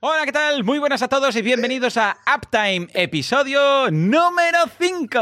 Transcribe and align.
Hola, 0.00 0.26
¿qué 0.26 0.32
tal? 0.32 0.62
Muy 0.62 0.78
buenas 0.78 1.00
a 1.00 1.08
todos 1.08 1.34
y 1.36 1.40
bienvenidos 1.40 1.96
a 1.96 2.18
Uptime, 2.36 2.86
episodio 2.92 3.90
número 3.90 4.58
5. 4.78 5.18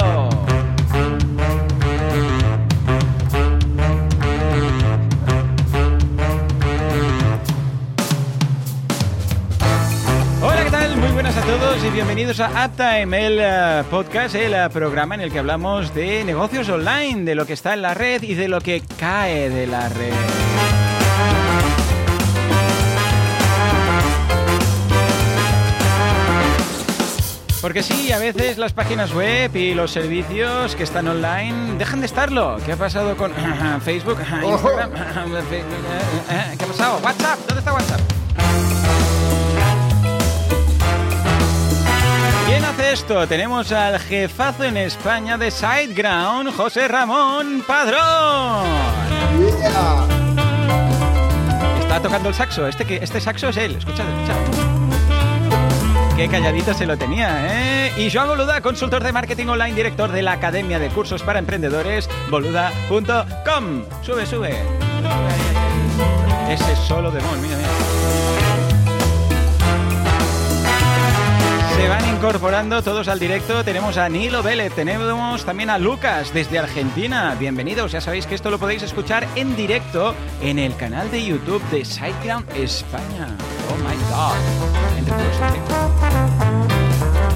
Hola, 10.43 10.65
¿qué 10.65 10.71
tal? 10.73 10.97
Muy 10.97 11.11
buenas 11.13 11.37
a 11.37 11.43
todos 11.43 11.85
y 11.85 11.91
bienvenidos 11.91 12.41
a 12.41 12.67
Uptime, 12.67 13.27
el 13.27 13.39
eh, 13.41 13.85
podcast, 13.89 14.35
el 14.35 14.55
eh, 14.55 14.69
programa 14.73 15.15
en 15.15 15.21
el 15.21 15.31
que 15.31 15.39
hablamos 15.39 15.95
de 15.95 16.25
negocios 16.25 16.69
online, 16.69 17.23
de 17.23 17.37
lo 17.37 17.47
que 17.47 17.53
está 17.53 17.75
en 17.75 17.83
la 17.83 17.95
red 17.95 18.25
y 18.25 18.35
de 18.35 18.49
lo 18.49 18.61
que 18.61 18.83
cae 18.99 19.51
de 19.51 19.69
la 19.69 19.89
red. 19.89 20.74
Porque 27.65 27.83
sí, 27.83 28.13
a 28.13 28.19
veces 28.19 28.59
las 28.59 28.75
páginas 28.75 29.15
web 29.15 29.57
y 29.57 29.73
los 29.73 29.91
servicios 29.91 30.77
que 30.77 30.83
están 30.83 31.09
online 31.09 31.79
dejan 31.79 32.01
de 32.01 32.05
estarlo. 32.05 32.59
¿Qué 32.63 32.73
ha 32.73 32.77
pasado 32.77 33.17
con 33.17 33.33
Facebook, 33.83 34.19
Instagram? 34.45 34.91
¿Qué 36.59 36.63
ha 36.63 36.67
pasado? 36.67 36.99
WhatsApp, 37.03 37.39
¿dónde 37.47 37.61
está 37.61 37.73
WhatsApp? 37.73 38.01
¿Quién 42.47 42.67
hace 42.67 42.93
esto? 42.93 43.27
Tenemos 43.27 43.73
al 43.73 43.99
jefazo 43.99 44.65
en 44.65 44.77
España 44.77 45.39
de 45.39 45.51
SiteGround, 45.51 46.55
José 46.55 46.87
Ramón 46.87 47.65
Padrón. 47.67 48.67
Yeah. 49.59 50.07
Está 51.81 52.03
tocando 52.03 52.29
el 52.29 52.35
saxo. 52.35 52.69
Este, 52.69 52.85
que, 52.85 52.97
este 52.97 53.23
saxo 53.23 53.49
es 53.49 53.57
él. 53.57 53.77
Escuchad, 53.77 54.05
escuchad. 54.07 54.74
Qué 56.17 56.29
calladito 56.29 56.73
se 56.75 56.87
lo 56.87 56.97
tenía, 56.97 57.89
¿eh? 57.89 57.93
Y 57.97 58.09
Joan 58.09 58.29
Boluda, 58.29 58.61
consultor 58.61 59.03
de 59.03 59.13
marketing 59.13 59.47
online, 59.49 59.75
director 59.75 60.13
de 60.13 60.23
la 60.23 60.33
Academia 60.33 60.79
de 60.79 60.89
Cursos 60.89 61.25
para 61.25 61.41
Emprendedores, 61.41 62.09
boluda.com. 62.31 63.83
Sube, 64.01 64.25
sube. 64.25 64.55
Ese 66.49 66.77
solo 66.77 67.11
de 67.11 67.21
Mon, 67.21 67.43
mira, 67.43 67.57
mira. 67.57 67.94
Se 71.85 71.91
van 71.91 72.09
incorporando 72.09 72.83
todos 72.83 73.09
al 73.09 73.19
directo. 73.19 73.63
Tenemos 73.63 73.99
a 73.99 74.09
Nilo 74.09 74.43
Vélez, 74.43 74.73
tenemos 74.73 75.45
también 75.45 75.69
a 75.69 75.77
Lucas 75.77 76.33
desde 76.33 76.59
Argentina. 76.59 77.37
Bienvenidos, 77.39 77.93
ya 77.93 78.01
sabéis 78.01 78.27
que 78.27 78.35
esto 78.35 78.51
lo 78.51 78.59
podéis 78.59 78.83
escuchar 78.83 79.29
en 79.37 79.55
directo 79.55 80.15
en 80.41 80.59
el 80.59 80.75
canal 80.77 81.11
de 81.11 81.23
YouTube 81.23 81.63
de 81.65 81.85
SiteGround 81.85 82.51
España. 82.57 83.29
Oh 83.69 83.77
my 83.87 83.97
god. 84.09 84.99
Entre 84.99 85.13
todos. 85.13 86.44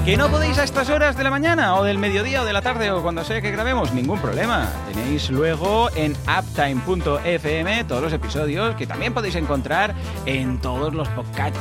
¿Que 0.09 0.17
no 0.17 0.27
podéis 0.29 0.57
a 0.57 0.63
estas 0.63 0.89
horas 0.89 1.15
de 1.17 1.23
la 1.23 1.29
mañana 1.29 1.75
o 1.75 1.83
del 1.83 1.99
mediodía 1.99 2.41
o 2.41 2.45
de 2.45 2.51
la 2.51 2.63
tarde 2.63 2.89
o 2.89 3.03
cuando 3.03 3.23
sea 3.23 3.41
que 3.41 3.51
grabemos? 3.51 3.93
Ningún 3.93 4.19
problema. 4.19 4.67
Tenéis 4.91 5.29
luego 5.29 5.91
en 5.95 6.13
uptime.fm 6.27 7.83
todos 7.83 8.01
los 8.01 8.11
episodios 8.11 8.73
que 8.73 8.87
también 8.87 9.13
podéis 9.13 9.35
encontrar 9.35 9.93
en 10.25 10.57
todos 10.61 10.95
los 10.95 11.07
podcasts, 11.09 11.59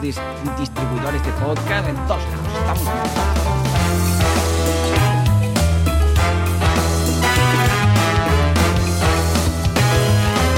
dis- 0.00 0.18
distribuidores 0.58 1.22
de 1.22 1.32
podcast, 1.44 1.88
en 1.90 1.96
todos 2.06 2.22
lados. 2.24 2.78
Estamos. 2.78 4.00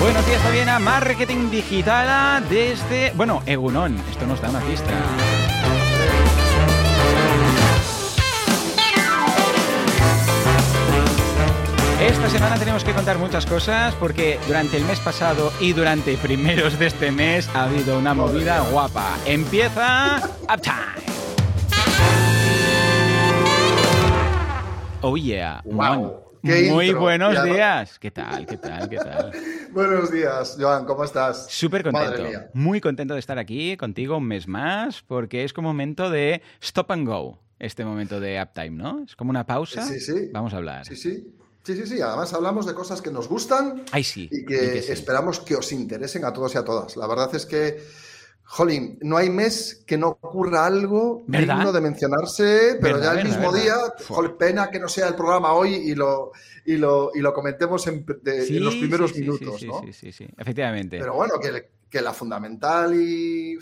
Buenos 0.01 0.27
días 0.27 0.43
también 0.43 0.69
a 0.69 0.79
Marketing 0.79 1.51
Digital 1.51 2.45
desde, 2.49 3.13
bueno, 3.17 3.43
Egunon. 3.47 3.97
Esto 4.11 4.27
nos 4.27 4.41
da 4.41 4.51
una 4.51 4.61
pista. 4.61 4.91
Esta 12.03 12.29
semana 12.29 12.59
tenemos 12.59 12.83
que 12.83 12.93
contar 12.93 13.17
muchas 13.17 13.47
cosas 13.47 13.95
porque 13.95 14.37
durante 14.49 14.77
el 14.77 14.85
mes 14.85 14.99
pasado 14.99 15.53
y 15.61 15.73
durante 15.73 16.17
primeros 16.17 16.77
de 16.77 16.87
este 16.87 17.13
mes 17.13 17.49
ha 17.55 17.65
habido 17.65 17.97
una 17.97 18.13
movida 18.13 18.61
guapa. 18.71 19.17
Empieza 19.25 20.21
Uptime. 20.53 21.07
Oh 25.01 25.17
yeah. 25.17 25.63
Qué 26.43 26.71
Muy 26.73 26.87
intro. 26.87 27.03
buenos 27.03 27.45
días. 27.45 28.01
¿Qué 28.01 28.11
tal? 28.11 28.47
¿Qué 28.47 28.57
tal? 28.57 28.89
¿Qué 28.89 28.97
tal? 28.97 29.31
Buenos 29.73 30.11
días, 30.11 30.59
Joan, 30.61 30.85
¿cómo 30.85 31.05
estás? 31.05 31.47
Súper 31.51 31.85
contento, 31.85 32.25
muy 32.53 32.81
contento 32.81 33.15
de 33.15 33.21
estar 33.21 33.39
aquí 33.39 33.77
contigo 33.79 34.19
un 34.19 34.25
mes 34.25 34.47
más, 34.47 35.03
porque 35.03 35.45
es 35.45 35.53
como 35.55 35.69
momento 35.69 36.11
de 36.11 36.43
stop 36.61 36.91
and 36.91 37.07
go, 37.07 37.39
este 37.59 37.85
momento 37.85 38.21
de 38.21 38.43
uptime, 38.43 38.71
¿no? 38.77 39.05
Es 39.05 39.17
como 39.17 39.31
una 39.31 39.47
pausa. 39.47 39.81
Sí, 39.87 39.99
sí. 39.99 40.31
Vamos 40.31 40.53
a 40.53 40.59
hablar. 40.59 40.85
Sí, 40.85 40.97
sí. 40.97 41.33
Sí, 41.65 41.77
sí, 41.77 41.87
sí. 41.87 42.01
Además 42.01 42.33
hablamos 42.33 42.67
de 42.67 42.75
cosas 42.75 43.01
que 43.03 43.11
nos 43.11 43.29
gustan 43.29 43.85
Ay, 43.93 44.03
sí. 44.05 44.29
y 44.31 44.45
que, 44.45 44.83
sí. 44.83 44.93
esperamos 44.93 45.41
que 45.41 45.55
os 45.57 45.71
interesen 45.73 46.25
a 46.25 46.33
todos 46.33 46.55
y 46.55 46.59
a 46.59 46.65
todas. 46.65 46.97
La 46.97 47.07
verdad 47.07 47.33
es 47.35 47.47
que, 47.47 47.83
jolín, 48.45 48.99
no 49.03 49.17
hay 49.17 49.31
mes 49.31 49.85
que 49.87 49.97
no 49.97 50.09
ocurra 50.21 50.67
algo 50.67 51.23
¿Verdad? 51.27 51.57
digno 51.57 51.73
de 51.73 51.81
mencionarse, 51.81 52.79
pero 52.81 53.01
ya 53.01 53.13
el 53.13 53.27
mismo 53.29 53.53
verdad. 53.53 53.63
día, 53.63 53.77
jol, 54.09 54.37
pena 54.37 54.71
que 54.71 54.81
no 54.81 54.89
sea 54.89 55.07
el 55.09 55.15
programa 55.15 55.53
hoy 55.53 55.75
y 55.75 55.95
lo, 55.95 56.33
y 56.67 56.77
lo, 56.77 57.11
y 57.15 57.21
lo 57.21 57.33
comentemos 57.33 57.87
en, 57.87 58.05
de- 58.23 58.45
Sí, 58.45 58.57
en 58.57 58.65
los 58.65 58.75
primeros 58.75 59.15
minutos, 59.17 59.61
sí, 59.61 59.67
¿no? 59.69 59.81
sí, 59.85 59.93
sí, 59.93 60.13
sí, 60.13 60.27
efectivamente. 60.37 60.99
Pero 60.99 61.15
bueno, 61.15 61.35
que, 61.41 61.71
que 61.89 62.03
la 62.03 62.13
fundamental 62.13 62.93
y, 63.01 63.57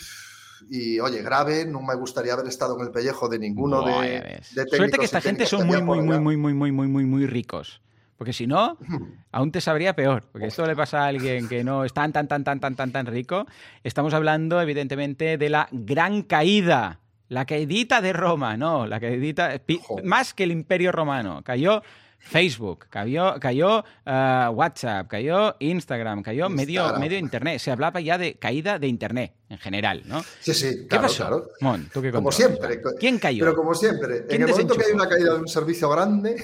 y, 0.70 0.98
oye, 1.00 1.22
grave, 1.22 1.66
no 1.66 1.82
me 1.82 1.94
gustaría 1.94 2.32
haber 2.32 2.46
estado 2.46 2.76
en 2.78 2.86
el 2.86 2.90
pellejo 2.90 3.28
de 3.28 3.38
ninguno 3.38 3.82
de, 3.84 4.40
de 4.54 4.66
Suerte 4.68 4.98
que 4.98 5.04
esta 5.04 5.20
gente 5.20 5.44
son 5.46 5.66
muy, 5.66 5.82
muy, 5.82 6.00
muy, 6.00 6.18
muy, 6.18 6.36
muy, 6.36 6.54
muy, 6.54 6.72
muy, 6.72 6.88
muy, 6.88 7.04
muy 7.04 7.26
ricos. 7.26 7.80
Porque 8.20 8.34
si 8.34 8.46
no, 8.46 8.76
aún 9.32 9.50
te 9.50 9.62
sabría 9.62 9.96
peor. 9.96 10.28
Porque 10.30 10.48
esto 10.48 10.66
le 10.66 10.76
pasa 10.76 11.04
a 11.04 11.06
alguien 11.06 11.48
que 11.48 11.64
no 11.64 11.86
es 11.86 11.94
tan, 11.94 12.12
tan, 12.12 12.28
tan, 12.28 12.44
tan, 12.44 12.60
tan, 12.60 12.76
tan, 12.76 12.92
tan 12.92 13.06
rico. 13.06 13.46
Estamos 13.82 14.12
hablando, 14.12 14.60
evidentemente, 14.60 15.38
de 15.38 15.48
la 15.48 15.68
gran 15.72 16.20
caída. 16.20 17.00
La 17.28 17.46
caidita 17.46 18.02
de 18.02 18.12
Roma, 18.12 18.58
no, 18.58 18.86
la 18.86 19.00
caidita, 19.00 19.62
más 20.04 20.34
que 20.34 20.44
el 20.44 20.52
imperio 20.52 20.92
romano. 20.92 21.40
Cayó 21.42 21.82
Facebook, 22.20 22.86
cayó, 22.90 23.40
cayó 23.40 23.82
ah, 24.06 24.50
WhatsApp, 24.54 25.08
cayó 25.08 25.56
Instagram, 25.58 26.22
cayó 26.22 26.48
medio, 26.48 26.80
Instagram. 26.82 27.00
medio 27.00 27.18
Internet. 27.18 27.58
Se 27.58 27.70
hablaba 27.70 28.00
ya 28.00 28.18
de 28.18 28.34
caída 28.34 28.78
de 28.78 28.86
Internet 28.88 29.32
en 29.48 29.58
general, 29.58 30.02
¿no? 30.06 30.22
Sí, 30.40 30.54
sí, 30.54 30.82
¿Qué 30.82 30.86
claro, 30.86 31.02
pasó? 31.04 31.16
claro. 31.16 31.48
Mon, 31.60 31.88
¿tú 31.92 32.02
qué 32.02 32.12
Como 32.12 32.30
siempre. 32.30 32.80
¿Quién 32.98 33.18
cayó? 33.18 33.44
Pero 33.44 33.56
como 33.56 33.74
siempre, 33.74 34.26
¿Quién 34.26 34.42
en 34.42 34.48
el 34.48 34.52
momento 34.52 34.74
que 34.76 34.84
hay 34.84 34.92
una 34.92 35.08
caída 35.08 35.34
de 35.34 35.40
un 35.40 35.48
servicio 35.48 35.88
grande, 35.88 36.36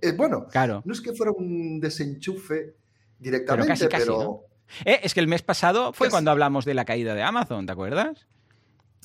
es 0.00 0.16
bueno, 0.16 0.46
Claro. 0.50 0.82
no 0.84 0.92
es 0.92 1.00
que 1.00 1.12
fuera 1.12 1.32
un 1.32 1.80
desenchufe 1.80 2.54
Pero 2.56 2.74
directamente, 3.18 3.68
casi, 3.68 3.88
casi, 3.88 4.04
pero 4.06 4.18
¿no? 4.22 4.40
Eh, 4.84 5.00
es 5.02 5.14
que 5.14 5.20
el 5.20 5.28
mes 5.28 5.42
pasado 5.42 5.92
fue 5.92 6.06
Casi. 6.06 6.12
cuando 6.12 6.30
hablamos 6.30 6.64
de 6.64 6.74
la 6.74 6.84
caída 6.84 7.14
de 7.14 7.22
Amazon, 7.22 7.64
¿te 7.66 7.72
acuerdas? 7.72 8.26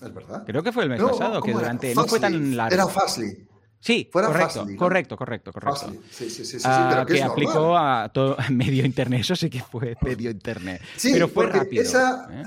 es 0.02 0.14
verdad. 0.14 0.44
Creo 0.46 0.62
que 0.64 0.72
fue 0.72 0.84
el 0.84 0.90
mes 0.90 1.00
No, 1.00 1.10
pasado, 1.10 1.42
que 1.42 1.52
durante... 1.54 1.94
No 1.96 2.06
fue 2.06 2.20
tan 2.20 2.34
Fastly. 2.34 2.56
largo. 2.56 2.74
Era 2.76 2.88
Fastly. 2.88 3.48
Sí, 3.80 4.10
fuera 4.12 4.28
correcto, 4.28 4.66
¿no? 4.66 4.76
correcto, 4.78 5.16
correcto, 5.18 5.54
correcto. 5.54 5.92
Sí, 6.12 6.30
sí, 6.30 6.44
sí, 6.46 6.60
sí, 6.60 6.66
Ah, 6.66 6.88
pero 6.92 7.06
que, 7.06 7.14
que 7.14 7.20
es 7.20 7.26
aplicó 7.26 7.54
normal. 7.54 8.04
a 8.06 8.10
todo 8.10 8.36
medio 8.52 8.86
internet, 8.86 9.22
eso 9.22 9.36
sí 9.36 9.50
que 9.50 9.62
fue 9.62 9.96
medio 10.02 10.30
internet. 10.32 10.82
Sí, 10.96 11.12
pero 11.14 11.28
fue 11.28 11.46
rápido. 11.48 11.84
esa- 11.84 12.28
¿eh? 12.32 12.44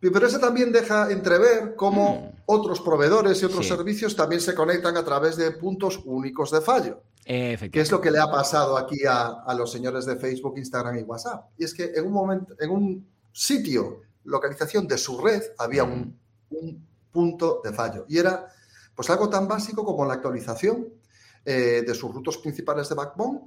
Pero 0.00 0.26
eso 0.26 0.38
también 0.38 0.70
deja 0.70 1.10
entrever 1.10 1.74
cómo 1.76 2.34
otros 2.44 2.80
proveedores 2.80 3.40
y 3.40 3.46
otros 3.46 3.60
Mm. 3.60 3.62
Sí. 3.62 3.68
servicios 3.68 4.14
también 4.16 4.40
se 4.42 4.54
conectan 4.54 4.96
a 4.98 5.04
través 5.04 5.36
de 5.36 5.50
puntos 5.52 6.00
únicos 6.04 6.50
de 6.50 6.60
fallo. 6.60 7.02
Efectivamente. 7.26 7.70
que 7.70 7.80
es 7.80 7.90
lo 7.90 8.02
que 8.02 8.10
le 8.10 8.18
ha 8.18 8.30
pasado 8.30 8.76
aquí 8.76 9.06
a, 9.08 9.28
a 9.46 9.54
los 9.54 9.72
señores 9.72 10.04
de 10.04 10.16
Facebook, 10.16 10.58
Instagram 10.58 10.98
y 10.98 11.02
WhatsApp. 11.04 11.46
Y 11.56 11.64
es 11.64 11.72
que 11.72 11.92
en 11.96 12.04
un 12.04 12.12
momento, 12.12 12.54
en 12.60 12.68
un 12.70 13.06
sitio, 13.32 14.02
localización 14.24 14.86
de 14.86 14.98
su 14.98 15.18
red, 15.18 15.42
había 15.56 15.84
un, 15.84 16.18
un 16.50 16.86
punto 17.10 17.62
de 17.64 17.72
fallo. 17.72 18.04
Y 18.10 18.18
era 18.18 18.46
pues 18.94 19.10
algo 19.10 19.28
tan 19.28 19.46
básico 19.48 19.84
como 19.84 20.04
la 20.06 20.14
actualización 20.14 20.88
eh, 21.44 21.82
de 21.86 21.94
sus 21.94 22.12
rutos 22.14 22.38
principales 22.38 22.88
de 22.88 22.94
Backbone, 22.94 23.40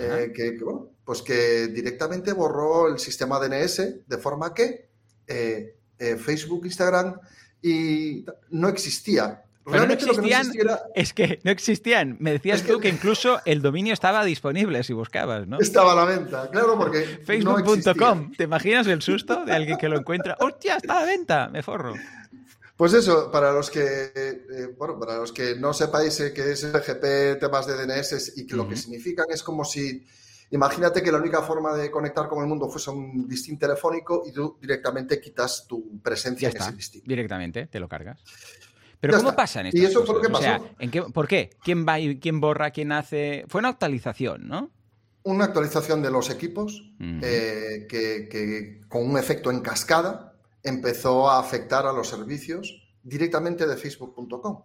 eh, 0.00 0.32
que, 0.34 0.56
que, 0.56 0.64
bueno, 0.64 0.88
pues 1.04 1.20
que 1.20 1.66
directamente 1.68 2.32
borró 2.32 2.88
el 2.88 2.98
sistema 2.98 3.38
DNS 3.38 4.06
de 4.06 4.18
forma 4.18 4.54
que 4.54 4.88
eh, 5.26 5.74
Facebook, 6.18 6.64
Instagram 6.64 7.18
y 7.62 8.24
no 8.50 8.68
existía. 8.68 9.40
Pero 9.64 9.76
no 9.76 9.86
Realmente 9.86 10.04
lo 10.04 10.12
que 10.12 10.18
no 10.20 10.26
existían- 10.26 10.40
existiera 10.46 10.80
Es 10.94 11.14
que 11.14 11.40
no 11.42 11.50
existían. 11.50 12.16
Me 12.20 12.32
decías 12.32 12.60
Es 12.60 12.66
que- 12.66 12.72
tú 12.74 12.80
que 12.80 12.88
incluso 12.90 13.40
el 13.46 13.62
dominio 13.62 13.94
estaba 13.94 14.22
disponible 14.24 14.82
si 14.84 14.92
buscabas, 14.92 15.46
¿no? 15.46 15.58
estaba 15.58 15.92
a 15.92 15.94
la 15.96 16.04
venta. 16.04 16.50
Claro, 16.50 16.76
porque 16.76 16.98
no 16.98 17.04
existía. 17.04 17.26
Facebook.com. 17.26 18.32
¿Te 18.36 18.44
imaginas 18.44 18.86
el 18.88 19.00
susto 19.00 19.44
de 19.46 19.52
alguien 19.52 19.78
que 19.78 19.88
lo 19.88 19.98
encuentra? 19.98 20.36
¡Hostia, 20.40 20.76
está 20.76 20.98
a 20.98 21.00
la 21.00 21.06
venta! 21.06 21.48
Me 21.48 21.62
forro. 21.62 21.94
Pues 22.76 22.92
eso, 22.92 23.30
para 23.30 23.52
los 23.52 23.70
que 23.70 24.12
eh, 24.14 24.74
bueno, 24.76 24.98
para 24.98 25.16
los 25.18 25.32
que 25.32 25.54
no 25.56 25.72
sepáis 25.72 26.18
eh, 26.20 26.32
qué 26.32 26.52
es 26.52 26.64
PGP, 26.64 27.38
temas 27.38 27.66
de 27.66 27.74
DNS 27.74 28.36
y 28.36 28.46
que 28.46 28.56
lo 28.56 28.68
que 28.68 28.76
significan 28.76 29.26
es 29.30 29.42
como 29.42 29.64
si 29.64 30.04
Imagínate 30.50 31.02
que 31.02 31.10
la 31.10 31.18
única 31.18 31.42
forma 31.42 31.74
de 31.74 31.90
conectar 31.90 32.28
con 32.28 32.40
el 32.40 32.48
mundo 32.48 32.68
fuese 32.68 32.90
un 32.90 33.26
listín 33.28 33.58
telefónico 33.58 34.22
y 34.24 34.32
tú 34.32 34.56
directamente 34.60 35.20
quitas 35.20 35.66
tu 35.66 36.00
presencia 36.00 36.48
en 36.48 36.56
ese 36.56 36.72
listín. 36.72 37.02
Directamente, 37.04 37.66
te 37.66 37.80
lo 37.80 37.88
cargas. 37.88 38.22
Pero 39.00 39.18
¿cómo 39.18 39.34
pasa 39.34 39.60
en 39.60 39.66
estas 39.66 39.82
¿Y 39.82 39.84
eso 39.84 40.04
por 40.04 40.20
qué 40.20 40.28
pasó? 40.28 40.68
¿en 40.78 40.90
qué, 40.92 41.02
¿Por 41.02 41.26
qué? 41.26 41.50
¿Quién 41.62 41.84
va 41.86 41.98
y 41.98 42.20
quién 42.20 42.40
borra, 42.40 42.70
quién 42.70 42.92
hace? 42.92 43.44
Fue 43.48 43.58
una 43.58 43.70
actualización, 43.70 44.46
¿no? 44.46 44.70
Una 45.24 45.46
actualización 45.46 46.02
de 46.02 46.10
los 46.10 46.30
equipos 46.30 46.92
eh, 47.00 47.86
que, 47.88 48.80
con 48.88 49.10
un 49.10 49.18
efecto 49.18 49.50
en 49.50 49.60
cascada 49.60 50.33
empezó 50.64 51.30
a 51.30 51.38
afectar 51.38 51.86
a 51.86 51.92
los 51.92 52.08
servicios 52.08 52.82
directamente 53.02 53.66
de 53.66 53.76
facebook.com. 53.76 54.62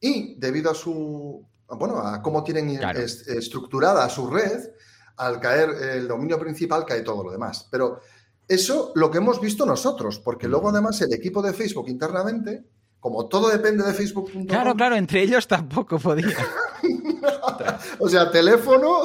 Y 0.00 0.34
debido 0.40 0.70
a 0.70 0.74
su, 0.74 1.46
bueno, 1.68 1.98
a 1.98 2.20
cómo 2.22 2.42
tienen 2.42 2.80
estructurada 2.96 4.08
su 4.08 4.28
red, 4.28 4.70
al 5.18 5.38
caer 5.38 5.70
el 5.92 6.08
dominio 6.08 6.40
principal 6.40 6.84
cae 6.84 7.02
todo 7.02 7.22
lo 7.22 7.30
demás. 7.30 7.68
Pero 7.70 8.00
eso 8.48 8.92
lo 8.96 9.10
que 9.10 9.18
hemos 9.18 9.40
visto 9.40 9.64
nosotros, 9.64 10.18
porque 10.18 10.48
luego 10.48 10.70
además 10.70 11.00
el 11.02 11.12
equipo 11.12 11.42
de 11.42 11.52
Facebook 11.52 11.88
internamente, 11.88 12.64
como 12.98 13.26
todo 13.26 13.50
depende 13.50 13.84
de 13.84 13.92
Facebook.com... 13.92 14.46
Claro, 14.46 14.74
claro, 14.74 14.96
entre 14.96 15.22
ellos 15.22 15.46
tampoco 15.46 15.98
podía. 15.98 16.36
o 17.98 18.08
sea, 18.08 18.30
teléfono, 18.30 19.02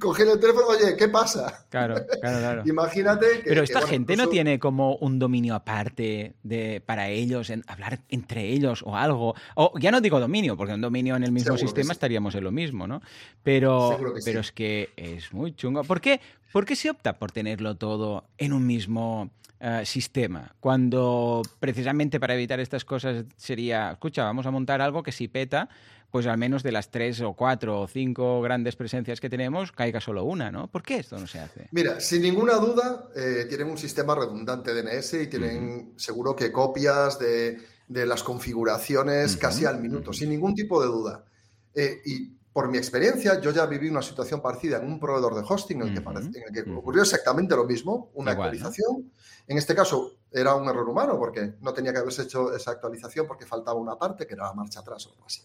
coger 0.00 0.28
el 0.28 0.40
teléfono, 0.40 0.66
oye, 0.68 0.96
¿qué 0.96 1.08
pasa? 1.08 1.66
Claro, 1.70 1.96
claro, 2.20 2.38
claro. 2.38 2.62
Imagínate 2.66 3.26
que. 3.42 3.48
Pero 3.48 3.62
esta 3.62 3.82
gente 3.86 4.16
no 4.16 4.28
tiene 4.28 4.58
como 4.58 4.96
un 4.96 5.18
dominio 5.18 5.54
aparte 5.54 6.34
de, 6.42 6.82
para 6.84 7.08
ellos, 7.08 7.50
en 7.50 7.64
hablar 7.66 8.00
entre 8.08 8.48
ellos 8.48 8.82
o 8.84 8.96
algo. 8.96 9.34
O 9.54 9.72
ya 9.78 9.90
no 9.90 10.00
digo 10.00 10.20
dominio, 10.20 10.56
porque 10.56 10.74
un 10.74 10.80
dominio 10.80 11.16
en 11.16 11.24
el 11.24 11.32
mismo 11.32 11.56
sistema 11.56 11.92
estaríamos 11.92 12.34
en 12.34 12.44
lo 12.44 12.52
mismo, 12.52 12.86
¿no? 12.86 13.02
Pero, 13.42 13.98
pero 14.24 14.40
es 14.40 14.52
que 14.52 14.90
es 14.96 15.32
muy 15.32 15.54
chungo. 15.54 15.84
¿Por 15.84 16.00
qué, 16.00 16.20
¿Por 16.52 16.64
qué 16.64 16.76
se 16.76 16.90
opta 16.90 17.18
por 17.18 17.32
tenerlo 17.32 17.76
todo 17.76 18.24
en 18.38 18.52
un 18.52 18.66
mismo 18.66 19.30
eh, 19.66 19.86
sistema, 19.86 20.54
cuando 20.60 21.40
precisamente 21.58 22.20
para 22.20 22.34
evitar 22.34 22.60
estas 22.60 22.84
cosas 22.84 23.24
sería, 23.36 23.92
escucha, 23.92 24.22
vamos 24.22 24.44
a 24.44 24.50
montar 24.50 24.82
algo 24.82 25.02
que 25.02 25.10
si 25.10 25.26
peta, 25.26 25.70
pues 26.14 26.28
al 26.28 26.38
menos 26.38 26.62
de 26.62 26.70
las 26.70 26.92
tres 26.92 27.20
o 27.22 27.32
cuatro 27.32 27.80
o 27.80 27.88
cinco 27.88 28.40
grandes 28.40 28.76
presencias 28.76 29.20
que 29.20 29.28
tenemos, 29.28 29.72
caiga 29.72 30.00
solo 30.00 30.22
una, 30.22 30.52
¿no? 30.52 30.68
¿Por 30.70 30.84
qué 30.84 30.98
esto 30.98 31.18
no 31.18 31.26
se 31.26 31.40
hace? 31.40 31.66
Mira, 31.72 31.98
sin 31.98 32.22
ninguna 32.22 32.54
duda, 32.54 33.08
eh, 33.16 33.46
tienen 33.48 33.68
un 33.68 33.76
sistema 33.76 34.14
redundante 34.14 34.72
DNS 34.72 35.14
y 35.14 35.26
tienen 35.26 35.94
seguro 35.96 36.36
que 36.36 36.52
copias 36.52 37.18
de, 37.18 37.58
las 37.88 38.22
configuraciones 38.22 39.36
casi 39.36 39.64
al 39.64 39.80
minuto, 39.80 40.12
sin 40.12 40.30
ningún 40.30 40.54
tipo 40.54 40.80
de 40.80 40.86
duda. 40.86 41.24
Eh, 41.74 42.00
y 42.04 42.28
por 42.52 42.68
mi 42.68 42.78
experiencia, 42.78 43.40
yo 43.40 43.50
ya 43.50 43.66
viví 43.66 43.88
una 43.88 44.00
situación 44.00 44.40
parecida 44.40 44.76
en 44.76 44.86
un 44.86 45.00
proveedor 45.00 45.34
de 45.34 45.42
hosting 45.44 45.82
en 45.82 45.88
el 45.88 46.52
que, 46.52 46.70
ocurrió 46.70 47.02
exactamente 47.02 47.56
lo 47.56 47.64
mismo, 47.64 48.12
una 48.14 48.30
actualización. 48.30 49.10
En 49.48 49.58
este 49.58 49.74
caso 49.74 50.12
era 50.30 50.54
un 50.54 50.68
error 50.68 50.88
humano 50.88 51.18
porque 51.18 51.54
no 51.60 51.74
tenía 51.74 51.92
que 51.92 51.98
haberse 51.98 52.22
hecho 52.22 52.54
esa 52.54 52.70
actualización 52.70 53.26
porque 53.26 53.46
faltaba 53.46 53.80
una 53.80 53.98
parte 53.98 54.28
que 54.28 54.34
era 54.34 54.44
la 54.44 54.52
marcha 54.52 54.78
atrás 54.78 55.04
o 55.08 55.10
algo 55.10 55.26
así. 55.26 55.42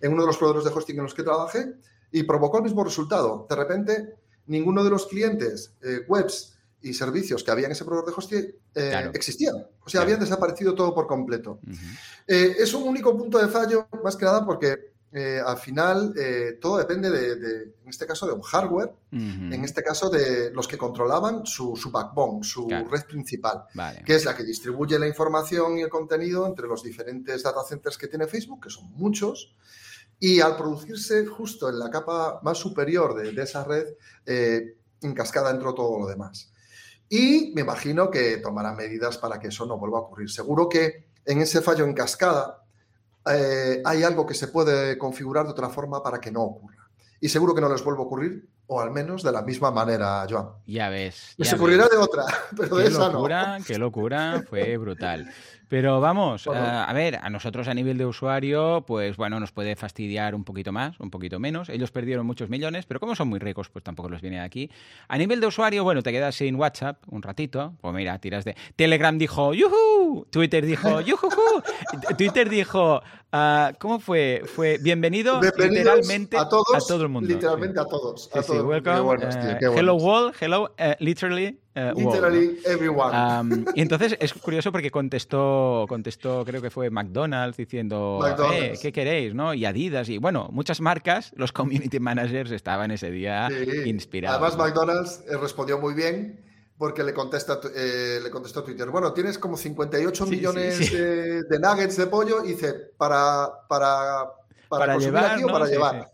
En 0.00 0.12
uno 0.12 0.22
de 0.22 0.26
los 0.28 0.38
proveedores 0.38 0.64
de 0.64 0.78
hosting 0.78 0.96
en 0.96 1.02
los 1.04 1.14
que 1.14 1.22
trabajé 1.22 1.74
y 2.10 2.22
provocó 2.22 2.58
el 2.58 2.64
mismo 2.64 2.84
resultado. 2.84 3.46
De 3.48 3.56
repente, 3.56 4.14
ninguno 4.46 4.82
de 4.82 4.90
los 4.90 5.06
clientes, 5.06 5.74
eh, 5.82 6.00
webs 6.08 6.58
y 6.82 6.94
servicios 6.94 7.44
que 7.44 7.50
había 7.50 7.66
en 7.66 7.72
ese 7.72 7.84
proveedor 7.84 8.06
de 8.08 8.14
hosting 8.16 8.54
eh, 8.74 9.10
existían. 9.12 9.56
O 9.84 9.88
sea, 9.88 10.02
habían 10.02 10.20
desaparecido 10.20 10.74
todo 10.74 10.94
por 10.94 11.06
completo. 11.06 11.60
Eh, 12.26 12.56
es 12.58 12.72
un 12.74 12.88
único 12.88 13.16
punto 13.16 13.38
de 13.38 13.48
fallo, 13.48 13.88
más 14.02 14.16
que 14.16 14.24
nada 14.24 14.44
porque 14.44 14.90
eh, 15.12 15.40
al 15.44 15.58
final 15.58 16.14
todo 16.60 16.78
depende 16.78 17.10
de, 17.10 17.62
en 17.82 17.88
este 17.88 18.06
caso, 18.06 18.26
de 18.26 18.32
un 18.32 18.42
hardware, 18.42 18.92
en 19.10 19.64
este 19.64 19.82
caso 19.82 20.08
de 20.08 20.52
los 20.52 20.68
que 20.68 20.78
controlaban 20.78 21.44
su, 21.44 21.74
backbone, 21.90 22.44
su 22.44 22.68
red 22.68 23.04
principal, 23.06 23.64
que 24.04 24.14
es 24.14 24.24
la 24.24 24.36
que 24.36 24.44
distribuye 24.44 24.98
la 24.98 25.08
información 25.08 25.78
y 25.78 25.82
el 25.82 25.88
contenido 25.88 26.46
entre 26.46 26.66
los 26.66 26.82
diferentes 26.82 27.42
data 27.42 27.62
centers 27.68 27.98
que 27.98 28.06
tiene 28.06 28.26
Facebook, 28.26 28.62
que 28.62 28.70
son 28.70 28.90
muchos, 28.92 29.54
y 30.20 30.40
al 30.40 30.56
producirse 30.56 31.26
justo 31.26 31.70
en 31.70 31.78
la 31.78 31.90
capa 31.90 32.40
más 32.42 32.58
superior 32.58 33.14
de, 33.14 33.42
esa 33.42 33.64
red, 33.64 33.86
eh, 34.26 34.76
en 35.00 35.14
cascada 35.14 35.50
entró 35.50 35.74
todo 35.74 35.98
lo 35.98 36.06
demás. 36.06 36.52
Y 37.08 37.52
me 37.54 37.62
imagino 37.62 38.10
que 38.10 38.36
tomarán 38.36 38.76
medidas 38.76 39.16
para 39.16 39.40
que 39.40 39.48
eso 39.48 39.64
no 39.64 39.78
vuelva 39.78 39.98
a 39.98 40.02
ocurrir. 40.02 40.30
Seguro 40.30 40.68
que 40.68 41.06
en 41.24 41.40
ese 41.40 41.62
fallo 41.62 41.86
en 41.86 41.94
cascada, 41.94 42.62
eh, 43.26 43.82
hay 43.84 44.02
algo 44.02 44.26
que 44.26 44.34
se 44.34 44.48
puede 44.48 44.98
configurar 44.98 45.46
de 45.46 45.52
otra 45.52 45.70
forma 45.70 46.02
para 46.02 46.20
que 46.20 46.30
no 46.30 46.42
ocurra. 46.42 46.90
Y 47.18 47.30
seguro 47.30 47.54
que 47.54 47.62
no 47.62 47.68
les 47.70 47.82
vuelve 47.82 48.00
a 48.00 48.04
ocurrir, 48.04 48.46
o 48.72 48.80
al 48.80 48.92
menos 48.92 49.24
de 49.24 49.32
la 49.32 49.42
misma 49.42 49.72
manera, 49.72 50.24
Joan. 50.30 50.50
Ya 50.64 50.88
ves. 50.88 51.34
se 51.40 51.56
ocurrirá 51.56 51.88
de 51.88 51.96
otra, 51.96 52.24
pero 52.56 52.76
de 52.76 52.86
esa 52.86 53.08
locura, 53.08 53.58
no. 53.58 53.64
Qué 53.64 53.78
locura, 53.78 54.44
fue 54.48 54.76
brutal. 54.76 55.28
Pero 55.70 56.00
vamos, 56.00 56.48
eh, 56.48 56.50
a 56.52 56.92
ver, 56.92 57.20
a 57.22 57.30
nosotros 57.30 57.68
a 57.68 57.74
nivel 57.74 57.96
de 57.96 58.04
usuario, 58.04 58.82
pues 58.88 59.16
bueno, 59.16 59.38
nos 59.38 59.52
puede 59.52 59.76
fastidiar 59.76 60.34
un 60.34 60.42
poquito 60.42 60.72
más, 60.72 60.98
un 60.98 61.10
poquito 61.10 61.38
menos. 61.38 61.68
Ellos 61.68 61.92
perdieron 61.92 62.26
muchos 62.26 62.48
millones, 62.48 62.86
pero 62.86 62.98
como 62.98 63.14
son 63.14 63.28
muy 63.28 63.38
ricos, 63.38 63.68
pues 63.70 63.84
tampoco 63.84 64.08
les 64.10 64.20
viene 64.20 64.38
de 64.38 64.42
aquí. 64.42 64.68
A 65.06 65.16
nivel 65.16 65.40
de 65.40 65.46
usuario, 65.46 65.84
bueno, 65.84 66.02
te 66.02 66.10
quedas 66.10 66.34
sin 66.34 66.56
WhatsApp 66.56 66.98
un 67.08 67.22
ratito. 67.22 67.74
Pues 67.80 67.94
mira, 67.94 68.18
tiras 68.18 68.44
de. 68.44 68.56
Telegram 68.74 69.16
dijo, 69.16 69.54
¡yuhu! 69.54 70.26
Twitter 70.30 70.66
dijo, 70.66 71.00
¡yuhu! 71.02 71.62
Twitter 72.18 72.50
dijo, 72.50 73.00
uh, 73.32 73.72
¿cómo 73.78 74.00
fue? 74.00 74.42
Fue 74.46 74.78
bienvenido 74.78 75.40
literalmente 75.40 76.36
a, 76.36 76.48
todos, 76.48 76.74
a 76.74 76.80
todo 76.80 77.04
el 77.04 77.10
mundo. 77.10 77.28
Literalmente 77.28 77.78
a 77.78 77.84
todos. 77.84 78.28
A 78.34 78.42
todos. 78.42 78.59
Welcome. 78.66 79.28
Eh, 79.40 79.58
hello 79.76 79.94
world, 79.96 80.34
hello, 80.40 80.64
uh, 80.78 80.94
literally. 80.98 81.58
Uh, 81.76 81.92
literally 81.94 82.58
everyone. 82.66 83.14
Um, 83.14 83.64
y 83.74 83.80
entonces 83.82 84.16
es 84.20 84.34
curioso 84.34 84.72
porque 84.72 84.90
contestó, 84.90 85.86
contestó, 85.88 86.44
creo 86.44 86.60
que 86.60 86.70
fue 86.70 86.90
McDonald's 86.90 87.56
diciendo, 87.56 88.20
Eh, 88.52 88.78
¿qué 88.80 88.92
queréis? 88.92 89.34
¿no? 89.34 89.54
Y 89.54 89.64
Adidas 89.64 90.08
y 90.08 90.18
bueno, 90.18 90.48
muchas 90.52 90.80
marcas, 90.80 91.32
los 91.36 91.52
community 91.52 92.00
managers 92.00 92.50
estaban 92.50 92.90
ese 92.90 93.10
día 93.10 93.48
inspirados. 93.84 94.40
Además, 94.40 94.58
McDonald's 94.58 95.24
eh, 95.28 95.36
respondió 95.36 95.78
muy 95.78 95.94
bien 95.94 96.44
porque 96.76 97.04
le, 97.04 97.12
contesta, 97.12 97.60
eh, 97.76 98.20
le 98.22 98.30
contestó 98.30 98.64
Twitter, 98.64 98.88
bueno, 98.88 99.12
tienes 99.12 99.38
como 99.38 99.56
58 99.56 100.26
millones 100.26 100.90
de, 100.90 101.58
nuggets 101.60 101.96
de 101.98 102.06
pollo, 102.06 102.42
y 102.42 102.52
dice, 102.52 102.72
para, 102.96 103.50
para, 103.68 104.32
para, 104.66 104.96
llevar, 104.96 105.32
aquí 105.32 105.44
o 105.44 105.46
para 105.48 105.66
llevar. 105.66 106.10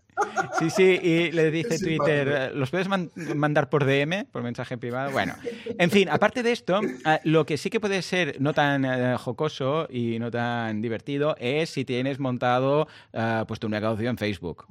Sí, 0.59 0.71
sí, 0.71 0.99
y 1.03 1.33
le 1.33 1.51
dice 1.51 1.79
Twitter, 1.79 2.53
¿los 2.55 2.71
puedes 2.71 2.89
mandar 2.89 3.69
por 3.69 3.85
DM, 3.85 4.25
por 4.31 4.43
mensaje 4.43 4.79
privado? 4.79 5.11
Bueno, 5.11 5.35
en 5.79 5.91
fin, 5.91 6.09
aparte 6.09 6.43
de 6.43 6.53
esto, 6.53 6.81
ah, 7.05 7.21
lo 7.25 7.45
que 7.45 7.59
sí 7.59 7.69
que 7.69 7.81
puede 7.81 8.01
ser 8.01 8.41
no 8.41 8.55
tan 8.55 8.85
eh, 8.85 9.17
jocoso 9.19 9.87
y 9.91 10.19
no 10.19 10.31
tan 10.31 10.81
divertido 10.81 11.37
es 11.39 11.71
si 11.71 11.85
tienes 11.85 12.19
montado 12.19 12.89
uh, 13.13 13.45
pues 13.47 13.61
tu 13.61 13.69
negocio 13.69 14.09
en 14.09 14.17
Facebook. 14.17 14.67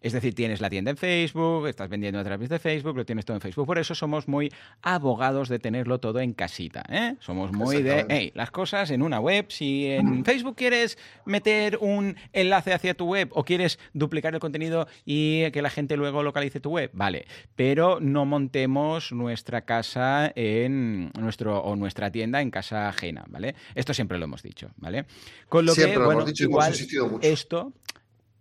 Es 0.00 0.12
decir, 0.12 0.34
tienes 0.34 0.60
la 0.60 0.70
tienda 0.70 0.90
en 0.90 0.96
Facebook, 0.96 1.68
estás 1.68 1.88
vendiendo 1.88 2.18
a 2.18 2.24
través 2.24 2.48
de 2.48 2.58
Facebook, 2.58 2.96
lo 2.96 3.04
tienes 3.04 3.24
todo 3.24 3.36
en 3.36 3.40
Facebook. 3.40 3.66
Por 3.66 3.78
eso 3.78 3.94
somos 3.94 4.26
muy 4.28 4.52
abogados 4.82 5.48
de 5.48 5.58
tenerlo 5.58 6.00
todo 6.00 6.20
en 6.20 6.32
casita. 6.32 6.82
¿eh? 6.88 7.16
Somos 7.20 7.52
muy 7.52 7.82
de, 7.82 8.06
hey, 8.08 8.32
las 8.34 8.50
cosas 8.50 8.90
en 8.90 9.02
una 9.02 9.20
web. 9.20 9.46
Si 9.48 9.86
en 9.86 10.24
Facebook 10.24 10.56
quieres 10.56 10.98
meter 11.24 11.78
un 11.80 12.16
enlace 12.32 12.72
hacia 12.72 12.94
tu 12.94 13.06
web 13.06 13.28
o 13.32 13.44
quieres 13.44 13.78
duplicar 13.92 14.34
el 14.34 14.40
contenido 14.40 14.61
y 15.04 15.50
que 15.50 15.62
la 15.62 15.70
gente 15.70 15.96
luego 15.96 16.22
localice 16.22 16.60
tu 16.60 16.70
web, 16.70 16.90
vale. 16.92 17.26
Pero 17.56 17.98
no 18.00 18.24
montemos 18.24 19.12
nuestra 19.12 19.62
casa 19.62 20.32
en 20.34 21.10
nuestro 21.18 21.60
o 21.60 21.76
nuestra 21.76 22.10
tienda 22.10 22.40
en 22.40 22.50
casa 22.50 22.88
ajena, 22.88 23.24
¿vale? 23.28 23.54
Esto 23.74 23.94
siempre 23.94 24.18
lo 24.18 24.24
hemos 24.24 24.42
dicho, 24.42 24.70
¿vale? 24.76 25.06
Con 25.48 25.66
lo 25.66 25.74
que, 25.74 25.96
bueno, 25.98 26.24
igual 26.28 26.74
esto 27.22 27.72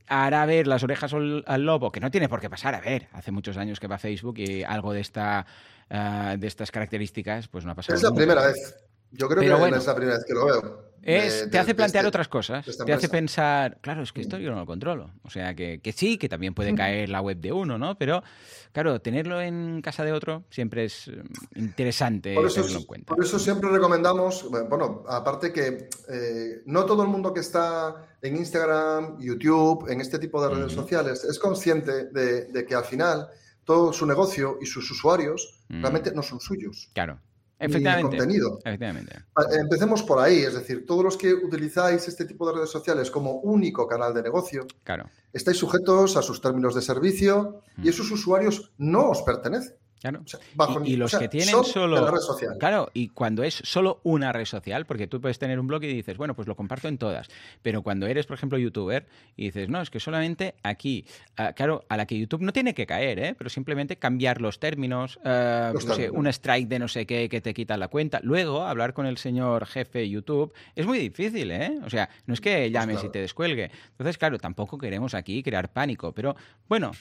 hará 0.08 0.46
ver 0.46 0.68
las 0.68 0.84
orejas 0.84 1.14
al, 1.14 1.66
lobo, 1.66 1.92
que 1.92 2.02
no 2.02 2.12
tiene 2.12 2.28
por 2.28 2.42
qué 2.42 2.50
pasar. 2.50 2.76
A 2.76 2.82
ver, 2.82 3.08
hace 3.14 3.32
muchos 3.32 3.56
años 3.58 3.80
que 3.80 3.88
va 3.88 3.98
Facebook 3.98 4.40
y 4.40 4.64
algo 4.64 4.92
de, 4.92 5.00
esta, 5.00 5.46
ah, 5.90 6.36
de 6.38 6.48
estas 6.48 6.70
características 6.70 7.48
pues 7.48 7.64
no 7.64 7.72
ha 7.72 7.76
pasado. 7.76 7.96
Es 7.96 8.04
la 8.04 8.14
primera 8.14 8.46
vez. 8.46 8.76
Yo 9.12 9.28
creo 9.30 9.42
que 9.42 9.48
no 9.48 9.78
es 9.78 9.86
la 9.86 9.96
primera 9.96 10.18
vez 10.18 10.26
que 10.26 10.34
lo 10.34 10.46
veo. 10.46 10.91
Te 11.04 11.58
hace 11.58 11.76
plantear 11.76 12.06
este 12.06 12.08
otras 12.08 12.28
cosas, 12.28 12.66
te 12.86 12.94
hace 12.94 13.10
pensar, 13.10 13.78
claro, 13.82 14.04
es 14.04 14.12
que 14.12 14.22
esto 14.22 14.38
yo 14.38 14.52
no 14.52 14.58
lo 14.58 14.66
controlo. 14.66 15.12
O 15.24 15.30
sea, 15.30 15.56
que, 15.56 15.80
sí, 15.96 16.18
que 16.18 16.30
también 16.30 16.54
puede 16.54 16.76
caer 16.76 17.10
la 17.10 17.22
web 17.22 17.38
de 17.38 17.52
uno, 17.52 17.78
¿no? 17.78 17.98
Pero, 17.98 18.24
claro, 18.72 19.02
tenerlo 19.02 19.42
en 19.42 19.82
casa 19.82 20.04
de 20.04 20.14
otro 20.14 20.44
siempre 20.50 20.86
es 20.86 21.08
mm, 21.08 21.60
interesante 21.60 22.36
tenerlo 22.36 22.78
en 22.78 22.86
cuenta. 22.86 23.16
Por 23.16 23.24
eso 23.24 23.40
siempre 23.40 23.70
recomendamos, 23.70 24.48
bueno, 24.50 25.04
aparte 25.08 25.52
que 25.52 25.90
eh, 26.10 26.62
no 26.66 26.86
todo 26.86 27.04
el 27.04 27.10
mundo 27.10 27.34
que 27.34 27.40
está 27.40 28.08
en 28.22 28.38
Instagram, 28.38 29.20
YouTube, 29.20 29.90
en 29.90 30.02
este 30.02 30.20
tipo 30.20 30.42
de 30.42 30.54
redes 30.54 30.74
sociales, 30.74 31.24
es 31.24 31.40
consciente 31.40 32.06
de, 32.06 32.66
que 32.68 32.76
al 32.76 32.86
final 32.86 33.28
todo 33.64 33.92
su 33.92 34.06
negocio 34.06 34.60
y 34.62 34.66
sus 34.66 34.90
usuarios 34.92 35.62
realmente 35.70 36.12
no 36.14 36.22
son 36.22 36.40
suyos. 36.40 36.90
Claro. 36.94 37.20
Efectivamente. 37.62 38.18
contenido. 38.18 38.60
Efectivamente. 38.64 39.20
Empecemos 39.60 40.04
por 40.04 40.20
ahí, 40.20 40.40
es 40.40 40.54
decir, 40.56 40.86
todos 40.86 41.04
los 41.04 41.18
que 41.18 41.34
utilizáis 41.34 42.08
este 42.08 42.26
tipo 42.26 42.48
de 42.48 42.56
redes 42.56 42.70
sociales 42.70 43.10
como 43.12 43.34
único 43.42 43.88
canal 43.88 44.14
de 44.14 44.22
negocio, 44.24 44.66
Claro. 44.84 45.06
estáis 45.34 45.58
sujetos 45.58 46.18
a 46.18 46.22
sus 46.22 46.42
términos 46.42 46.76
de 46.76 46.82
servicio 46.82 47.62
y 47.82 47.90
esos 47.90 48.10
usuarios 48.12 48.72
no 48.78 49.10
os 49.10 49.22
pertenecen. 49.22 49.76
Claro. 50.02 50.22
O 50.26 50.28
sea, 50.28 50.40
bajo- 50.56 50.84
y, 50.84 50.94
y 50.94 50.96
los 50.96 51.14
o 51.14 51.18
sea, 51.18 51.20
que 51.20 51.28
tienen 51.30 51.64
solo. 51.64 51.96
de 51.98 52.02
la 52.02 52.10
red 52.12 52.20
social. 52.20 52.56
Claro, 52.60 52.90
y 52.94 53.10
cuando 53.10 53.44
es 53.44 53.54
solo 53.64 54.00
una 54.04 54.32
red 54.34 54.46
social, 54.46 54.86
porque 54.88 55.06
tú 55.06 55.22
puedes 55.22 55.38
tener 55.38 55.60
un 55.60 55.68
blog 55.68 55.84
y 55.84 55.94
dices, 55.94 56.18
bueno, 56.18 56.36
pues 56.36 56.48
lo 56.48 56.56
comparto 56.56 56.88
en 56.88 56.98
todas. 56.98 57.28
Pero 57.62 57.84
cuando 57.84 58.08
eres, 58.08 58.26
por 58.26 58.36
ejemplo, 58.36 58.58
youtuber 58.58 59.06
y 59.38 59.46
dices, 59.46 59.70
no, 59.70 59.80
es 59.80 59.92
que 59.92 60.00
solamente 60.00 60.56
aquí. 60.64 61.06
ah, 61.38 61.54
claro, 61.54 61.86
a 61.88 61.98
la 61.98 62.08
que 62.08 62.18
YouTube 62.18 62.42
no 62.42 62.52
tiene 62.52 62.74
que 62.74 62.88
caer, 62.88 63.20
¿eh? 63.20 63.36
Pero 63.38 63.50
simplemente 63.52 63.98
cambiar 63.98 64.42
los 64.42 64.60
términos, 64.60 65.20
ah, 65.24 65.70
Los 65.72 65.86
no 65.86 65.94
sé, 65.94 66.10
un 66.10 66.26
strike 66.26 66.68
de 66.68 66.80
no 66.80 66.88
sé 66.88 67.06
qué 67.06 67.30
que 67.30 67.40
te 67.40 67.54
quita 67.54 67.78
la 67.78 67.88
cuenta. 67.88 68.20
Luego, 68.24 68.64
hablar 68.64 68.94
con 68.94 69.06
el 69.06 69.18
señor 69.20 69.68
jefe 69.68 70.10
YouTube 70.10 70.52
es 70.76 70.88
muy 70.88 70.98
difícil, 70.98 71.52
¿eh? 71.52 71.78
O 71.86 71.90
sea, 71.92 72.10
no 72.26 72.34
es 72.34 72.42
que 72.42 72.72
llames 72.72 72.96
claro. 72.96 73.08
y 73.08 73.12
te 73.12 73.20
descuelgue. 73.20 73.70
Entonces, 73.92 74.18
claro, 74.18 74.40
tampoco 74.40 74.80
queremos 74.80 75.14
aquí 75.14 75.44
crear 75.44 75.72
pánico. 75.72 76.12
Pero 76.12 76.36
bueno, 76.68 76.92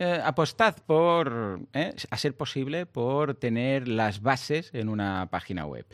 eh, 0.00 0.20
apostad 0.24 0.76
por, 0.86 1.60
eh, 1.72 1.94
a 2.10 2.16
ser 2.16 2.34
posible, 2.34 2.47
por 2.92 3.34
tener 3.34 3.88
las 3.88 4.22
bases 4.22 4.70
en 4.72 4.88
una 4.88 5.28
página 5.30 5.66
web. 5.66 5.86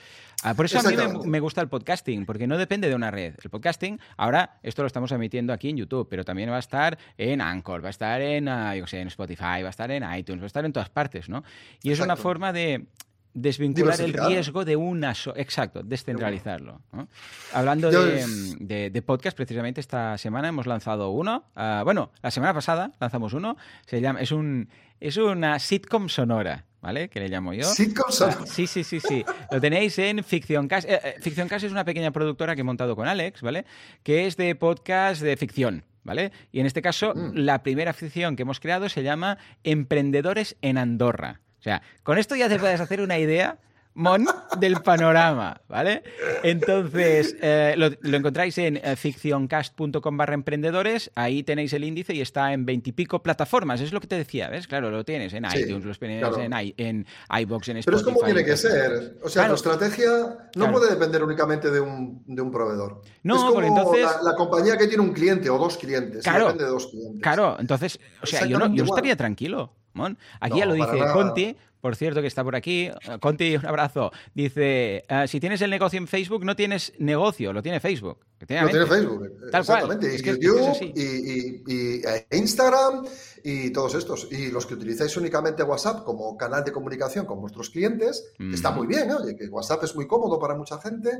Ah, 0.43 0.55
por 0.55 0.67
eso 0.67 0.79
a 0.79 0.83
mí 0.83 0.97
me, 1.27 1.41
gusta 1.41 1.61
el 1.61 1.69
podcasting, 1.69 2.27
porque 2.27 2.47
no 2.47 2.59
depende 2.59 2.89
de 2.89 2.95
una 2.95 3.11
red. 3.11 3.35
El 3.43 3.51
podcasting, 3.51 3.99
ahora 4.17 4.59
esto 4.63 4.83
lo 4.83 4.87
estamos 4.87 5.11
emitiendo 5.13 5.53
aquí 5.53 5.71
en 5.71 5.79
YouTube, 5.79 6.07
pero 6.09 6.25
también 6.25 6.51
va 6.51 6.57
a 6.57 6.61
estar 6.61 6.99
en 7.17 7.41
Anchor, 7.41 7.83
va 7.83 7.89
a 7.89 7.91
estar 7.91 8.21
en, 8.21 8.49
ah, 8.49 8.77
yo 8.77 8.87
sé, 8.87 9.01
en 9.01 9.09
Spotify, 9.09 9.63
va 9.63 9.69
a 9.69 9.71
estar 9.71 9.91
en 9.91 10.05
iTunes, 10.15 10.43
va 10.43 10.45
a 10.45 10.47
estar 10.47 10.65
en 10.65 10.73
todas 10.73 10.91
partes, 10.91 11.29
¿no? 11.29 11.45
Y 11.83 11.93
es 11.93 12.01
una 12.01 12.17
forma 12.17 12.53
de 12.53 12.87
desvincular 13.35 14.01
el 14.01 14.13
riesgo 14.15 14.65
de 14.65 14.77
una 14.77 15.13
exacto 15.37 15.83
descentralizarlo 15.83 16.81
¿no? 16.93 17.09
hablando 17.53 17.91
de, 17.91 18.25
de- 18.61 18.91
de 18.91 19.03
podcast 19.03 19.37
precisamente 19.37 19.81
esta 19.81 20.17
semana 20.19 20.49
hemos 20.49 20.67
lanzado 20.67 21.11
uno 21.11 21.45
ah, 21.57 21.83
bueno 21.85 22.11
la 22.23 22.31
semana 22.31 22.55
pasada 22.55 22.93
lanzamos 23.01 23.33
uno 23.35 23.57
se 23.87 24.01
llama 24.01 24.21
es 24.21 24.31
un 24.33 24.69
es 25.01 25.17
una 25.17 25.59
sitcom 25.59 26.09
sonora 26.09 26.65
¿vale? 26.81 27.09
que 27.09 27.19
le 27.21 27.29
llamo 27.29 27.53
yo 27.53 27.65
Sitcom 27.65 28.11
sonora. 28.11 28.39
Ah, 28.43 28.47
sí 28.47 28.67
sí 28.69 28.85
sí 28.85 29.01
sí 29.01 29.25
lo 29.51 29.61
tenéis 29.61 29.99
en 29.99 30.23
Ficcioncast 30.23 30.89
eh, 30.89 31.01
eh, 31.03 31.15
Ficcioncast 31.21 31.65
es 31.65 31.73
una 31.73 31.85
pequeña 31.85 32.13
productora 32.13 32.55
que 32.55 32.61
he 32.61 32.65
montado 32.65 32.95
con 32.95 33.09
Alex 33.09 33.43
vale 33.43 33.65
que 34.05 34.27
es 34.27 34.37
de 34.37 34.55
podcast 34.55 35.21
de 35.23 35.37
ficción 35.37 35.85
¿Vale? 36.07 36.33
Y 36.53 36.61
en 36.61 36.67
este 36.67 36.83
caso, 36.83 37.15
Mm. 37.15 37.31
la 37.35 37.63
primera 37.63 37.95
ficción 37.95 38.37
que 38.37 38.43
hemos 38.43 38.61
creado 38.61 38.91
se 38.91 39.03
llama 39.03 39.39
Emprendedores 39.63 40.55
en 40.61 40.77
Andorra. 40.77 41.41
O 41.65 41.67
sea, 41.67 41.81
con 42.03 42.19
esto 42.19 42.37
ya 42.37 42.47
te 42.51 42.59
puedes 42.59 42.79
hacer 42.79 43.01
una 43.01 43.19
idea, 43.19 43.57
Mon, 43.97 44.27
del 44.59 44.83
panorama, 44.83 45.63
¿vale? 45.69 46.03
Entonces, 46.43 47.37
eh, 47.41 47.75
lo, 47.79 47.89
lo 48.03 48.17
encontráis 48.19 48.59
en 48.59 48.77
eh, 48.83 48.97
ficcioncast.com 48.97 50.17
barra 50.17 50.35
emprendedores, 50.35 51.11
ahí 51.15 51.43
tenéis 51.43 51.73
el 51.73 51.85
índice 51.85 52.13
y 52.13 52.21
está 52.21 52.53
en 52.53 52.67
veintipico 52.67 53.23
plataformas, 53.23 53.81
es 53.81 53.93
lo 53.93 54.01
que 54.01 54.07
te 54.07 54.17
decía, 54.17 54.51
¿ves? 54.51 54.67
Claro, 54.67 54.91
lo 54.91 55.05
tienes 55.05 55.33
en 55.33 55.49
Sí, 55.49 55.61
iTunes, 55.61 55.85
lo 55.87 55.95
tienes 55.95 56.19
claro. 56.19 56.39
en, 56.39 56.53
i- 56.53 56.75
en 56.77 57.07
iVoox, 57.41 57.69
en 57.69 57.77
Spotify. 57.79 57.85
Pero 57.85 57.97
es 57.97 58.03
como 58.03 58.21
tiene 58.27 58.45
que 58.45 58.57
ser. 58.59 59.17
O 59.23 59.29
sea, 59.31 59.45
Claro. 59.45 59.55
tu 59.55 59.71
estrategia 59.71 60.11
no 60.11 60.51
Claro. 60.53 60.73
puede 60.73 60.91
depender 60.91 61.23
únicamente 61.23 61.71
de 61.71 61.81
un, 61.81 62.23
de 62.27 62.43
un 62.43 62.51
proveedor. 62.51 63.01
No, 63.23 63.37
es 63.37 63.41
como 63.41 63.55
porque 63.55 63.69
entonces- 63.69 64.03
la, 64.05 64.33
la 64.33 64.37
compañía 64.37 64.77
que 64.77 64.87
tiene 64.87 65.03
un 65.03 65.15
cliente 65.15 65.49
o 65.49 65.57
dos 65.57 65.79
clientes. 65.79 66.23
Depende 66.25 66.65
de 66.65 66.71
dos 66.71 66.89
clientes. 66.89 67.23
Claro, 67.23 67.57
entonces, 67.59 67.99
o 68.23 68.27
sea, 68.27 68.45
yo 68.45 68.59
no, 68.59 68.75
yo 68.75 68.85
estaría 68.85 69.17
tranquilo. 69.17 69.73
Mon. 69.95 70.19
Aquí 70.41 70.51
No, 70.55 70.59
ya 70.59 70.67
lo 70.67 70.75
dice 70.75 70.99
nada. 70.99 71.13
Conti, 71.13 71.57
por 71.81 71.97
cierto, 71.97 72.21
que 72.21 72.27
está 72.27 72.43
por 72.45 72.55
aquí. 72.57 72.87
Eh, 72.87 72.93
Conti, 73.21 73.57
un 73.57 73.65
abrazo. 73.67 74.11
Dice: 74.35 75.05
eh, 75.09 75.25
si 75.29 75.41
tienes 75.41 75.61
el 75.63 75.71
negocio 75.71 75.99
en 75.99 76.07
Facebook, 76.07 76.45
no 76.45 76.55
tienes 76.57 76.93
negocio, 76.99 77.53
lo 77.53 77.63
tiene 77.63 77.81
Facebook. 77.81 78.19
Lo 78.41 78.47
tiene. 78.47 78.69
Facebook. 78.87 79.23
Tal 79.51 79.65
cual. 79.65 79.79
Exactamente. 79.79 80.15
Es 80.15 80.21
Y 80.21 80.25
que 80.25 80.31
es- 80.31 80.39
YouTube, 80.41 80.71
es 80.73 80.83
y, 80.83 80.93
y- 81.01 81.63
y, 81.67 82.03
eh, 82.07 82.27
Instagram 82.33 83.05
y 83.45 83.71
todos 83.71 83.95
estos. 83.95 84.29
Y 84.31 84.51
los 84.51 84.67
que 84.67 84.75
utilizáis 84.75 85.17
únicamente 85.17 85.63
WhatsApp 85.63 86.05
como 86.05 86.37
canal 86.37 86.65
de 86.65 86.73
comunicación 86.73 87.25
con 87.27 87.41
vuestros 87.41 87.71
clientes, 87.71 88.33
Mm. 88.39 88.53
está 88.55 88.71
muy 88.73 88.87
bien, 88.87 89.11
¿eh? 89.11 89.15
oye, 89.15 89.37
que 89.37 89.47
WhatsApp 89.49 89.85
es 89.85 89.95
muy 89.95 90.07
cómodo 90.07 90.39
para 90.39 90.55
mucha 90.57 90.79
gente. 90.81 91.11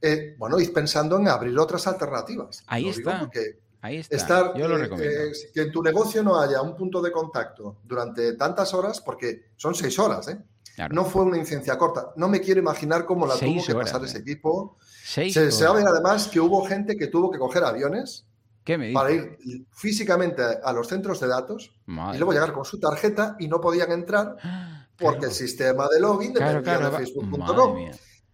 Eh, 0.00 0.34
bueno, 0.36 0.58
id 0.60 0.72
pensando 0.72 1.16
en 1.18 1.28
abrir 1.28 1.56
otras 1.58 1.86
alternativas. 1.86 2.64
Ahí 2.66 2.84
Lo 2.84 2.92
digo 2.92 3.10
está. 3.10 3.20
porque 3.20 3.58
Ahí 3.82 3.98
está. 3.98 4.16
estar, 4.16 4.54
yo 4.56 4.66
lo 4.68 4.76
eh, 4.76 4.78
recomiendo. 4.78 5.20
eh, 5.24 5.32
que 5.52 5.60
en 5.62 5.72
tu 5.72 5.82
negocio 5.82 6.22
no 6.22 6.40
haya 6.40 6.62
un 6.62 6.76
punto 6.76 7.02
de 7.02 7.12
contacto 7.12 7.78
durante 7.84 8.32
tantas 8.34 8.72
horas, 8.74 9.00
porque 9.00 9.50
son 9.56 9.74
seis 9.74 9.98
horas, 9.98 10.28
¿eh? 10.28 10.38
Claro. 10.74 10.94
No 10.94 11.04
fue 11.04 11.24
una 11.24 11.36
incidencia 11.36 11.76
corta. 11.76 12.12
No 12.16 12.28
me 12.28 12.40
quiero 12.40 12.60
imaginar 12.60 13.04
cómo 13.04 13.26
la 13.26 13.34
Seis 13.36 13.56
tuvo 13.56 13.66
que 13.66 13.72
horas, 13.74 13.90
pasar 13.90 14.02
¿eh? 14.02 14.08
ese 14.08 14.18
equipo. 14.18 14.78
Seis 15.04 15.34
Se 15.34 15.52
sabe 15.52 15.82
además 15.82 16.28
que 16.28 16.40
hubo 16.40 16.64
gente 16.64 16.96
que 16.96 17.08
tuvo 17.08 17.30
que 17.30 17.38
coger 17.38 17.62
aviones 17.64 18.24
¿Qué 18.64 18.78
me 18.78 18.92
para 18.92 19.10
ir 19.10 19.36
físicamente 19.72 20.40
a 20.42 20.72
los 20.72 20.86
centros 20.88 21.18
de 21.20 21.26
datos 21.26 21.72
Madre 21.84 22.16
y 22.16 22.18
luego 22.20 22.32
llegar 22.32 22.52
con 22.52 22.64
su 22.64 22.78
tarjeta 22.78 23.36
y 23.40 23.48
no 23.48 23.60
podían 23.60 23.90
entrar 23.92 24.36
porque 24.96 25.18
Claro. 25.18 25.26
el 25.26 25.32
sistema 25.32 25.88
de 25.88 26.00
login 26.00 26.32
dependía 26.32 26.62
claro, 26.62 26.90
de 26.90 26.96
Facebook.com. 26.98 27.90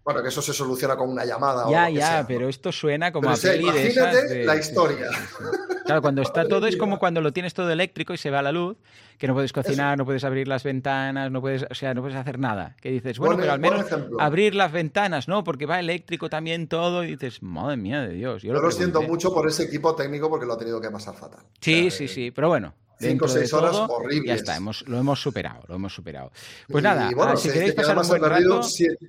Bueno, 0.08 0.22
que 0.22 0.30
eso 0.30 0.40
se 0.40 0.54
soluciona 0.54 0.96
con 0.96 1.10
una 1.10 1.26
llamada 1.26 1.66
o 1.66 1.70
Ya, 1.70 1.88
que 1.88 1.94
ya, 1.96 2.06
sea, 2.06 2.20
¿no? 2.22 2.28
pero 2.28 2.48
esto 2.48 2.72
suena 2.72 3.12
como 3.12 3.24
Pero, 3.24 3.32
a 3.32 3.34
o 3.34 3.36
sea, 3.36 3.52
peli 3.52 3.70
de 3.70 3.86
esas 3.88 4.28
de- 4.30 4.44
la 4.46 4.54
sí, 4.54 4.60
historia. 4.60 5.06
sí, 5.12 5.18
sí. 5.38 5.44
Claro, 5.84 6.00
cuando 6.00 6.22
está 6.22 6.40
Madre 6.40 6.48
todo 6.48 6.66
es 6.66 6.76
como 6.78 6.98
cuando 6.98 7.20
lo 7.20 7.30
tienes 7.34 7.52
todo 7.52 7.70
eléctrico 7.70 8.14
y 8.14 8.16
se 8.16 8.30
va 8.30 8.40
la 8.40 8.50
luz, 8.50 8.78
que 9.18 9.26
no 9.28 9.34
puedes 9.34 9.52
cocinar, 9.52 9.98
no 9.98 10.06
puedes 10.06 10.24
abrir 10.24 10.48
las 10.48 10.62
ventanas, 10.64 11.30
no 11.30 11.42
puedes, 11.42 11.66
o 11.70 11.74
sea, 11.74 11.92
no 11.92 12.00
puedes 12.00 12.16
hacer 12.16 12.38
nada. 12.38 12.74
Que 12.80 12.90
dices, 12.90 13.18
bueno, 13.18 13.34
Buen- 13.36 13.40
pero 13.42 13.52
al 13.52 13.60
buen 13.60 13.72
menos 14.00 14.10
abrir 14.18 14.54
las 14.54 14.72
ventanas, 14.72 15.28
¿no? 15.28 15.44
Porque 15.44 15.66
va 15.66 15.78
eléctrico 15.78 16.30
también 16.30 16.68
todo 16.68 17.04
y 17.04 17.08
dices, 17.16 17.42
madre 17.42 17.76
mía 17.76 18.00
de 18.00 18.14
Dios. 18.14 18.42
Yo 18.42 18.48
Yo 18.48 18.54
lo 18.54 18.62
lo 18.62 18.70
siento 18.70 19.02
mucho 19.02 19.30
por 19.34 19.46
ese 19.46 19.64
equipo 19.64 19.94
técnico 19.94 20.30
porque 20.30 20.46
lo 20.46 20.54
ha 20.54 20.58
tenido 20.58 20.80
que 20.80 20.88
pasar 20.90 21.14
fatal. 21.16 21.40
Sí, 21.60 21.88
O 21.88 21.90
sea, 21.90 21.98
sí, 21.98 22.04
eh, 22.04 22.08
sí, 22.08 22.30
pero 22.30 22.48
bueno. 22.48 22.72
cinco 22.98 23.26
o 23.26 23.28
seis 23.28 23.52
horas 23.52 23.72
todo, 23.72 23.88
horribles. 23.88 24.26
Ya 24.28 24.34
está, 24.36 24.56
hemos, 24.56 24.88
lo 24.88 24.96
hemos 24.98 25.20
superado, 25.20 25.64
lo 25.68 25.74
hemos 25.74 25.94
superado. 25.94 26.32
Pues 26.66 26.82
y, 26.82 26.84
nada, 26.84 27.10
bueno, 27.14 27.36
si 27.36 27.50
queréis 27.50 27.74
pasar 27.74 27.98
un 27.98 28.08
buen 28.08 28.22
rato, 28.22 28.62
siete- 28.62 29.06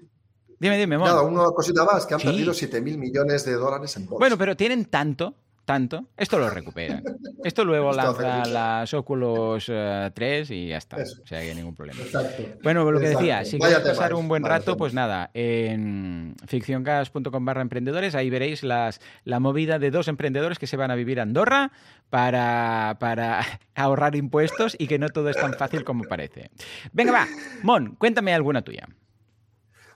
dime, 0.59 0.77
dime, 0.77 0.97
Mon. 0.97 1.07
Nada, 1.07 1.21
una 1.23 1.45
cosita 1.51 1.83
más, 1.85 2.05
que 2.05 2.13
han 2.13 2.19
Sí. 2.19 2.27
perdido 2.27 2.53
7.000 2.53 2.97
millones 2.97 3.45
de 3.45 3.53
dólares 3.53 3.95
en 3.97 4.05
bolsa. 4.05 4.19
Bueno, 4.19 4.37
pero 4.37 4.55
tienen 4.55 4.85
tanto, 4.85 5.33
tanto, 5.65 6.05
esto 6.17 6.37
lo 6.39 6.49
recuperan. 6.49 7.03
Esto 7.43 7.63
luego 7.63 7.93
lanza 7.93 8.43
las 8.47 8.93
Oculus 8.93 9.67
eh, 9.69 10.11
3 10.13 10.51
y 10.51 10.67
ya 10.67 10.77
está. 10.77 10.97
Eso. 10.97 11.21
O 11.23 11.25
sea, 11.27 11.39
que 11.39 11.55
ningún 11.55 11.73
problema. 11.73 12.01
Exacto. 12.01 12.43
Bueno, 12.61 12.91
lo 12.91 12.99
que 12.99 13.05
Exacto. 13.05 13.19
decía, 13.25 13.45
si 13.45 13.57
Vaya 13.57 13.77
queréis 13.77 13.97
pasar 13.97 14.13
un 14.13 14.27
buen 14.27 14.43
rato, 14.43 14.75
pues 14.75 14.93
nada, 14.93 15.31
en 15.33 16.35
ficcioncast.com 16.47 17.45
barra 17.45 17.61
emprendedores, 17.61 18.13
ahí 18.15 18.29
veréis 18.29 18.61
las, 18.61 18.99
la 19.23 19.39
movida 19.39 19.79
de 19.79 19.89
dos 19.89 20.09
emprendedores 20.09 20.59
que 20.59 20.67
se 20.67 20.75
van 20.75 20.91
a 20.91 20.95
vivir 20.95 21.21
a 21.21 21.23
Andorra 21.23 21.71
para, 22.09 22.97
para 22.99 23.39
ahorrar 23.75 24.17
impuestos 24.17 24.75
y 24.77 24.87
que 24.87 24.99
no 24.99 25.07
todo 25.07 25.29
es 25.29 25.37
tan 25.37 25.53
fácil 25.53 25.85
como 25.85 26.03
parece. 26.03 26.49
Venga, 26.91 27.13
va, 27.13 27.27
Mon, 27.63 27.95
cuéntame 27.95 28.33
alguna 28.33 28.63
tuya. 28.63 28.85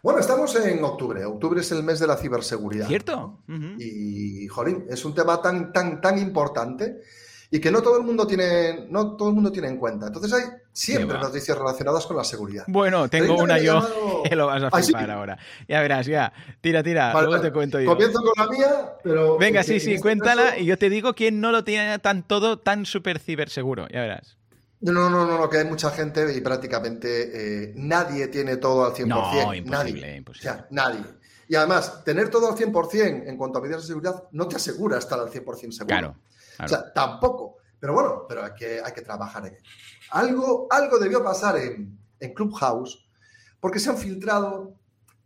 Bueno, 0.04 0.20
estamos 0.20 0.54
en 0.58 0.84
octubre. 0.84 1.24
Octubre 1.24 1.62
es 1.62 1.72
el 1.72 1.82
mes 1.82 1.98
de 2.00 2.08
la 2.08 2.18
ciberseguridad. 2.18 2.88
¿Cierto? 2.88 3.40
Y, 3.80 4.46
jolín, 4.50 4.86
es 4.90 5.06
un 5.06 5.16
tema 5.16 5.42
tan, 5.42 5.72
tan, 5.72 6.02
tan 6.02 6.18
importante 6.20 6.98
y 7.50 7.62
que 7.62 7.72
no 7.72 7.82
todo 7.82 7.98
el 8.00 8.04
mundo 8.04 8.28
tiene, 8.28 8.86
no 8.90 9.16
todo 9.16 9.30
el 9.30 9.36
mundo 9.36 9.50
tiene 9.50 9.70
en 9.70 9.78
cuenta. 9.78 10.08
Entonces 10.08 10.34
hay 10.34 10.44
siempre 10.74 11.18
noticias 11.18 11.58
relacionadas 11.58 12.06
con 12.06 12.18
la 12.18 12.26
seguridad. 12.26 12.66
Bueno, 12.68 13.08
tengo 13.08 13.38
una 13.38 13.58
yo 13.60 13.76
llamado- 13.80 14.24
que 14.30 14.36
lo 14.36 14.48
vas 14.48 14.64
a 14.64 14.68
Ah, 14.74 14.82
¿sí? 14.82 14.88
flipar 14.92 15.12
ahora. 15.12 15.38
Ya 15.70 15.80
verás, 15.82 16.06
ya. 16.06 16.34
Tira, 16.60 16.84
tira, 16.84 17.14
Vale, 17.14 17.28
luego 17.28 17.38
vale. 17.40 17.50
te 17.50 17.54
cuento 17.54 17.80
yo. 17.80 17.90
Comienzo 17.90 18.20
con 18.22 18.34
la 18.46 18.52
mía, 18.52 18.94
pero... 19.04 19.38
Venga, 19.38 19.62
en- 19.62 19.66
sí, 19.68 19.74
en 19.76 19.80
sí, 19.80 19.90
este 19.94 20.02
cuéntala 20.02 20.44
caso- 20.50 20.60
y 20.60 20.66
yo 20.66 20.78
te 20.78 20.90
digo 20.90 21.14
quién 21.14 21.40
no 21.40 21.52
lo 21.54 21.64
tiene 21.64 21.98
tan 22.00 22.24
todo 22.24 22.60
tan 22.60 22.86
súper 22.86 23.20
ciberseguro. 23.20 23.88
Ya 23.88 24.02
verás. 24.02 24.38
No, 24.84 25.10
no, 25.10 25.10
no, 25.10 25.38
no, 25.38 25.50
que 25.50 25.60
hay 25.60 25.66
mucha 25.66 25.92
gente 25.92 26.36
y 26.36 26.42
prácticamente 26.42 27.64
eh, 27.64 27.74
nadie 27.78 28.28
tiene 28.28 28.58
todo 28.58 28.86
al 28.86 28.94
100%. 28.94 29.08
No, 29.08 29.54
imposible, 29.54 30.02
nadie. 30.02 30.18
imposible. 30.18 30.50
O 30.50 30.54
sea, 30.54 30.68
nadie. 30.72 31.06
Y 31.48 31.56
además, 31.56 32.04
tener 32.04 32.30
todo 32.30 32.50
al 32.50 32.58
100% 32.58 33.28
en 33.28 33.38
cuanto 33.38 33.60
a 33.60 33.62
medidas 33.62 33.82
de 33.84 33.88
seguridad 33.88 34.24
no 34.32 34.48
te 34.48 34.58
asegura 34.58 34.98
estar 34.98 35.20
al 35.20 35.30
100% 35.30 35.72
seguro. 35.72 35.86
Claro. 35.88 36.16
O 36.62 36.68
sea, 36.68 36.92
tampoco. 36.92 37.58
Pero 37.80 37.94
bueno, 37.94 38.26
pero 38.28 38.44
hay 38.44 38.54
que, 38.54 38.82
hay 38.84 38.92
que 38.92 39.02
trabajar 39.02 39.46
en 39.48 39.56
ello. 39.56 39.64
Algo, 40.12 40.68
algo 40.70 41.00
debió 41.00 41.24
pasar 41.24 41.58
en, 41.58 41.98
en 42.20 42.34
Clubhouse 42.34 43.08
porque 43.60 43.80
se 43.80 43.90
han 43.90 43.98
filtrado 43.98 44.76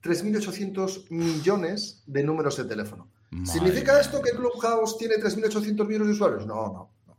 3.800 0.03 1.09
millones 1.09 2.03
de 2.05 2.23
números 2.23 2.57
de 2.57 2.65
teléfono. 2.65 3.09
Madre 3.31 3.51
¿Significa 3.51 3.99
esto 3.99 4.21
que 4.21 4.31
Clubhouse 4.31 4.97
tiene 4.97 5.15
3.800 5.15 5.87
millones 5.87 6.07
de 6.07 6.13
usuarios? 6.13 6.45
No, 6.45 6.67
no, 6.67 6.91
no. 7.07 7.17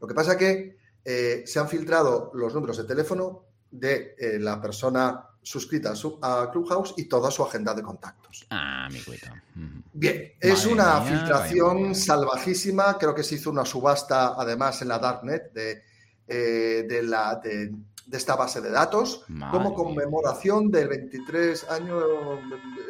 Lo 0.00 0.08
que 0.08 0.14
pasa 0.14 0.32
es 0.32 0.38
que 0.38 0.76
eh, 1.04 1.42
se 1.46 1.58
han 1.58 1.68
filtrado 1.68 2.30
los 2.34 2.54
números 2.54 2.76
de 2.78 2.84
teléfono 2.84 3.44
de 3.70 4.14
eh, 4.18 4.38
la 4.38 4.60
persona 4.60 5.26
suscrita 5.42 5.90
a, 5.90 5.96
su- 5.96 6.18
a 6.22 6.50
Clubhouse 6.50 6.94
y 6.96 7.04
toda 7.04 7.30
su 7.30 7.42
agenda 7.42 7.74
de 7.74 7.82
contactos. 7.82 8.46
Ah, 8.50 8.88
mi 8.90 9.00
cuito. 9.00 9.26
Ujú. 9.56 9.82
Bien, 9.92 10.32
es 10.40 10.60
Madre 10.66 10.72
una 10.72 11.00
mía, 11.00 11.18
filtración 11.18 11.94
salvajísima. 11.94 12.96
Creo 12.98 13.14
que 13.14 13.22
se 13.22 13.34
hizo 13.34 13.50
una 13.50 13.64
subasta, 13.64 14.34
además, 14.36 14.80
en 14.82 14.88
la 14.88 14.98
Darknet 14.98 15.52
de 15.52 15.82
eh, 16.26 16.86
de, 16.88 17.02
la, 17.02 17.38
de, 17.44 17.70
esta 18.10 18.34
base 18.34 18.62
de 18.62 18.70
datos 18.70 19.26
como 19.50 19.74
conmemoración 19.74 20.70
del 20.70 20.88
23 20.88 21.68
año, 21.70 22.00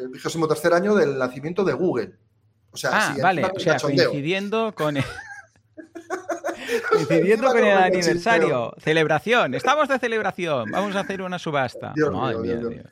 el 0.00 0.08
23 0.10 0.72
año 0.72 0.94
del 0.94 1.18
nacimiento 1.18 1.64
de 1.64 1.72
Google. 1.72 2.12
O 2.70 2.76
sea, 2.76 2.90
ah, 2.92 3.16
vale, 3.20 3.44
o 3.44 3.58
sea, 3.58 3.76
coincidiendo 3.78 4.72
con 4.76 4.96
el, 4.98 5.04
coincidiendo 6.90 7.48
con 7.48 7.58
el 7.58 7.76
aniversario. 7.76 8.74
Celebración, 8.78 9.54
estamos 9.54 9.88
de 9.88 9.98
celebración. 9.98 10.70
Vamos 10.70 10.96
a 10.96 11.00
hacer 11.00 11.22
una 11.22 11.38
subasta. 11.38 11.94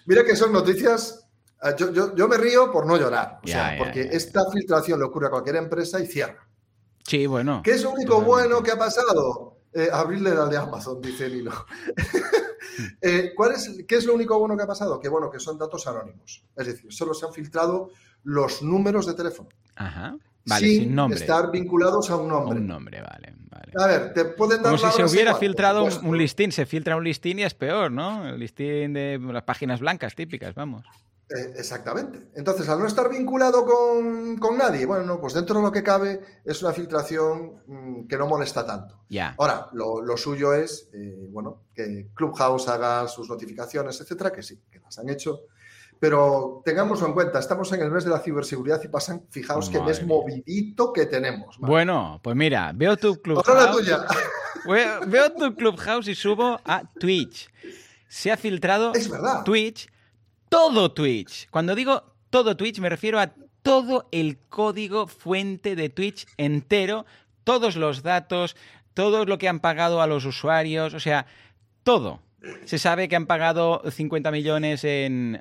Mira 0.06 0.24
que 0.24 0.36
son 0.36 0.52
noticias. 0.52 1.28
Ah, 1.60 1.76
yo, 1.76 2.28
me 2.28 2.36
río 2.36 2.72
por 2.72 2.86
no 2.86 2.96
llorar. 2.96 3.38
O 3.42 3.46
sea, 3.46 3.76
porque 3.78 4.08
esta 4.12 4.50
filtración 4.50 4.98
le 4.98 5.06
ocurre 5.06 5.28
a 5.28 5.30
cualquier 5.30 5.56
empresa 5.56 6.00
y 6.00 6.06
cierra. 6.06 6.48
Sí, 7.04 7.26
bueno. 7.26 7.62
¿Qué 7.64 7.72
es 7.72 7.82
lo 7.82 7.90
único 7.90 8.20
bueno 8.20 8.62
que 8.62 8.72
ha 8.72 8.78
pasado? 8.78 9.58
Eh, 9.74 9.88
abrirle 9.90 10.30
al 10.30 10.50
de 10.50 10.56
Amazon, 10.56 11.00
dice 11.00 11.28
Lilo. 11.28 11.52
Eh, 13.02 13.32
¿cuál 13.36 13.52
es, 13.52 13.84
¿Qué 13.86 13.96
es 13.96 14.06
lo 14.06 14.14
único 14.14 14.38
bueno 14.38 14.56
que 14.56 14.62
ha 14.62 14.66
pasado? 14.66 14.98
Que 14.98 15.08
bueno, 15.08 15.30
que 15.30 15.38
son 15.38 15.58
datos 15.58 15.86
anónimos. 15.86 16.44
Es 16.56 16.66
decir, 16.66 16.90
solo 16.90 17.12
se 17.12 17.26
han 17.26 17.32
filtrado 17.32 17.90
los 18.22 18.62
números 18.62 19.04
de 19.06 19.14
teléfono. 19.14 19.50
Ajá. 19.76 20.16
Vale, 20.46 20.66
sin, 20.66 20.94
nombre. 20.94 21.18
estar 21.18 21.50
vinculados 21.50 22.10
a 22.10 22.16
un 22.16 22.28
nombre. 22.28 22.58
Un 22.58 22.66
nombre, 22.66 23.02
vale, 23.02 23.34
A 23.78 23.86
ver, 23.86 24.14
te 24.14 24.24
pueden 24.24 24.62
dar 24.62 24.76
Como 24.76 24.90
si 24.90 24.96
se 24.96 25.04
hubiera 25.04 25.34
filtrado 25.34 25.84
un, 25.84 26.06
un, 26.06 26.18
listín, 26.18 26.52
se 26.52 26.66
filtra 26.66 26.96
un 26.96 27.04
listín 27.04 27.38
y 27.38 27.44
es 27.44 27.54
peor, 27.54 27.90
¿no? 27.90 28.28
El 28.28 28.38
listín 28.38 28.92
de 28.92 29.18
las 29.20 29.42
páginas 29.44 29.80
blancas 29.80 30.14
típicas, 30.14 30.54
vamos. 30.54 30.84
Eh, 31.34 31.54
exactamente. 31.56 32.30
Entonces, 32.34 32.68
al 32.68 32.78
no 32.78 32.86
estar 32.86 33.08
vinculado 33.08 33.64
con, 33.64 34.58
nadie, 34.58 34.84
bueno, 34.84 35.20
pues 35.20 35.34
dentro 35.34 35.56
de 35.56 35.62
lo 35.62 35.72
que 35.72 35.82
cabe 35.82 36.20
es 36.44 36.62
una 36.62 36.72
filtración 36.72 37.62
mm, 37.66 38.06
que 38.06 38.18
no 38.18 38.26
molesta 38.26 38.66
tanto. 38.66 39.00
Ahora, 39.38 39.68
lo, 39.72 40.16
suyo 40.16 40.52
es, 40.52 40.90
eh, 40.92 41.28
bueno, 41.30 41.62
que 41.74 42.08
Clubhouse 42.14 42.68
haga 42.68 43.08
sus 43.08 43.28
notificaciones, 43.28 44.00
etcétera, 44.00 44.32
que 44.32 44.42
sí, 44.42 44.60
que 44.70 44.80
las 44.80 44.98
han 44.98 45.08
hecho. 45.08 45.42
Pero 46.02 46.62
tengámoslo 46.64 47.06
en 47.06 47.12
cuenta, 47.12 47.38
estamos 47.38 47.72
en 47.72 47.80
el 47.80 47.88
mes 47.92 48.02
de 48.02 48.10
la 48.10 48.18
ciberseguridad 48.18 48.82
y 48.82 48.88
pasan, 48.88 49.24
fijaos 49.30 49.70
qué 49.70 49.80
mes 49.80 50.04
movidito 50.04 50.92
que 50.92 51.06
tenemos. 51.06 51.56
Bueno, 51.58 52.18
pues 52.24 52.34
mira, 52.34 52.72
veo 52.74 52.96
tu 52.96 53.14
Clubhouse. 53.22 53.86
veo 55.06 55.32
tu 55.32 55.54
Clubhouse 55.54 56.08
y 56.08 56.16
subo 56.16 56.60
a 56.64 56.82
Twitch. 56.98 57.48
Se 58.08 58.32
ha 58.32 58.36
filtrado 58.36 58.92
es 58.94 59.08
verdad. 59.08 59.44
Twitch 59.44 59.88
todo 60.48 60.90
Twitch. 60.90 61.48
Cuando 61.50 61.76
digo 61.76 62.02
todo 62.30 62.56
Twitch 62.56 62.80
me 62.80 62.88
refiero 62.88 63.20
a 63.20 63.32
todo 63.62 64.08
el 64.10 64.40
código 64.48 65.06
fuente 65.06 65.76
de 65.76 65.88
Twitch 65.88 66.26
entero, 66.36 67.06
todos 67.44 67.76
los 67.76 68.02
datos, 68.02 68.56
todo 68.94 69.24
lo 69.24 69.38
que 69.38 69.48
han 69.48 69.60
pagado 69.60 70.02
a 70.02 70.08
los 70.08 70.24
usuarios, 70.24 70.94
o 70.94 71.00
sea, 71.00 71.26
todo. 71.84 72.18
Se 72.64 72.78
sabe 72.78 73.08
que 73.08 73.16
han 73.16 73.26
pagado 73.26 73.82
50 73.88 74.30
millones 74.30 74.84
en, 74.84 75.40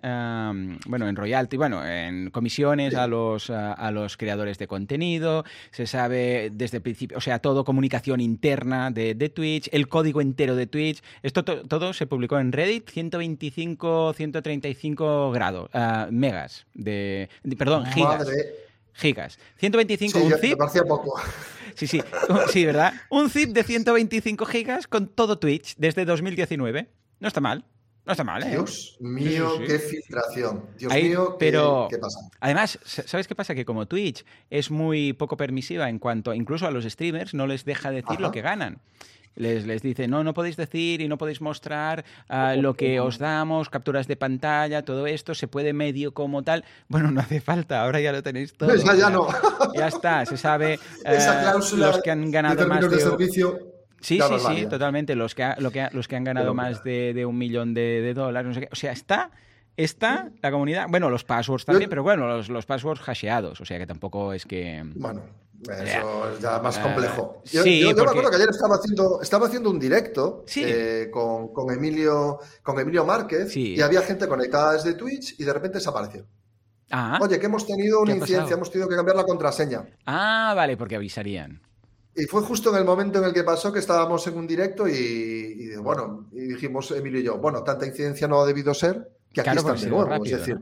bueno, 0.86 1.08
en 1.08 1.15
royalty, 1.15 1.58
bueno, 1.58 1.86
en 1.86 2.29
comisiones 2.29 2.96
a 2.96 3.08
los, 3.08 3.50
a, 3.50 3.91
los 3.91 4.17
creadores 4.17 4.58
de 4.58 4.67
contenido. 4.67 5.43
Se 5.72 5.88
sabe 5.88 6.51
desde 6.53 6.77
el 6.77 6.84
principio, 6.84 7.17
o 7.17 7.22
sea, 7.22 7.39
todo 7.39 7.63
comunicación 7.65 8.22
interna 8.22 8.91
de, 8.91 9.15
Twitch, 9.34 9.70
el 9.72 9.88
código 9.88 10.22
entero 10.22 10.55
de 10.55 10.67
Twitch. 10.67 11.01
Esto 11.24 11.43
todo 11.43 11.93
se 11.93 12.08
publicó 12.08 12.39
en 12.39 12.51
Reddit, 12.51 12.89
125, 12.89 14.13
135 14.13 15.31
grados, 15.31 15.70
ah, 15.74 16.08
megas 16.12 16.65
de, 16.74 17.29
perdón, 17.58 17.86
gigas. 17.88 18.27
Gigas. 18.93 19.39
125, 19.58 20.20
un 20.20 20.34
zip. 20.34 20.58
poco. 20.88 21.20
Sí, 21.82 21.88
sí, 21.88 22.02
sí, 22.52 22.64
¿verdad? 22.64 22.94
Un 23.10 23.32
zip 23.32 23.50
de 23.54 23.64
125 23.64 24.46
gigas 24.46 24.86
con 24.86 25.08
todo 25.08 25.40
Twitch 25.40 25.74
desde 25.78 26.06
2019. 26.06 26.88
No 27.20 27.28
está 27.28 27.42
mal. 27.42 27.66
No 28.06 28.12
está 28.12 28.24
mal, 28.24 28.44
¿eh? 28.44 28.52
Dios 28.52 28.98
mío, 29.00 29.54
qué 29.66 29.80
filtración. 29.80 30.64
Dios 30.78 30.94
mío, 30.94 31.38
pero 31.40 31.88
¿qué, 31.90 31.98
pasa? 31.98 32.20
Además, 32.40 32.78
¿sabes 32.84 33.28
qué 33.28 33.34
pasa? 33.34 33.56
Que 33.56 33.66
como 33.66 33.88
Twitch 33.88 34.24
es 34.52 34.70
muy 34.70 35.14
poco 35.14 35.38
permisiva 35.38 35.90
en 35.90 35.98
cuanto, 35.98 36.36
incluso 36.36 36.68
a 36.68 36.72
los 36.72 36.86
streamers, 36.86 37.34
no 37.34 37.48
les 37.48 37.66
deja 37.66 37.90
decir 37.90 38.20
lo 38.20 38.32
que 38.32 38.42
ganan 38.44 38.80
les, 39.36 39.66
les 39.66 39.82
dice, 39.82 40.08
no, 40.08 40.24
no 40.24 40.34
podéis 40.34 40.58
decir 40.58 41.02
y 41.02 41.08
no 41.08 41.18
podéis 41.18 41.42
mostrar 41.42 42.04
ah, 42.30 42.56
lo 42.56 42.74
que 42.74 43.00
os 43.00 43.18
damos, 43.18 43.70
capturas 43.70 44.08
de 44.08 44.16
pantalla, 44.16 44.84
todo 44.84 45.08
esto, 45.08 45.36
se 45.36 45.48
puede 45.48 45.74
medio 45.74 46.14
como 46.14 46.44
tal. 46.44 46.64
Bueno, 46.88 47.12
no 47.12 47.22
hace 47.22 47.42
falta, 47.42 47.84
ahora 47.84 48.00
ya 48.00 48.12
lo 48.12 48.24
tenéis 48.24 48.54
todo. 48.54 48.76
Ya, 48.76 48.96
ya 48.96 49.10
no. 49.10 49.28
Ya 49.76 49.88
está, 49.88 50.26
se 50.26 50.38
sabe 50.38 50.74
eh, 51.06 51.20
los 51.76 52.02
que 52.02 52.12
han 52.12 52.32
ganado 52.32 52.68
más 52.68 52.90
de... 52.90 53.00
servicio 53.00 53.72
Sí, 54.02 54.20
sí, 54.20 54.55
sí, 54.55 54.66
totalmente. 54.66 55.16
Los 55.16 55.36
que, 55.36 55.53
lo 55.60 55.72
que, 55.72 55.88
los 55.92 56.08
que 56.08 56.16
han 56.16 56.24
ganado 56.24 56.53
más 56.53 56.84
de, 56.84 57.24
un 57.25 57.38
millón 57.38 57.74
de, 57.74 58.14
dólares, 58.14 58.48
no 58.48 58.53
sé 58.53 58.62
qué. 58.62 58.70
O 58.72 58.75
sea, 58.75 58.92
está, 58.92 59.29
está 59.77 60.29
la 60.42 60.51
comunidad. 60.51 60.88
Bueno, 60.90 61.10
los 61.10 61.24
passwords 61.24 61.66
también, 61.66 61.90
pero 61.90 62.03
bueno, 62.03 62.27
los, 62.27 62.50
los 62.50 62.66
passwords 62.66 63.01
hasheados. 63.01 63.62
O 63.62 63.66
sea 63.66 63.77
que 63.77 63.86
tampoco 63.86 64.34
es 64.34 64.46
que. 64.46 64.82
Bueno, 64.96 65.22
eso 65.70 66.32
es 66.34 66.40
ya 66.40 66.60
más 66.60 66.78
complejo. 66.80 67.42
Yo, 67.46 67.64
me 67.64 67.90
acuerdo 67.92 68.30
que 68.30 68.36
ayer 68.36 68.50
estaba 68.50 68.76
haciendo, 68.76 69.22
estaba 69.22 69.48
haciendo 69.48 69.70
un 69.70 69.80
directo 69.80 70.46
eh, 70.56 71.10
con, 71.12 71.72
Emilio, 71.72 72.40
con 72.64 72.80
Emilio 72.80 73.06
Márquez 73.06 73.56
y 73.56 73.82
había 73.82 74.02
gente 74.02 74.28
conectada 74.28 74.74
desde 74.74 74.94
Twitch 74.94 75.40
y 75.40 75.44
de 75.44 75.54
repente 75.54 75.78
desapareció. 75.78 76.26
Ah. 76.92 77.20
Oye, 77.22 77.40
que 77.40 77.46
hemos 77.46 77.66
tenido 77.66 78.02
una 78.02 78.16
incidencia, 78.16 78.56
hemos 78.56 78.70
tenido 78.70 78.90
que 78.90 78.96
cambiar 78.96 79.16
la 79.16 79.24
contraseña. 79.24 79.86
Ah, 80.06 80.54
vale, 80.56 80.76
porque 80.76 80.96
avisarían. 80.96 81.62
Y 82.16 82.26
fue 82.26 82.42
justo 82.42 82.72
en 82.72 82.78
el 82.78 82.86
momento 82.86 83.20
en 83.20 83.26
el 83.26 83.34
que 83.34 83.44
pasó 83.44 83.72
que 83.72 83.80
estábamos 83.80 84.28
en 84.28 84.38
un 84.38 84.46
directo 84.46 84.88
y, 84.88 85.74
bueno, 85.78 86.28
y 86.34 86.42
dijimos 86.42 86.92
Emilio 86.92 87.22
y 87.22 87.24
yo, 87.24 87.38
bueno, 87.38 87.64
tanta 87.64 87.86
incidencia 87.86 88.28
no 88.28 88.42
ha 88.42 88.46
debido 88.46 88.74
ser 88.74 89.10
que 89.33 89.41
aquí 89.41 89.57
están 89.57 89.77
de 89.77 89.87
nuevo, 89.87 90.25
es 90.25 90.31
decir. 90.31 90.59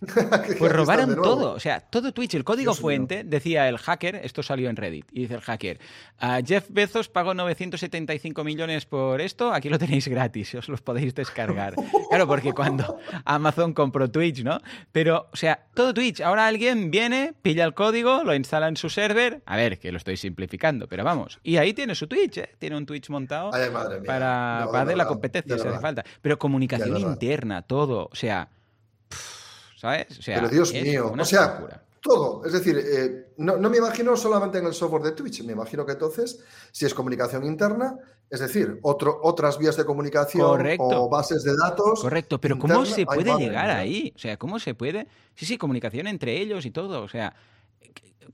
pues 0.58 0.72
robaron 0.72 1.14
todo, 1.16 1.52
o 1.52 1.60
sea, 1.60 1.80
todo 1.80 2.12
Twitch, 2.12 2.34
el 2.34 2.44
código 2.44 2.74
fuente, 2.74 3.22
decía 3.24 3.68
el 3.68 3.78
hacker, 3.78 4.16
esto 4.16 4.42
salió 4.42 4.70
en 4.70 4.76
Reddit, 4.76 5.06
y 5.12 5.22
dice 5.22 5.34
el 5.34 5.40
hacker, 5.42 5.78
a 6.18 6.40
Jeff 6.44 6.66
Bezos 6.70 7.08
pagó 7.08 7.34
975 7.34 8.44
millones 8.44 8.86
por 8.86 9.20
esto, 9.20 9.52
aquí 9.52 9.68
lo 9.68 9.78
tenéis 9.78 10.08
gratis, 10.08 10.54
os 10.54 10.68
los 10.68 10.80
podéis 10.80 11.14
descargar. 11.14 11.74
claro, 12.08 12.26
porque 12.26 12.52
cuando 12.52 12.98
Amazon 13.24 13.74
compró 13.74 14.10
Twitch, 14.10 14.42
¿no? 14.42 14.60
Pero, 14.90 15.28
o 15.32 15.36
sea, 15.36 15.66
todo 15.74 15.92
Twitch, 15.92 16.22
ahora 16.22 16.46
alguien 16.46 16.90
viene, 16.90 17.34
pilla 17.42 17.64
el 17.64 17.74
código, 17.74 18.24
lo 18.24 18.34
instala 18.34 18.68
en 18.68 18.76
su 18.76 18.88
server, 18.88 19.42
a 19.44 19.56
ver, 19.56 19.78
que 19.78 19.92
lo 19.92 19.98
estoy 19.98 20.16
simplificando, 20.16 20.88
pero 20.88 21.04
vamos, 21.04 21.40
y 21.42 21.58
ahí 21.58 21.74
tiene 21.74 21.94
su 21.94 22.06
Twitch, 22.06 22.38
¿eh? 22.38 22.50
Tiene 22.58 22.76
un 22.76 22.86
Twitch 22.86 23.10
montado 23.10 23.50
para, 24.06 24.66
para 24.72 24.96
la 24.96 25.06
competencia 25.06 25.58
si 25.58 25.68
hace 25.68 25.78
falta. 25.78 26.04
Pero 26.22 26.38
comunicación 26.38 26.98
interna, 26.98 27.62
todo 27.62 27.97
o 28.04 28.14
sea, 28.14 28.48
¿sabes? 29.76 30.18
O 30.18 30.22
sea, 30.22 30.36
Pero 30.36 30.48
Dios 30.48 30.72
mío, 30.72 31.12
o 31.18 31.24
sea, 31.24 31.82
todo. 32.00 32.44
Es 32.44 32.52
decir, 32.52 32.78
eh, 32.78 33.32
no, 33.38 33.58
me 33.58 33.78
imagino 33.78 34.16
solamente 34.16 34.58
en 34.58 34.66
el 34.66 34.74
software 34.74 35.02
de 35.02 35.12
Twitch, 35.12 35.42
me 35.44 35.52
imagino 35.52 35.84
que 35.84 35.92
entonces, 35.92 36.40
si 36.72 36.86
es 36.86 36.94
comunicación 36.94 37.44
interna, 37.44 37.96
es 38.30 38.40
decir, 38.40 38.78
otro, 38.82 39.20
otras 39.22 39.58
vías 39.58 39.76
de 39.76 39.84
comunicación 39.84 40.76
o 40.78 41.08
bases 41.08 41.42
de 41.44 41.56
datos. 41.56 42.00
Correcto, 42.00 42.40
pero 42.40 42.58
¿cómo 42.58 42.84
se 42.84 43.06
puede 43.06 43.36
llegar 43.36 43.70
ahí? 43.70 44.12
O 44.14 44.18
sea, 44.18 44.36
¿cómo 44.36 44.58
se 44.58 44.74
puede? 44.74 45.08
Sí, 45.34 45.46
sí, 45.46 45.58
comunicación 45.58 46.06
entre 46.06 46.40
ellos 46.40 46.66
y 46.66 46.70
todo. 46.70 47.02
O 47.02 47.08
sea, 47.08 47.34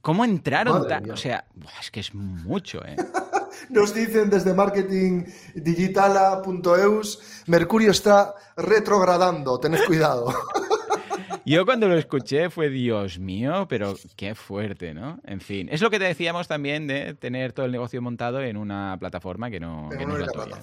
¿cómo 0.00 0.24
entraron? 0.24 0.87
O 1.11 1.16
sea, 1.16 1.46
es 1.81 1.90
que 1.90 2.00
es 2.00 2.14
mucho, 2.14 2.85
¿eh? 2.85 2.96
Nos 3.69 3.95
dicen 3.95 4.31
desde 4.31 4.55
marketingdigitala.eus, 4.55 7.43
Mercurio 7.47 7.90
está 7.90 8.35
retrogradando, 8.57 9.59
tened 9.59 9.85
cuidado. 9.87 10.33
Yo 11.47 11.67
cuando 11.67 11.88
lo 11.88 11.99
escuché 11.99 12.49
fue, 12.49 12.71
Dios 12.71 13.19
mío, 13.19 13.67
pero 13.69 13.95
qué 14.17 14.35
fuerte, 14.35 14.95
¿no? 14.95 15.21
En 15.25 15.43
fin, 15.43 15.69
es 15.71 15.83
lo 15.83 15.90
que 15.90 15.99
te 15.99 16.07
decíamos 16.07 16.49
también 16.49 16.87
de 16.87 17.12
tener 17.12 17.53
todo 17.53 17.67
el 17.67 17.73
negocio 17.73 18.01
montado 18.01 18.40
en 18.40 18.57
una 18.57 18.97
plataforma 18.99 19.51
que 19.51 19.61
no, 19.61 19.90
que 19.90 20.07
no 20.07 20.17
es 20.17 20.27
la 20.27 20.33
tuya. 20.33 20.57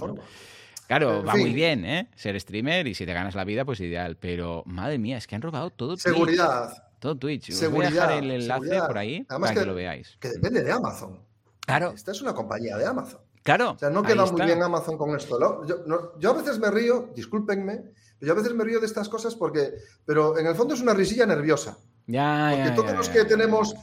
Claro, 0.87 1.23
va 1.23 1.35
muy 1.35 1.53
bien, 1.53 1.85
¿eh? 1.85 2.09
Ser 2.15 2.39
streamer 2.39 2.87
y 2.87 2.95
si 2.95 3.05
te 3.05 3.13
ganas 3.13 3.35
la 3.35 3.45
vida, 3.45 3.63
pues 3.63 3.79
ideal. 3.79 4.17
Pero, 4.19 4.63
madre 4.65 4.97
mía, 4.97 5.17
es 5.17 5.27
que 5.27 5.35
han 5.35 5.41
robado 5.41 5.69
todo 5.69 5.95
Twitch. 5.95 6.01
Seguridad. 6.01 6.83
Todo 6.99 7.15
Twitch. 7.15 7.51
Os 7.51 7.71
voy 7.71 7.85
a 7.85 7.91
dejar 7.91 8.11
el 8.11 8.29
enlace 8.29 8.79
por 8.85 8.97
ahí 8.97 9.23
para 9.23 9.53
que, 9.53 9.65
lo 9.65 9.73
veáis. 9.73 10.17
Que 10.19 10.29
depende 10.29 10.63
de 10.63 10.71
Amazon. 10.71 11.19
Claro. 11.77 11.93
Esta 11.95 12.11
es 12.11 12.21
una 12.21 12.33
compañía 12.33 12.77
de 12.77 12.85
Amazon. 12.85 13.21
Claro. 13.43 13.71
O 13.71 13.77
sea, 13.77 13.89
no 13.89 14.03
queda 14.03 14.25
muy 14.25 14.41
bien 14.41 14.61
Amazon 14.61 14.97
con 14.97 15.15
esto. 15.15 15.39
Yo, 16.19 16.29
a 16.29 16.33
veces 16.33 16.59
me 16.59 16.69
río, 16.69 17.09
discúlpenme, 17.15 17.83
pero 18.19 18.27
yo 18.27 18.33
a 18.33 18.35
veces 18.35 18.53
me 18.53 18.63
río 18.63 18.79
de 18.79 18.85
estas 18.85 19.09
cosas 19.09 19.35
porque, 19.35 19.73
pero 20.05 20.37
en 20.37 20.45
el 20.45 20.55
fondo 20.55 20.75
es 20.75 20.81
una 20.81 20.93
risilla 20.93 21.25
nerviosa. 21.25 21.77
Ya, 22.07 22.51
porque 22.55 22.75
todos 22.75 22.97
los 22.97 23.09
que 23.09 23.25
tenemos 23.25 23.73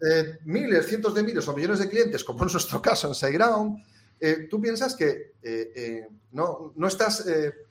eh, 0.00 0.38
miles, 0.44 0.86
cientos 0.86 1.14
de 1.14 1.22
miles 1.22 1.46
o 1.48 1.54
millones 1.54 1.78
de 1.78 1.88
clientes, 1.88 2.24
como 2.24 2.42
en 2.42 2.52
nuestro 2.52 2.82
caso 2.82 3.08
en 3.08 3.14
SiteGround, 3.14 3.82
eh, 4.20 4.48
tú 4.50 4.60
piensas 4.60 4.94
que 4.94 5.34
eh, 5.42 6.06
no, 6.32 6.72
no 6.74 6.88
estás 6.88 7.24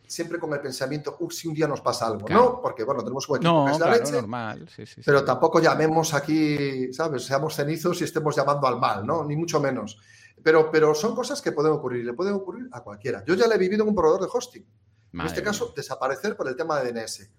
siempre 0.07 0.39
con 0.39 0.53
el 0.53 0.61
pensamiento, 0.61 1.17
uff, 1.19 1.33
si 1.33 1.47
un 1.47 1.53
día 1.53 1.67
nos 1.67 1.81
pasa 1.81 2.07
algo, 2.07 2.27
¿no? 2.27 2.61
Porque, 2.61 2.83
bueno, 2.83 3.01
tenemos 3.01 3.27
un 3.29 3.39
no, 3.41 3.69
es 3.69 3.79
la 3.79 3.91
leche, 3.91 4.13
normal. 4.13 4.67
Sí, 4.73 4.85
sí, 4.85 5.01
pero 5.05 5.23
tampoco 5.23 5.59
llamemos 5.59 6.13
aquí, 6.13 6.91
¿sabes? 6.93 7.25
Seamos 7.25 7.55
cenizos 7.55 8.01
y 8.01 8.05
estemos 8.05 8.35
llamando 8.35 8.67
al 8.67 8.79
mal, 8.79 9.05
¿no? 9.05 9.23
Ni 9.23 9.35
mucho 9.35 9.59
menos. 9.59 9.99
pero, 10.41 10.71
pero 10.71 10.95
son 10.95 11.13
cosas 11.13 11.41
que 11.41 11.51
pueden 11.51 11.73
ocurrir, 11.73 12.05
le 12.05 12.13
pueden 12.13 12.33
ocurrir 12.33 12.69
a 12.71 12.81
cualquiera. 12.81 13.23
Yo 13.25 13.35
ya 13.35 13.47
le 13.47 13.55
he 13.55 13.57
vivido 13.57 13.83
en 13.83 13.89
un 13.89 13.95
proveedor 13.95 14.21
de 14.21 14.29
hosting. 14.31 14.65
en 15.13 15.21
este 15.21 15.43
caso, 15.43 15.73
desaparecer 15.75 16.35
por 16.35 16.47
el 16.47 16.55
tema 16.55 16.79
de 16.79 16.91
DNS. 16.91 17.29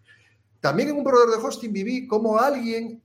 También 0.61 0.91
en 0.91 0.97
un 0.97 1.05
proveedor 1.05 1.41
de 1.41 1.47
hosting 1.47 1.73
viví 1.73 2.07
como 2.07 2.39
alguien 2.39 3.03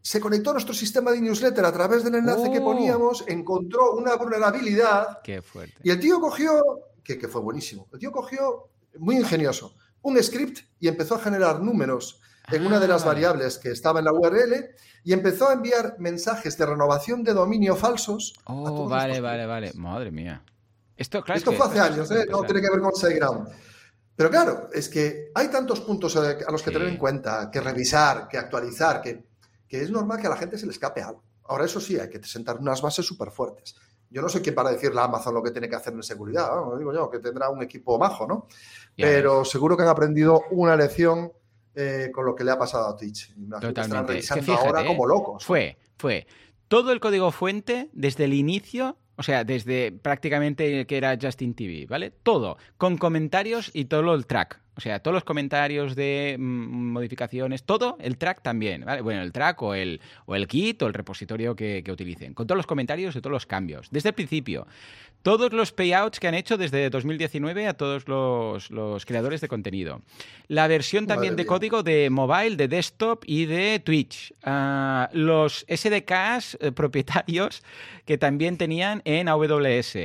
se 0.00 0.20
conectó 0.20 0.50
a 0.50 0.52
nuestro 0.54 0.74
sistema 0.74 1.10
de 1.10 1.20
newsletter 1.20 1.64
a 1.64 1.72
través 1.72 2.02
del 2.04 2.14
enlace 2.14 2.50
que 2.50 2.60
oh. 2.60 2.64
poníamos, 2.64 3.24
encontró 3.26 3.92
una 3.92 4.16
vulnerabilidad. 4.16 5.20
Qué 5.22 5.42
fuerte. 5.42 5.74
Y 5.82 5.90
el 5.90 6.00
tío 6.00 6.18
cogió, 6.20 6.62
que, 7.04 7.18
que 7.18 7.28
fue 7.28 7.40
buenísimo, 7.40 7.88
el 7.92 7.98
tío 7.98 8.10
cogió, 8.10 8.70
muy 8.98 9.16
ingenioso, 9.16 9.74
un 10.02 10.22
script 10.22 10.60
y 10.80 10.88
empezó 10.88 11.16
a 11.16 11.18
generar 11.18 11.60
números 11.60 12.20
en 12.50 12.66
una 12.66 12.80
de 12.80 12.88
las 12.88 13.02
ah. 13.02 13.06
variables 13.06 13.58
que 13.58 13.70
estaba 13.70 13.98
en 13.98 14.06
la 14.06 14.12
URL 14.12 14.70
y 15.04 15.12
empezó 15.12 15.48
a 15.48 15.52
enviar 15.52 15.96
mensajes 15.98 16.56
de 16.56 16.66
renovación 16.66 17.22
de 17.22 17.34
dominio 17.34 17.76
falsos. 17.76 18.34
Oh, 18.44 18.88
vale, 18.88 19.20
vale, 19.20 19.46
vale. 19.46 19.72
Madre 19.74 20.10
mía. 20.10 20.42
Esto, 20.96 21.22
claro, 21.22 21.38
Esto 21.38 21.52
fue 21.52 21.66
hace 21.66 21.80
años, 21.80 22.10
¿eh? 22.10 22.26
no 22.28 22.42
tiene 22.42 22.60
que 22.60 22.70
ver 22.70 22.80
con 22.80 22.94
SiteGround. 22.94 23.48
Pero 24.16 24.30
claro, 24.30 24.68
es 24.72 24.88
que 24.88 25.30
hay 25.32 25.48
tantos 25.48 25.80
puntos 25.80 26.16
a 26.16 26.50
los 26.50 26.62
que 26.62 26.72
tener 26.72 26.88
en 26.88 26.96
cuenta, 26.96 27.50
que 27.52 27.60
revisar, 27.60 28.26
que 28.26 28.36
actualizar, 28.36 29.00
que, 29.00 29.24
que 29.68 29.80
es 29.80 29.90
normal 29.90 30.20
que 30.20 30.26
a 30.26 30.30
la 30.30 30.36
gente 30.36 30.58
se 30.58 30.66
le 30.66 30.72
escape 30.72 31.00
algo. 31.00 31.22
Ahora, 31.44 31.66
eso 31.66 31.80
sí, 31.80 31.98
hay 31.98 32.10
que 32.10 32.20
sentar 32.24 32.56
unas 32.56 32.82
bases 32.82 33.06
súper 33.06 33.30
fuertes. 33.30 33.76
Yo 34.10 34.22
no 34.22 34.28
soy 34.28 34.40
quien 34.40 34.54
para 34.54 34.70
decirle 34.70 35.00
a 35.00 35.04
Amazon 35.04 35.34
lo 35.34 35.42
que 35.42 35.50
tiene 35.50 35.68
que 35.68 35.76
hacer 35.76 35.92
en 35.92 36.02
seguridad, 36.02 36.48
¿no? 36.54 36.76
digo 36.78 36.94
yo, 36.94 37.10
que 37.10 37.18
tendrá 37.18 37.50
un 37.50 37.62
equipo 37.62 37.98
majo, 37.98 38.26
¿no? 38.26 38.46
Pero 38.96 39.44
seguro 39.44 39.76
que 39.76 39.82
han 39.82 39.88
aprendido 39.88 40.44
una 40.50 40.74
lección 40.74 41.32
eh, 41.74 42.10
con 42.12 42.24
lo 42.24 42.34
que 42.34 42.42
le 42.42 42.50
ha 42.50 42.58
pasado 42.58 42.88
a 42.88 42.96
Twitch. 42.96 43.34
Totalmente. 43.60 44.20
ahora 44.52 44.84
como 44.84 45.04
¿eh? 45.04 45.08
locos. 45.08 45.44
Fue, 45.44 45.78
fue 45.96 46.26
todo 46.66 46.92
el 46.92 47.00
código 47.00 47.30
fuente 47.30 47.88
desde 47.92 48.24
el 48.24 48.34
inicio 48.34 48.96
o 49.18 49.22
sea, 49.24 49.42
desde 49.42 49.90
prácticamente 49.90 50.86
que 50.86 50.96
era 50.96 51.18
Justin 51.20 51.52
TV, 51.52 51.86
¿vale? 51.86 52.10
Todo, 52.10 52.56
con 52.76 52.96
comentarios 52.96 53.70
y 53.74 53.86
todo 53.86 54.14
el 54.14 54.26
track. 54.26 54.60
O 54.76 54.80
sea, 54.80 55.00
todos 55.00 55.12
los 55.12 55.24
comentarios 55.24 55.96
de 55.96 56.36
mm, 56.38 56.92
modificaciones, 56.92 57.64
todo, 57.64 57.98
el 58.00 58.16
track 58.16 58.42
también, 58.42 58.84
¿vale? 58.84 59.02
Bueno, 59.02 59.22
el 59.22 59.32
track 59.32 59.60
o 59.60 59.74
el, 59.74 60.00
o 60.26 60.36
el 60.36 60.46
kit 60.46 60.80
o 60.82 60.86
el 60.86 60.94
repositorio 60.94 61.56
que, 61.56 61.82
que 61.82 61.90
utilicen, 61.90 62.32
con 62.32 62.46
todos 62.46 62.56
los 62.56 62.66
comentarios 62.66 63.16
y 63.16 63.20
todos 63.20 63.32
los 63.32 63.44
cambios, 63.44 63.88
desde 63.90 64.10
el 64.10 64.14
principio 64.14 64.68
todos 65.28 65.52
los 65.52 65.72
payouts 65.72 66.20
que 66.20 66.26
han 66.26 66.32
hecho 66.32 66.56
desde 66.56 66.88
2019 66.88 67.66
a 67.66 67.74
todos 67.74 68.08
los, 68.08 69.04
creadores 69.04 69.42
de 69.42 69.48
contenido. 69.48 70.00
La 70.46 70.66
versión 70.68 71.06
también 71.06 71.36
de 71.36 71.44
código 71.44 71.82
de 71.82 72.08
mobile, 72.08 72.56
de 72.56 72.66
desktop 72.66 73.24
y 73.26 73.44
de 73.44 73.78
Twitch. 73.78 74.32
Ah, 74.42 75.10
los 75.12 75.66
SDKs 75.68 76.56
eh, 76.62 76.72
propietarios 76.72 77.62
que 78.06 78.16
también 78.16 78.56
tenían 78.56 79.02
en 79.04 79.28
AWS. 79.28 79.98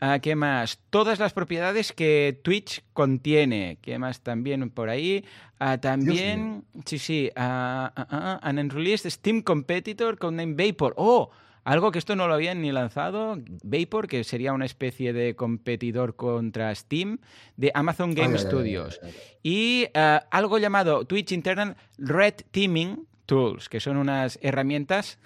Ah, 0.00 0.20
¿Qué 0.20 0.36
más? 0.36 0.78
Todas 0.90 1.18
las 1.18 1.32
propiedades 1.32 1.92
que 1.92 2.38
Twitch 2.44 2.84
contiene. 2.92 3.78
¿Qué 3.82 3.98
más 3.98 4.20
también 4.20 4.70
por 4.70 4.90
ahí? 4.90 5.24
Ah, 5.58 5.78
también, 5.78 6.62
sí, 6.84 7.00
sí, 7.00 7.32
an 7.34 8.58
unreleased 8.60 9.10
Steam 9.10 9.42
Competitor 9.42 10.18
con 10.18 10.36
name 10.36 10.54
Vapor. 10.54 10.94
¡Oh! 10.96 11.32
Algo 11.64 11.92
que 11.92 11.98
esto 11.98 12.16
no 12.16 12.26
lo 12.26 12.34
habían 12.34 12.60
ni 12.60 12.72
lanzado, 12.72 13.38
Vapor, 13.62 14.08
que 14.08 14.24
sería 14.24 14.52
una 14.52 14.64
especie 14.64 15.12
de 15.12 15.36
competidor 15.36 16.16
contra 16.16 16.74
Steam 16.74 17.18
de 17.56 17.70
Amazon 17.74 18.14
Game 18.14 18.36
Studios. 18.36 19.00
y 19.42 19.86
eh, 19.94 20.20
algo 20.30 20.58
llamado 20.58 21.04
Twitch 21.04 21.32
Internal 21.32 21.76
Red 21.98 22.34
Teaming 22.50 23.06
Tools, 23.26 23.68
que 23.68 23.78
son 23.78 23.96
unas 23.96 24.38
herramientas 24.42 25.18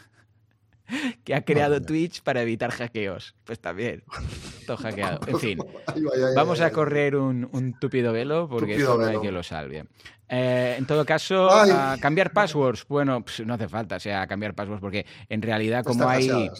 que 1.25 1.35
ha 1.35 1.43
creado 1.43 1.81
Twitch 1.81 2.23
para 2.23 2.43
evitar 2.43 2.71
hackeos. 2.71 3.35
Pues 3.45 3.59
también, 3.59 4.05
todo 4.67 4.77
hackeado. 4.77 5.21
En 5.27 5.39
fin, 5.39 5.59
vamos 6.37 6.61
a 6.61 6.71
correr 6.71 7.17
un, 7.17 7.49
un 7.53 7.79
tupido 7.79 8.13
velo 8.13 8.49
porque 8.49 8.77
esto 8.77 8.99
no 8.99 9.07
hay 9.07 9.21
que 9.21 9.33
lo 9.33 9.43
salve. 9.43 9.85
Eh, 10.29 10.75
en 10.79 10.87
todo 10.87 11.05
caso, 11.05 11.49
cambiar 12.01 12.33
passwords, 12.33 12.87
bueno, 12.89 13.23
pues 13.23 13.47
no 13.47 13.55
hace 13.55 13.69
falta, 13.69 13.97
o 13.97 14.01
sea, 14.01 14.27
cambiar 14.27 14.55
passwords 14.55 14.81
porque 14.81 15.07
en 15.29 15.41
realidad 15.41 15.85
como 15.85 16.09
hay 16.09 16.51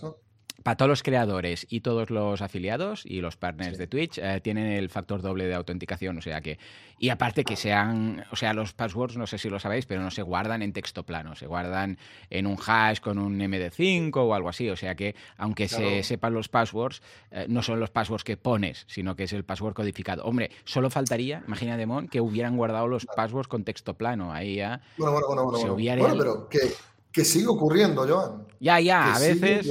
para 0.67 0.77
todos 0.77 0.89
los 0.89 1.05
creadores 1.05 1.65
y 1.71 1.79
todos 1.79 2.11
los 2.11 2.43
afiliados 2.43 3.07
y 3.07 3.21
los 3.21 3.37
partners 3.37 3.79
de 3.79 3.87
Twitch 3.87 4.19
eh, 4.19 4.41
tienen 4.43 4.67
el 4.67 4.91
factor 4.91 5.23
doble 5.23 5.47
de 5.47 5.55
autenticación, 5.55 6.19
o 6.19 6.21
sea 6.21 6.41
que 6.41 6.59
y 6.99 7.11
aparte 7.11 7.45
que 7.45 7.55
sean, 7.55 8.25
o 8.33 8.37
sea, 8.37 8.53
los 8.53 8.73
passwords 8.73 9.17
no 9.17 9.29
sé 9.29 9.39
si 9.39 9.49
lo 9.49 9.61
sabéis, 9.61 9.87
pero 9.87 10.03
no 10.03 10.11
se 10.11 10.23
guardan 10.23 10.63
en 10.63 10.73
texto 10.73 11.05
plano, 11.05 11.37
se 11.37 11.47
guardan 11.47 11.99
en 12.31 12.49
un 12.49 12.59
hash 12.67 12.99
con 12.99 13.19
un 13.19 13.39
MD5 13.39 14.11
o 14.17 14.35
algo 14.35 14.49
así, 14.49 14.69
o 14.69 14.75
sea 14.75 14.97
que 14.97 15.15
aunque 15.37 15.69
se 15.69 16.03
sepan 16.03 16.35
los 16.35 16.49
passwords, 16.49 17.01
eh, 17.31 17.47
no 17.49 17.63
son 17.63 17.79
los 17.79 17.91
passwords 17.91 18.25
que 18.25 18.37
pones, 18.37 18.87
sino 18.89 19.15
que 19.15 19.23
es 19.23 19.33
el 19.35 19.45
password 19.45 19.75
codificado. 19.75 20.25
Hombre, 20.25 20.51
solo 20.65 20.91
faltaría, 20.91 21.45
imagina 21.47 21.77
Demon, 21.77 22.09
que 22.09 22.21
hubieran 22.21 22.57
guardado 22.57 22.89
los 22.89 23.07
passwords 23.07 23.47
con 23.47 23.63
texto 23.63 23.95
plano, 23.95 24.33
ahí 24.33 24.57
ya 24.57 24.81
bueno, 24.97 25.13
bueno, 25.13 25.27
bueno, 25.29 25.45
bueno, 25.45 25.59
se 25.59 26.01
bueno, 26.01 26.19
pero 26.19 26.49
que 26.49 26.59
que 27.17 27.25
sigue 27.25 27.47
ocurriendo, 27.47 28.07
Joan. 28.07 28.47
Ya, 28.61 28.79
ya, 28.79 29.15
a 29.15 29.19
veces, 29.19 29.67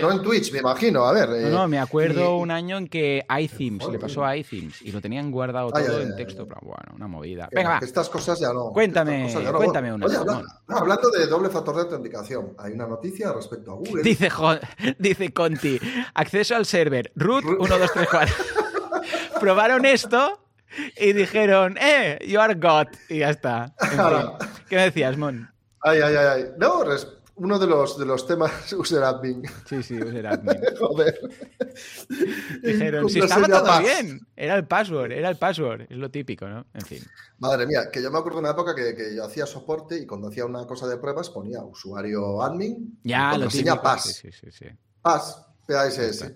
No 0.00 0.12
en 0.12 0.22
Twitch, 0.22 0.52
me 0.52 0.60
imagino. 0.60 1.04
A 1.04 1.12
ver. 1.12 1.28
no, 1.28 1.58
no, 1.58 1.66
me 1.68 1.78
eh, 1.78 1.80
acuerdo 1.80 2.36
un 2.36 2.52
año 2.52 2.78
en 2.78 2.86
que 2.86 3.26
iThemes, 3.28 3.88
le 3.88 3.98
pasó 3.98 4.24
a 4.24 4.36
iThemes 4.36 4.80
y 4.82 4.92
lo 4.92 5.00
tenían 5.00 5.32
guardado 5.32 5.72
todo 5.72 6.00
en 6.00 6.14
texto. 6.14 6.46
bueno, 6.46 6.92
una 6.94 7.08
movida. 7.08 7.48
Venga, 7.50 7.70
va. 7.70 7.78
Estas 7.82 8.08
cosas 8.08 8.38
ya 8.38 8.52
no. 8.52 8.70
Cuéntame, 8.70 9.28
cuéntame 9.56 9.92
una. 9.92 10.06
hablando 10.68 11.10
de 11.10 11.26
doble 11.26 11.48
factor 11.48 11.74
de 11.74 11.80
autenticación, 11.82 12.54
hay 12.58 12.74
una 12.74 12.86
noticia 12.86 13.32
respecto 13.32 13.72
a 13.72 13.74
Google. 13.74 14.04
Dice, 14.04 14.30
dice 15.00 15.32
Conti, 15.32 15.80
acceso 16.14 16.54
al 16.54 16.64
server, 16.64 17.10
root 17.16 17.42
1234. 17.44 18.34
Probaron 19.40 19.84
esto 19.84 20.40
y 20.96 21.12
dijeron, 21.12 21.76
eh, 21.80 22.20
you 22.24 22.38
are 22.38 22.54
God. 22.54 22.86
Y 23.08 23.18
ya 23.18 23.30
está. 23.30 23.74
¿Qué 24.68 24.76
me 24.76 24.82
decías, 24.82 25.16
Mon? 25.16 25.49
Ay, 25.82 26.00
ay, 26.00 26.14
ay. 26.14 26.44
No, 26.58 26.84
uno 27.40 27.58
de 27.58 27.66
los, 27.66 27.98
de 27.98 28.04
los 28.04 28.26
temas 28.26 28.70
user 28.72 29.02
admin. 29.02 29.42
Sí, 29.66 29.82
sí, 29.82 30.00
user 30.00 30.26
admin. 30.26 30.60
Joder. 30.78 31.18
Dijeron, 32.62 33.08
si 33.08 33.20
estaba 33.20 33.48
todo 33.48 33.80
bien. 33.80 34.20
Era 34.36 34.56
el 34.56 34.66
password, 34.66 35.12
era 35.12 35.30
el 35.30 35.38
password. 35.38 35.82
Es 35.88 35.96
lo 35.96 36.10
típico, 36.10 36.46
¿no? 36.46 36.66
En 36.74 36.82
fin. 36.82 37.02
Madre 37.38 37.66
mía, 37.66 37.90
que 37.90 38.02
yo 38.02 38.10
me 38.10 38.18
acuerdo 38.18 38.38
de 38.38 38.42
una 38.42 38.50
época 38.50 38.74
que, 38.74 38.94
que 38.94 39.16
yo 39.16 39.24
hacía 39.24 39.46
soporte 39.46 39.96
y 39.96 40.06
cuando 40.06 40.28
hacía 40.28 40.44
una 40.44 40.66
cosa 40.66 40.86
de 40.86 40.98
pruebas 40.98 41.30
ponía 41.30 41.62
usuario 41.62 42.42
admin. 42.42 43.00
Ya, 43.04 43.36
lo 43.38 43.48
típico. 43.48 43.80
PAS. 43.80 44.02
Sí, 44.02 44.30
sí, 44.32 44.50
sí. 44.50 44.66
PAS, 45.00 45.46
PASS. 45.66 46.32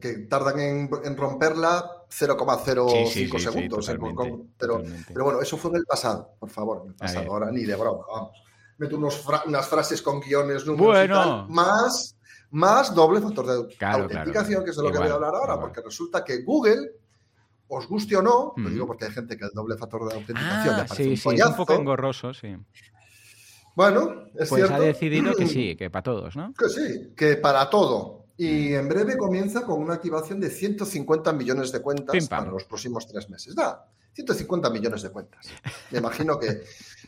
Que 0.00 0.18
tardan 0.30 0.60
en, 0.60 0.90
en 1.04 1.16
romperla 1.16 2.04
0,05 2.10 3.38
segundos. 3.38 3.86
pero, 4.58 4.82
pero 5.08 5.24
bueno, 5.24 5.40
eso 5.42 5.56
fue 5.58 5.70
en 5.72 5.76
el 5.78 5.84
pasado, 5.84 6.34
por 6.38 6.50
favor, 6.50 6.82
en 6.84 6.88
el 6.90 6.94
pasado. 6.94 7.30
Ahora 7.30 7.50
ni 7.50 7.64
de 7.64 7.74
broma, 7.74 8.04
vamos 8.10 8.47
meto 8.78 8.96
unas 8.96 9.68
frases 9.68 10.00
con 10.00 10.20
guiones, 10.20 10.64
números 10.64 11.04
y 11.04 11.08
tal, 11.08 11.48
más, 11.48 12.16
más 12.50 12.94
doble 12.94 13.20
factor 13.20 13.46
de 13.46 13.76
autenticación, 13.86 14.64
que 14.64 14.70
es 14.70 14.76
de 14.76 14.82
lo 14.82 14.92
que 14.92 14.98
voy 14.98 15.08
a 15.08 15.14
hablar 15.14 15.34
ahora, 15.34 15.60
porque 15.60 15.82
resulta 15.82 16.24
que 16.24 16.42
Google, 16.42 16.92
os 17.68 17.86
guste 17.86 18.16
o 18.16 18.22
no, 18.22 18.54
lo 18.56 18.70
digo 18.70 18.86
porque 18.86 19.06
hay 19.06 19.12
gente 19.12 19.36
que 19.36 19.44
el 19.44 19.50
doble 19.52 19.76
factor 19.76 20.08
de 20.08 20.14
autenticación 20.14 20.74
ah, 20.74 20.86
sí, 20.88 21.16
sí, 21.16 21.28
es 21.34 21.46
un 21.46 21.56
poco 21.56 21.74
engorroso, 21.74 22.32
sí. 22.32 22.56
Bueno, 23.74 24.24
es 24.34 24.48
pues 24.48 24.68
ha 24.68 24.78
decidido 24.80 25.34
que 25.36 25.46
sí, 25.46 25.76
que 25.76 25.90
para 25.90 26.02
todos, 26.02 26.34
¿no? 26.34 26.52
Que 26.52 26.68
sí, 26.68 27.12
que 27.16 27.36
para 27.36 27.70
todo. 27.70 28.26
Y 28.36 28.74
en 28.74 28.88
breve 28.88 29.16
comienza 29.16 29.62
con 29.64 29.80
una 29.82 29.94
activación 29.94 30.40
de 30.40 30.50
150 30.50 31.32
millones 31.32 31.70
de 31.72 31.82
cuentas 31.82 32.28
para 32.28 32.50
los 32.50 32.64
próximos 32.64 33.06
tres 33.06 33.28
meses. 33.28 33.54
Da, 33.54 33.86
150 34.18 34.70
millones 34.70 35.02
de 35.02 35.10
cuentas. 35.10 35.46
Me 35.92 35.98
imagino 35.98 36.38
que 36.40 36.62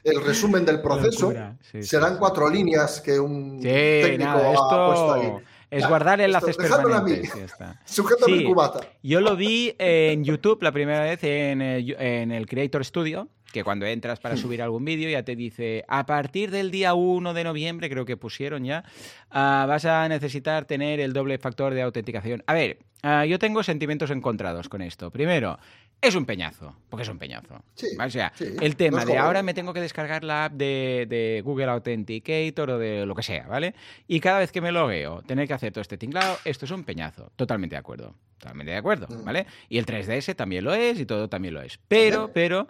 el 0.05 0.23
resumen 0.23 0.65
del 0.65 0.81
proceso 0.81 1.33
serán 1.81 2.19
cuatro 2.19 2.49
líneas 2.49 3.01
que 3.01 3.19
un 3.19 3.61
técnico 3.61 4.31
ha 4.31 4.87
puesto 4.87 5.13
ahí. 5.15 5.33
Es 5.71 5.89
guardar 5.89 6.21
enlaces 6.21 6.57
permanentes. 6.57 7.33
Sujeto 7.85 8.29
mi 8.29 8.45
cubata. 8.45 8.81
Yo 9.03 9.21
lo 9.21 9.37
vi 9.37 9.75
en 9.79 10.25
YouTube 10.25 10.63
la 10.63 10.73
primera 10.73 11.03
vez 11.03 11.23
en 11.23 11.61
el, 11.63 12.47
Creator 12.47 12.85
Studio, 12.85 13.29
que 13.53 13.65
cuando 13.65 13.87
entras 13.87 14.21
para 14.21 14.37
hmm. 14.37 14.39
subir 14.39 14.63
algún 14.63 14.85
vídeo 14.85 15.09
ya 15.11 15.25
te 15.25 15.35
dice, 15.35 15.85
a 15.89 16.07
partir 16.07 16.51
del 16.51 16.71
día 16.71 16.95
1 16.95 17.35
de 17.35 17.45
noviembre, 17.45 17.91
creo 17.91 18.05
que 18.05 18.17
pusieron 18.17 18.65
ya, 18.65 18.85
ah, 19.31 19.65
vas 19.69 19.85
a 19.85 20.09
necesitar 20.09 20.65
tener 20.65 21.01
el 21.01 21.13
doble 21.13 21.39
factor 21.39 21.75
de 21.75 21.83
autenticación. 21.83 22.43
A 22.47 22.55
ver, 22.55 22.79
ah, 23.03 23.25
yo 23.27 23.39
tengo 23.39 23.63
sentimientos 23.63 24.11
encontrados 24.11 24.69
con 24.69 24.83
esto. 24.83 25.11
Primero, 25.11 25.59
es 26.03 26.15
un 26.15 26.25
peñazo, 26.25 26.75
porque 26.89 27.03
es 27.03 27.09
un 27.09 27.19
peñazo. 27.19 27.63
o 27.99 28.11
sea, 28.11 28.33
el 28.39 28.77
tema 28.77 29.05
de 29.05 29.19
ahora 29.19 29.43
me 29.43 29.53
tengo 29.53 29.73
que 29.75 29.81
descargar 29.81 30.25
la 30.25 30.47
app 30.47 30.53
de, 30.53 31.43
Google 31.45 31.67
Authenticator 31.67 32.71
o 32.71 32.79
de 32.79 33.05
lo 33.05 33.15
que 33.15 33.23
sea, 33.23 33.47
¿vale? 33.47 33.75
Y 34.09 34.21
cada 34.21 34.39
vez 34.39 34.51
que 34.51 34.61
me 34.61 34.73
logueo, 34.73 35.23
tener 35.23 35.47
que 35.47 35.55
hacer 35.55 35.73
todo 35.73 35.83
este 35.83 35.99
tinglado, 35.99 36.39
esto 36.45 36.65
es 36.65 36.71
un 36.71 36.85
peñazo. 36.85 37.31
Totalmente 37.37 37.75
de 37.75 37.81
acuerdo. 37.81 38.15
Totalmente 38.39 38.73
de 38.73 38.79
acuerdo, 38.79 39.09
mm. 39.09 39.25
¿vale? 39.25 39.47
Y 39.69 39.79
el 39.79 39.85
3DS 39.85 40.35
también 40.35 40.65
lo 40.65 40.73
es 40.73 40.99
y 40.99 41.07
todo 41.07 41.29
también 41.29 41.53
lo 41.53 41.61
es. 41.61 41.79
Pero, 41.89 42.31
pero, 42.33 42.67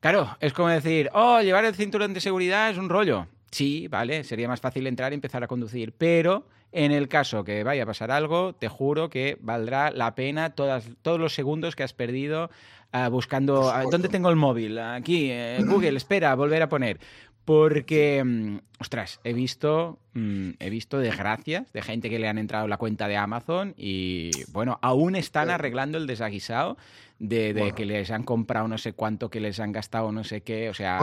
claro, 0.00 0.36
es 0.40 0.52
como 0.52 0.68
decir, 0.68 1.10
oh, 1.12 1.40
llevar 1.40 1.64
el 1.64 1.74
cinturón 1.76 2.12
de 2.12 2.20
seguridad 2.20 2.70
es 2.70 2.78
un 2.78 2.88
rollo. 2.88 3.28
sí, 3.52 3.86
vale, 3.88 4.24
sería 4.24 4.48
más 4.48 4.60
fácil 4.60 4.86
entrar 4.86 5.12
y 5.12 5.14
empezar 5.14 5.44
a 5.44 5.46
conducir, 5.46 5.92
pero 5.96 6.44
en 6.72 6.92
el 6.92 7.08
caso 7.08 7.44
que 7.44 7.64
vaya 7.64 7.84
a 7.84 7.86
pasar 7.86 8.10
algo, 8.10 8.54
te 8.54 8.68
juro 8.68 9.08
que 9.08 9.38
valdrá 9.40 9.90
la 9.90 10.14
pena 10.14 10.50
todas, 10.50 10.90
todos 11.02 11.18
los 11.18 11.34
segundos 11.34 11.76
que 11.76 11.82
has 11.82 11.92
perdido 11.92 12.50
ah, 12.92 13.08
buscando 13.08 13.70
ah, 13.70 13.84
dónde 13.90 14.08
tengo 14.08 14.28
el 14.30 14.36
móvil, 14.36 14.78
aquí, 14.78 15.30
eh, 15.30 15.58
Google, 15.64 15.96
espera, 15.96 16.34
volver 16.34 16.62
a 16.62 16.68
poner. 16.68 16.98
Porque, 17.44 18.22
mm, 18.22 18.58
ostras, 18.78 19.20
he 19.24 19.32
visto, 19.32 19.98
mm, 20.12 20.50
he 20.58 20.68
visto 20.68 20.98
desgracias 20.98 21.72
de 21.72 21.80
gente 21.80 22.10
que 22.10 22.18
le 22.18 22.28
han 22.28 22.36
entrado 22.36 22.68
la 22.68 22.76
cuenta 22.76 23.08
de 23.08 23.16
Amazon 23.16 23.72
y, 23.78 24.30
bueno, 24.52 24.78
aún 24.82 25.16
están 25.16 25.48
arreglando 25.48 25.96
el 25.96 26.06
desaguisado 26.06 26.76
de, 27.18 27.72
que 27.74 27.86
les 27.86 28.10
han 28.10 28.24
comprado 28.24 28.68
no 28.68 28.76
sé 28.76 28.92
cuánto, 28.92 29.30
que 29.30 29.40
les 29.40 29.60
han 29.60 29.72
gastado 29.72 30.12
no 30.12 30.24
sé 30.24 30.42
qué, 30.42 30.68
o 30.68 30.74
sea, 30.74 31.00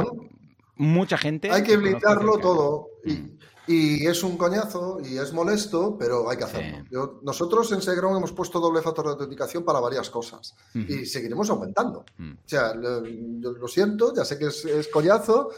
mucha 0.77 1.17
gente. 1.17 1.51
Hay 1.51 1.63
que 1.63 1.77
blindarlo 1.77 2.37
todo. 2.37 2.89
Mm. 3.03 3.35
Y, 3.67 4.05
es 4.05 4.21
un 4.21 4.37
coñazo 4.37 4.99
y 5.03 5.17
es 5.17 5.33
molesto, 5.33 5.97
pero 5.97 6.29
hay 6.29 6.37
que 6.37 6.43
hacerlo. 6.43 7.19
nosotros 7.23 7.71
en 7.71 7.81
SiteGround 7.81 8.17
hemos 8.17 8.31
puesto 8.31 8.59
doble 8.59 8.83
factor 8.83 9.05
de 9.05 9.11
autenticación 9.13 9.65
para 9.65 9.79
varias 9.79 10.11
cosas 10.11 10.55
y 10.75 11.05
seguiremos 11.07 11.49
aumentando. 11.49 12.05
O 12.19 12.47
sea, 12.47 12.75
lo, 12.75 13.01
lo, 13.01 13.67
siento, 13.67 14.13
ya 14.13 14.23
sé 14.23 14.37
que 14.37 14.47
es 14.47 14.87
coñazo 14.93 15.49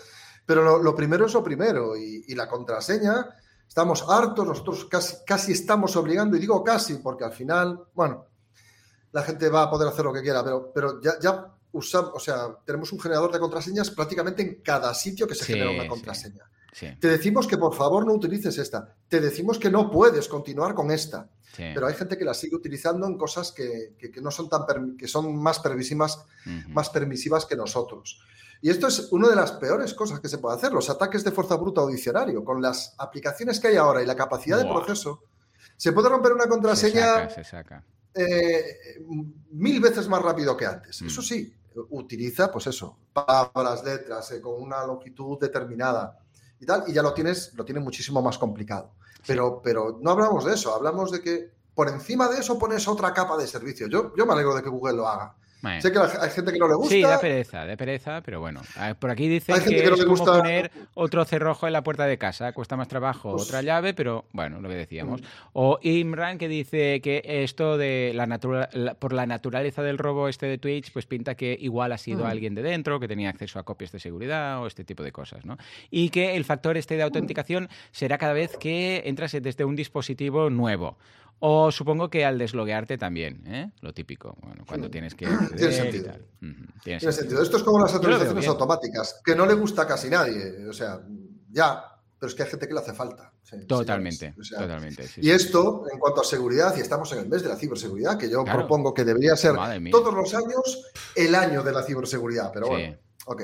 pero 0.47 0.82
lo, 0.82 0.95
primero 0.95 1.25
es 1.25 1.34
lo 1.34 1.43
primero 1.43 1.97
y, 1.97 2.34
la 2.34 2.47
contraseña, 2.47 3.36
estamos 3.67 4.06
hartos, 4.08 4.47
nosotros 4.47 4.86
casi, 4.86 5.17
casi 5.25 5.51
estamos 5.51 5.93
obligando, 5.97 6.38
y 6.38 6.39
digo 6.39 6.63
casi 6.63 6.95
porque 6.95 7.25
al 7.25 7.34
final, 7.34 7.84
bueno, 7.93 8.25
la 9.12 9.23
gente 9.23 9.49
va 9.49 9.63
a 9.63 9.69
poder 9.69 9.89
hacer 9.89 10.06
lo 10.06 10.13
que 10.13 10.21
quiera, 10.21 10.45
pero, 10.45 10.71
pero 10.73 11.01
ya, 11.01 11.19
ya 11.19 11.53
usamos, 11.71 12.12
o 12.13 12.19
sea, 12.19 12.58
tenemos 12.65 12.91
un 12.91 12.99
generador 12.99 13.32
de 13.32 13.39
contraseñas 13.39 13.91
prácticamente 13.91 14.41
en 14.41 14.62
cada 14.62 14.93
sitio 14.93 15.27
que 15.27 15.36
se 15.36 15.45
genera 15.45 15.71
una 15.71 15.88
contraseña. 15.88 16.43
Te 16.99 17.08
decimos 17.08 17.47
que 17.47 17.58
por 17.58 17.73
favor 17.73 18.06
no 18.06 18.13
utilices 18.13 18.58
esta, 18.60 18.95
te 19.08 19.19
decimos 19.19 19.58
que 19.58 19.69
no 19.69 19.89
puedes 19.89 20.27
continuar 20.27 20.75
con 20.75 20.91
esta, 20.91 21.27
pero 21.56 21.88
hay 21.88 21.95
gente 21.95 22.17
que 22.17 22.25
la 22.25 22.36
sigue 22.36 22.56
utilizando 22.56 23.08
en 23.08 23.17
cosas 23.17 23.51
que, 23.51 23.95
no 24.21 24.30
son 24.30 24.47
tan 24.47 24.95
que 24.95 25.08
son 25.08 25.36
más 25.36 25.60
permisivas, 25.60 26.23
más 26.67 26.89
permisivas 26.89 27.45
que 27.45 27.56
nosotros. 27.56 28.21
Y 28.62 28.69
esto 28.69 28.88
es 28.88 29.12
una 29.12 29.30
de 29.30 29.36
las 29.36 29.51
peores 29.53 29.93
cosas 29.93 30.19
que 30.19 30.30
se 30.30 30.39
puede 30.39 30.58
hacer, 30.58 30.71
los 30.71 30.89
ataques 30.89 31.23
de 31.23 31.32
fuerza 31.32 31.56
bruta 31.56 31.82
o 31.82 31.88
diccionario. 31.88 32.43
Con 32.43 32.62
las 32.62 32.95
aplicaciones 32.97 33.60
que 33.60 33.67
hay 33.67 33.75
ahora 33.75 34.01
y 34.01 34.06
la 34.06 34.15
capacidad 34.15 34.58
de 34.58 34.65
proceso, 34.65 35.23
se 35.75 35.91
puede 35.91 36.10
romper 36.10 36.34
una 36.34 36.47
contraseña 36.47 37.27
eh, 38.17 38.99
mil 39.51 39.80
veces 39.80 40.08
más 40.08 40.21
rápido 40.21 40.56
que 40.58 40.65
antes. 40.65 41.01
Eso 41.01 41.21
mm. 41.21 41.23
sí, 41.23 41.53
utiliza, 41.89 42.51
pues 42.51 42.67
eso, 42.67 42.97
palabras, 43.13 43.84
letras, 43.84 44.32
eh, 44.32 44.41
con 44.41 44.62
una 44.62 44.86
longitud 44.86 45.39
determinada 45.39 46.17
y 46.60 46.65
tal, 46.65 46.84
y 46.88 46.93
ya 46.93 47.01
lo 47.01 47.13
tienes, 47.13 47.53
lo 47.53 47.63
tiene 47.63 47.80
muchísimo 47.80 48.21
más 48.21 48.38
complicado. 48.38 48.93
Pero, 49.25 49.62
pero 49.62 49.99
no 50.01 50.12
hablamos 50.12 50.45
de 50.45 50.53
eso, 50.53 50.73
hablamos 50.73 51.12
de 51.12 51.21
que 51.21 51.51
por 51.73 51.89
encima 51.89 52.27
de 52.27 52.39
eso 52.39 52.58
pones 52.58 52.88
otra 52.88 53.13
capa 53.13 53.38
de 53.38 53.45
servicio. 53.45 53.88
Yo, 53.88 54.13
yo 54.15 54.25
me 54.25 54.34
alegro 54.34 54.56
de 54.56 54.63
que 54.63 54.69
Google 54.69 54.97
lo 54.97 55.08
haga. 55.08 55.36
Sé 55.79 55.91
que 55.91 55.99
hay 55.99 56.29
gente 56.29 56.53
que 56.53 56.59
no 56.59 56.67
le 56.67 56.75
gusta. 56.75 56.93
Sí, 56.93 57.01
da 57.01 57.19
pereza, 57.19 57.65
de 57.65 57.75
pereza, 57.77 58.21
pero 58.21 58.39
bueno. 58.39 58.61
Por 58.99 59.09
aquí 59.09 59.27
dicen 59.27 59.55
que, 59.63 59.83
es 59.83 60.05
como 60.05 60.23
poner 60.23 60.71
otro 60.93 61.25
cerrojo 61.25 61.65
en 61.65 61.73
la 61.73 61.83
puerta 61.83 62.05
de 62.05 62.17
casa. 62.17 62.51
Cuesta 62.53 62.75
más 62.75 62.87
trabajo 62.87 63.31
pues 63.31 63.43
otra 63.43 63.61
llave, 63.63 63.93
pero 63.93 64.25
bueno, 64.33 64.61
lo 64.61 64.69
que 64.69 64.75
decíamos. 64.75 65.21
Mm. 65.21 65.25
O 65.53 65.79
Imran 65.81 66.37
que 66.37 66.47
dice 66.47 67.01
que 67.01 67.23
esto 67.25 67.77
de 67.77 68.11
la, 68.13 68.95
por 68.99 69.13
la 69.13 69.25
naturaleza 69.25 69.81
del 69.81 69.97
robo 69.97 70.27
este 70.27 70.45
de 70.45 70.57
Twitch, 70.59 70.91
pues 70.91 71.07
pinta 71.07 71.35
que 71.35 71.57
igual 71.59 71.91
ha 71.91 71.97
sido 71.97 72.25
mm. 72.25 72.27
alguien 72.27 72.55
de 72.55 72.61
dentro, 72.61 72.99
que 72.99 73.07
tenía 73.07 73.29
acceso 73.29 73.57
a 73.57 73.63
copias 73.63 73.91
de 73.91 73.99
seguridad 73.99 74.61
o 74.61 74.67
este 74.67 74.83
tipo 74.83 75.01
de 75.01 75.11
cosas, 75.11 75.45
¿no? 75.45 75.57
Y 75.89 76.09
que 76.09 76.35
el 76.35 76.45
factor 76.45 76.77
este 76.77 76.97
de 76.97 77.03
autenticación 77.03 77.67
será 77.91 78.19
cada 78.19 78.33
vez 78.33 78.57
que 78.57 79.03
entras 79.05 79.31
desde 79.31 79.65
un 79.65 79.75
dispositivo 79.75 80.49
nuevo. 80.49 80.97
O 81.39 81.71
supongo 81.71 82.10
que 82.10 82.26
al 82.26 82.38
desloguearte 82.38 82.97
también, 82.97 83.43
¿eh? 83.45 83.71
lo 83.82 83.93
típico, 83.93 84.36
bueno, 84.41 84.63
cuando 84.67 84.89
tienes 84.89 85.13
que... 85.13 85.28
Tiene 85.56 85.71
sentido. 85.71 86.13
¿Tiene, 86.84 87.00
sentido. 87.00 87.43
Esto 87.43 87.58
es 87.58 87.63
como 87.63 87.80
las 87.80 87.93
actualizaciones 87.93 88.47
automáticas, 88.47 89.21
que 89.23 89.36
no 89.36 89.45
le 89.45 89.54
gusta 89.54 89.84
a 89.84 89.88
casi 89.88 90.10
nadie. 90.10 90.67
O 90.67 90.73
sea, 90.73 91.00
ya, 91.52 91.84
pero 92.19 92.30
es 92.30 92.36
que 92.36 92.43
hay 92.43 92.50
gente 92.50 92.67
que 92.67 92.73
le 92.73 92.80
hace 92.80 92.93
falta. 92.93 93.32
totalmente, 93.67 94.34
totalmente. 94.50 95.10
y 95.17 95.30
esto, 95.30 95.84
en 95.91 96.00
cuanto 96.00 96.21
a 96.21 96.23
seguridad, 96.23 96.76
y 96.76 96.82
estamos 96.82 97.12
en 97.13 97.19
el 97.19 97.30
mes 97.30 97.43
de 97.43 97.50
la 97.50 97.56
ciberseguridad, 97.56 98.17
que 98.17 98.30
yo 98.30 98.43
propongo 98.43 98.93
que 98.93 99.06
debería 99.06 99.36
ser 99.36 99.56
todos 99.91 100.13
los 100.13 100.34
años 100.34 100.91
el 101.15 101.36
año 101.36 101.62
de 101.62 101.71
la 101.71 101.84
ciberseguridad, 101.84 102.52
pero 102.52 102.67
bueno, 102.67 102.97
ok. 103.26 103.43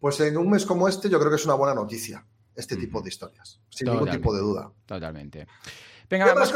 Pues 0.00 0.18
en 0.20 0.36
un 0.36 0.50
mes 0.50 0.64
como 0.64 0.88
este 0.88 1.08
yo 1.08 1.18
creo 1.18 1.30
que 1.30 1.36
es 1.36 1.44
una 1.44 1.54
buena 1.54 1.74
noticia 1.74 2.26
este 2.54 2.76
tipo 2.76 3.00
de 3.00 3.08
historias, 3.08 3.60
sin 3.70 3.88
ningún 3.88 4.10
tipo 4.10 4.34
de 4.34 4.40
duda. 4.40 4.70
Totalmente. 4.86 5.46
Venga, 6.12 6.34
más. 6.34 6.52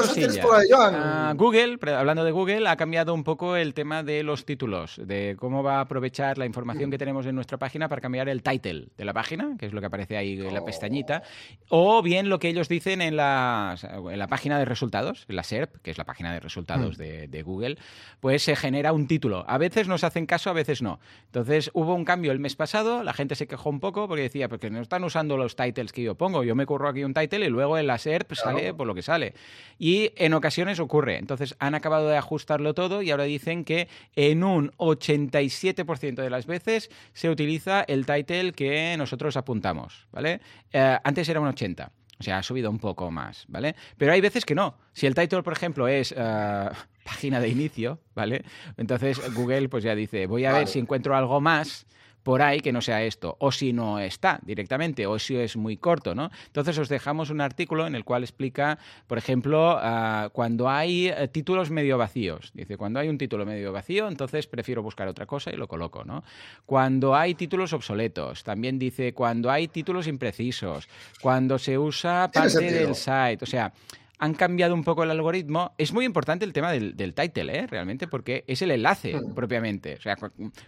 Ah, 0.75 1.33
Google, 1.35 1.79
hablando 1.97 2.25
de 2.25 2.31
Google, 2.31 2.69
ha 2.69 2.77
cambiado 2.77 3.15
un 3.15 3.25
poco 3.25 3.57
el 3.57 3.73
tema 3.73 4.03
de 4.03 4.23
los 4.23 4.45
títulos, 4.45 5.01
de 5.03 5.35
cómo 5.39 5.63
va 5.63 5.79
a 5.79 5.81
aprovechar 5.81 6.37
la 6.37 6.45
información 6.45 6.91
que 6.91 6.99
tenemos 6.99 7.25
en 7.25 7.35
nuestra 7.35 7.57
página 7.57 7.89
para 7.89 8.03
cambiar 8.03 8.29
el 8.29 8.43
title 8.43 8.89
de 8.99 9.05
la 9.07 9.15
página, 9.15 9.57
que 9.59 9.65
es 9.65 9.73
lo 9.73 9.81
que 9.81 9.87
aparece 9.87 10.19
ahí 10.19 10.39
en 10.39 10.53
la 10.53 10.63
pestañita, 10.63 11.23
o 11.71 12.03
bien 12.03 12.29
lo 12.29 12.39
que 12.39 12.49
ellos 12.49 12.69
dicen 12.69 13.01
en 13.01 13.17
la, 13.17 13.79
en 13.83 14.19
la 14.19 14.27
página 14.27 14.59
de 14.59 14.67
resultados, 14.67 15.25
la 15.29 15.43
SERP, 15.43 15.77
que 15.81 15.91
es 15.91 15.97
la 15.97 16.05
página 16.05 16.35
de 16.35 16.41
resultados 16.41 16.99
mm. 16.99 17.01
de, 17.31 17.43
Google, 17.43 17.79
pues 18.21 18.43
se 18.43 18.57
genera 18.57 18.93
un 18.93 19.07
título. 19.07 19.47
A 19.49 19.57
veces 19.57 19.89
nos 19.89 20.05
hacen 20.05 20.27
caso, 20.27 20.51
a 20.51 20.53
veces 20.53 20.83
no. 20.83 21.01
Entonces 21.29 21.71
hubo 21.73 21.95
un 21.95 22.05
cambio 22.05 22.31
el 22.31 22.41
mes 22.41 22.57
pasado, 22.57 23.03
la 23.03 23.15
gente 23.15 23.35
se 23.35 23.47
quejó 23.47 23.71
un 23.71 23.81
poco 23.81 24.07
porque 24.07 24.25
decía, 24.25 24.51
porque 24.51 24.69
no 24.69 24.83
están 24.83 25.03
usando 25.03 25.39
los 25.39 25.57
titles 25.57 25.93
que 25.93 26.03
yo 26.03 26.15
pongo, 26.15 26.45
yo 26.45 26.55
me 26.55 26.67
curro 26.67 26.91
aquí 26.91 27.05
un 27.05 27.15
title 27.15 27.47
y 27.47 27.49
luego 27.49 27.79
en 27.79 27.87
la 27.87 27.97
SERP 27.97 28.35
sale 28.35 28.75
por 28.75 28.87
lo 28.87 28.95
que 28.95 29.01
sale. 29.01 29.33
Y 29.79 30.13
en 30.17 30.35
ocasiones 30.35 30.81
ocurre. 30.81 31.19
Entonces 31.19 31.55
han 31.59 31.75
acabado 31.75 32.09
de 32.09 32.17
ajustarlo 32.17 32.75
todo 32.75 33.03
y 33.03 33.11
ahora 33.11 33.25
dicen 33.25 33.65
que 33.65 33.89
en 34.15 34.45
un 34.45 34.71
87% 34.73 36.15
de 36.15 36.31
las 36.31 36.47
veces 36.47 36.91
se 37.13 37.31
utiliza 37.31 37.83
el 37.83 38.07
title 38.07 38.53
que 38.53 38.95
nosotros 38.97 39.37
apuntamos, 39.37 40.07
¿vale? 40.13 40.41
Eh, 40.73 40.99
antes 41.03 41.29
era 41.29 41.41
un 41.41 41.49
80%. 41.49 41.91
O 42.19 42.23
sea, 42.23 42.39
ha 42.39 42.43
subido 42.43 42.71
un 42.71 42.79
poco 42.79 43.11
más, 43.11 43.45
¿vale? 43.49 43.77
Pero 43.99 44.13
hay 44.13 44.21
veces 44.21 44.45
que 44.47 44.55
no. 44.55 44.79
Si 44.93 45.07
el 45.07 45.15
title, 45.15 45.43
por 45.43 45.53
ejemplo, 45.53 45.87
es 45.87 46.15
eh, 46.17 46.71
página 47.05 47.41
de 47.41 47.49
inicio, 47.49 48.01
¿vale? 48.15 48.45
Entonces 48.77 49.21
Google 49.35 49.69
pues 49.69 49.85
ya 49.85 49.95
dice, 49.95 50.27
voy 50.27 50.45
a 50.45 50.53
ver 50.53 50.67
si 50.67 50.79
encuentro 50.79 51.15
algo 51.15 51.41
más 51.41 51.87
por 52.27 52.43
ahí 52.43 52.59
que 52.59 52.73
no 52.73 52.83
sea 52.83 53.05
esto, 53.05 53.37
o 53.39 53.53
si 53.53 53.73
no 53.73 54.01
está 54.01 54.41
directamente, 54.43 55.07
o 55.07 55.17
si 55.17 55.37
es 55.37 55.57
muy 55.57 55.77
corto, 55.77 56.13
¿no? 56.13 56.33
Entonces 56.47 56.77
os 56.77 56.89
dejamos 56.89 57.31
un 57.31 57.41
artículo 57.41 57.87
en 57.87 57.95
el 57.95 58.03
cual 58.03 58.25
explica, 58.25 58.81
por 59.07 59.17
ejemplo, 59.17 59.79
ah, 59.81 60.29
cuando 60.33 60.69
hay 60.69 61.07
eh, 61.07 61.29
títulos 61.29 61.71
medio 61.71 61.99
vacíos. 61.99 62.51
Dice, 62.53 62.77
cuando 62.77 62.99
hay 62.99 63.09
un 63.09 63.17
título 63.17 63.47
medio 63.47 63.71
vacío, 63.73 64.09
entonces 64.09 64.49
prefiero 64.49 64.83
buscar 64.83 65.07
otra 65.07 65.25
cosa 65.25 65.53
y 65.53 65.57
lo 65.57 65.69
coloco, 65.69 66.03
¿no? 66.03 66.25
Cuando 66.65 67.15
hay 67.15 67.37
títulos 67.37 67.73
obsoletos, 67.73 68.43
también 68.43 68.77
dice 68.77 69.13
cuando 69.15 69.49
hay 69.49 69.69
títulos 69.69 70.09
imprecisos, 70.09 70.89
cuando 71.21 71.61
se 71.61 71.79
usa 71.79 72.29
parte 72.35 72.73
del 72.73 72.97
site, 72.97 73.39
o 73.43 73.47
sea, 73.47 73.73
han 74.19 74.35
cambiado 74.35 74.75
un 74.75 74.85
poco 74.85 75.03
el 75.03 75.11
algoritmo. 75.11 75.75
Es 75.79 75.93
muy 75.93 76.05
importante 76.05 76.45
el 76.45 76.53
tema 76.53 76.73
del, 76.73 77.15
title, 77.15 77.59
¿eh? 77.59 77.67
realmente, 77.67 78.07
porque 78.07 78.45
es 78.47 78.63
el 78.63 78.71
enlace 78.71 79.15
hmm. 79.15 79.35
propiamente. 79.35 79.95
O 79.95 80.01
sea, 80.01 80.17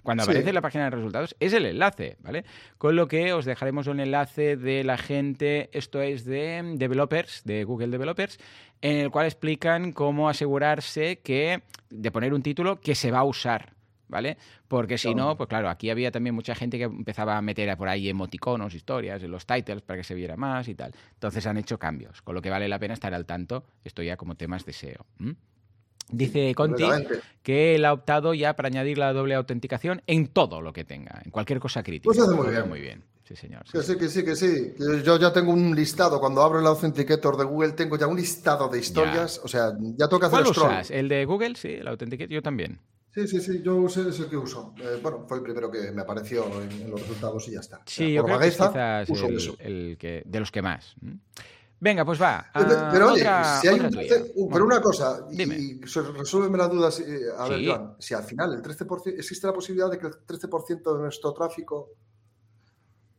cuando 0.03 0.23
aparece 0.23 0.49
en 0.49 0.55
la 0.55 0.61
página 0.61 0.85
de 0.85 0.91
resultados, 0.91 1.37
es 1.41 1.53
el 1.53 1.67
enlace, 1.67 2.17
¿vale? 2.21 2.45
Con 2.77 2.97
lo 2.97 3.09
que 3.09 3.33
os 3.33 3.45
dejaremos 3.45 3.87
un 3.87 4.01
enlace 4.01 4.57
de 4.57 4.85
la 4.85 4.99
gente, 4.99 5.71
esto 5.73 6.03
es 6.03 6.25
de 6.25 6.63
developers, 6.77 7.43
de 7.45 7.65
Google 7.65 7.89
Developers, 7.89 8.39
en 8.83 8.99
el 8.99 9.11
cual 9.11 9.27
explican 9.27 9.93
cómo 9.93 10.29
asegurarse 10.29 11.21
que 11.21 11.63
de 11.91 12.11
poner 12.11 12.35
un 12.35 12.43
título 12.43 12.81
que 12.81 12.95
se 12.95 13.11
va 13.11 13.21
a 13.21 13.25
usar. 13.25 13.78
¿Vale? 14.09 14.37
Porque 14.67 14.99
si 14.99 15.15
no, 15.15 15.37
pues 15.37 15.49
claro, 15.49 15.69
aquí 15.69 15.91
había 15.91 16.11
también 16.11 16.35
mucha 16.35 16.55
gente 16.55 16.79
que 16.79 16.85
empezaba 16.85 17.37
a 17.37 17.43
meter 17.43 17.77
por 17.77 17.89
ahí 17.89 18.09
emoticonos, 18.09 18.75
historias, 18.75 19.23
en 19.23 19.31
los 19.31 19.47
titles 19.47 19.83
para 19.83 19.99
que 19.99 20.05
se 20.05 20.15
viera 20.15 20.37
más 20.37 20.69
y 20.69 20.75
tal. 20.75 20.93
Entonces 21.15 21.47
han 21.47 21.59
hecho 21.59 21.79
cambios, 21.79 22.23
con 22.23 22.35
lo 22.35 22.43
que 22.43 22.51
vale 22.51 22.69
la 22.69 22.79
pena 22.79 22.95
estar 22.95 23.15
al 23.15 23.27
tanto. 23.27 23.65
Esto 23.85 24.03
ya 24.03 24.17
como 24.17 24.35
temas 24.35 24.65
de 24.65 24.73
SEO. 24.73 25.07
Dice 26.11 26.55
Conti 26.55 26.85
que 27.43 27.75
él 27.75 27.85
ha 27.85 27.93
optado 27.93 28.33
ya 28.33 28.57
para 28.57 28.69
añadir 28.69 28.97
la 28.97 29.13
doble 29.13 29.35
autenticación 29.35 30.03
en 30.07 30.29
todo 30.29 30.63
lo 30.63 30.73
que 30.73 30.85
tenga, 30.85 31.21
en 31.25 31.31
cualquier 31.31 31.61
cosa 31.61 31.83
crítica. 31.83 32.05
Pues 32.07 32.19
hace 32.19 32.35
muy 32.35 32.49
bien. 32.49 32.69
Muy 32.69 32.81
bien. 32.81 33.05
Sí, 33.25 33.37
señor. 33.37 33.63
Que 33.71 33.83
sí, 33.83 33.99
que 33.99 34.09
sí, 34.09 34.25
que 34.25 34.35
sí. 34.35 34.75
Yo 35.05 35.19
ya 35.19 35.31
tengo 35.31 35.53
un 35.53 35.77
listado. 35.77 36.19
Cuando 36.19 36.41
abro 36.41 36.61
el 36.61 36.67
Authenticator 36.67 37.37
de 37.37 37.45
Google, 37.45 37.73
tengo 37.73 37.99
ya 37.99 38.07
un 38.07 38.17
listado 38.17 38.69
de 38.69 38.79
historias. 38.79 39.39
O 39.45 39.49
sea, 39.49 39.73
ya 39.99 40.09
toca 40.09 40.29
hacer 40.29 40.45
¿Cuál 40.45 40.51
usas? 40.51 40.91
¿El 40.91 41.11
de 41.11 41.27
Google? 41.27 41.55
Sí, 41.57 41.75
el 41.75 41.89
Authenticator. 41.89 42.33
Yo 42.33 42.41
también. 42.41 42.79
Sí, 43.19 43.27
sí, 43.27 43.41
sí, 43.41 43.63
yo 43.63 43.75
usé, 43.77 44.09
es 44.09 44.21
el 44.21 44.29
que 44.29 44.37
uso. 44.37 44.75
Eh, 44.79 45.01
bueno, 45.03 45.25
fue 45.27 45.39
el 45.39 45.43
primero 45.43 45.69
que 45.69 45.91
me 45.91 46.03
apareció 46.03 46.45
en, 46.63 46.89
los 46.89 47.01
resultados 47.01 47.49
y 47.49 47.53
ya 47.53 47.61
está. 47.61 47.81
Sí, 47.85 48.13
yo 48.13 48.23
creo 48.23 48.39
que 48.39 48.47
es 48.47 48.55
quizás 48.55 49.09
el, 49.59 49.97
que, 49.99 50.23
de 50.25 50.39
los 50.39 50.53
que 50.53 50.63
más. 50.63 50.95
Venga, 51.81 52.05
pues 52.05 52.23
va. 52.23 52.47
pero 52.93 53.13
oye, 53.13 53.27
si 53.61 53.67
hay 53.67 53.81
un 53.81 53.87
uh, 54.35 54.49
pero 54.49 54.65
una 54.65 54.81
cosa, 54.81 55.27
Dime. 55.31 55.57
y, 55.59 55.81
resuélveme 55.81 56.59
la 56.59 56.69
duda, 56.69 56.91
a 57.39 57.49
ver, 57.49 57.67
Joan, 57.67 57.97
si 57.99 58.15
al 58.15 58.23
final 58.23 58.55
el 58.55 58.63
13%, 58.63 59.15
existe 59.19 59.49
la 59.49 59.53
posibilidad 59.53 59.91
de 59.91 59.99
que 59.99 60.07
el 60.07 60.13
13% 60.25 60.93
de 60.93 60.99
nuestro 61.01 61.33
tráfico 61.33 61.95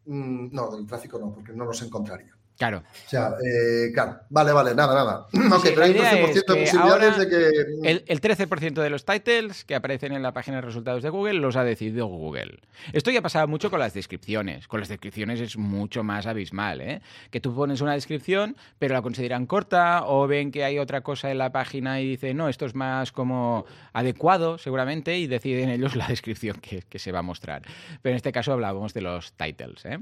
mm, 0.06 0.48
no, 0.54 0.76
del 0.76 0.88
tráfico 0.88 1.20
no, 1.20 1.34
porque 1.34 1.52
no 1.52 1.66
los 1.66 1.82
encontraría. 1.82 2.39
Claro. 2.60 2.84
O 3.06 3.10
sea, 3.10 3.36
eh, 3.42 3.90
claro, 3.94 4.20
vale, 4.30 4.52
vale, 4.52 4.76
nada, 4.76 4.94
nada. 4.94 5.28
Ok, 5.56 5.64
pero 5.74 5.84
hay 5.84 5.92
un 5.92 5.98
13% 5.98 6.34
de 6.34 6.44
posibilidades 6.44 7.18
de 7.18 7.30
que. 7.30 7.90
El, 7.90 8.04
el 8.06 8.22
13% 8.22 8.74
de 8.82 8.90
los 8.90 9.06
titles 9.06 9.64
que 9.64 9.76
aparecen 9.76 10.12
en 10.12 10.22
la 10.22 10.34
página 10.34 10.58
de 10.58 10.64
resultados 10.64 11.02
de 11.02 11.10
Google 11.10 11.36
los 11.36 11.56
ha 11.56 11.64
decidido 11.64 12.08
Google. 12.08 12.60
Esto 12.92 13.12
ya 13.12 13.22
pasaba 13.22 13.48
mucho 13.48 13.72
con 13.72 13.80
las 13.80 13.94
descripciones. 13.94 14.68
Con 14.68 14.82
las 14.82 14.90
descripciones 14.90 15.40
es 15.40 15.56
mucho 15.56 16.04
más 16.04 16.28
abismal, 16.28 16.82
¿eh? 16.82 17.02
Que 17.32 17.40
tú 17.40 17.56
pones 17.56 17.80
una 17.80 17.94
descripción, 17.94 18.58
pero 18.78 18.94
la 18.94 19.02
consideran 19.02 19.46
corta, 19.46 20.04
o 20.06 20.28
ven 20.28 20.52
que 20.52 20.66
hay 20.66 20.80
otra 20.80 21.00
cosa 21.00 21.32
en 21.32 21.38
la 21.38 21.54
página 21.54 22.02
y 22.02 22.10
dicen, 22.10 22.36
no, 22.36 22.50
esto 22.50 22.66
es 22.66 22.76
más 22.76 23.14
como 23.14 23.66
adecuado, 23.94 24.58
seguramente, 24.58 25.18
y 25.18 25.28
deciden 25.28 25.70
ellos 25.70 25.96
la 25.96 26.08
descripción 26.08 26.58
que, 26.60 26.82
que 26.82 27.00
se 27.00 27.14
va 27.14 27.20
a 27.20 27.24
mostrar. 27.24 27.62
Pero 28.02 28.12
en 28.12 28.18
este 28.18 28.34
caso 28.34 28.52
hablábamos 28.52 28.94
de 28.94 29.00
los 29.00 29.32
titles, 29.32 29.86
¿eh? 29.86 30.00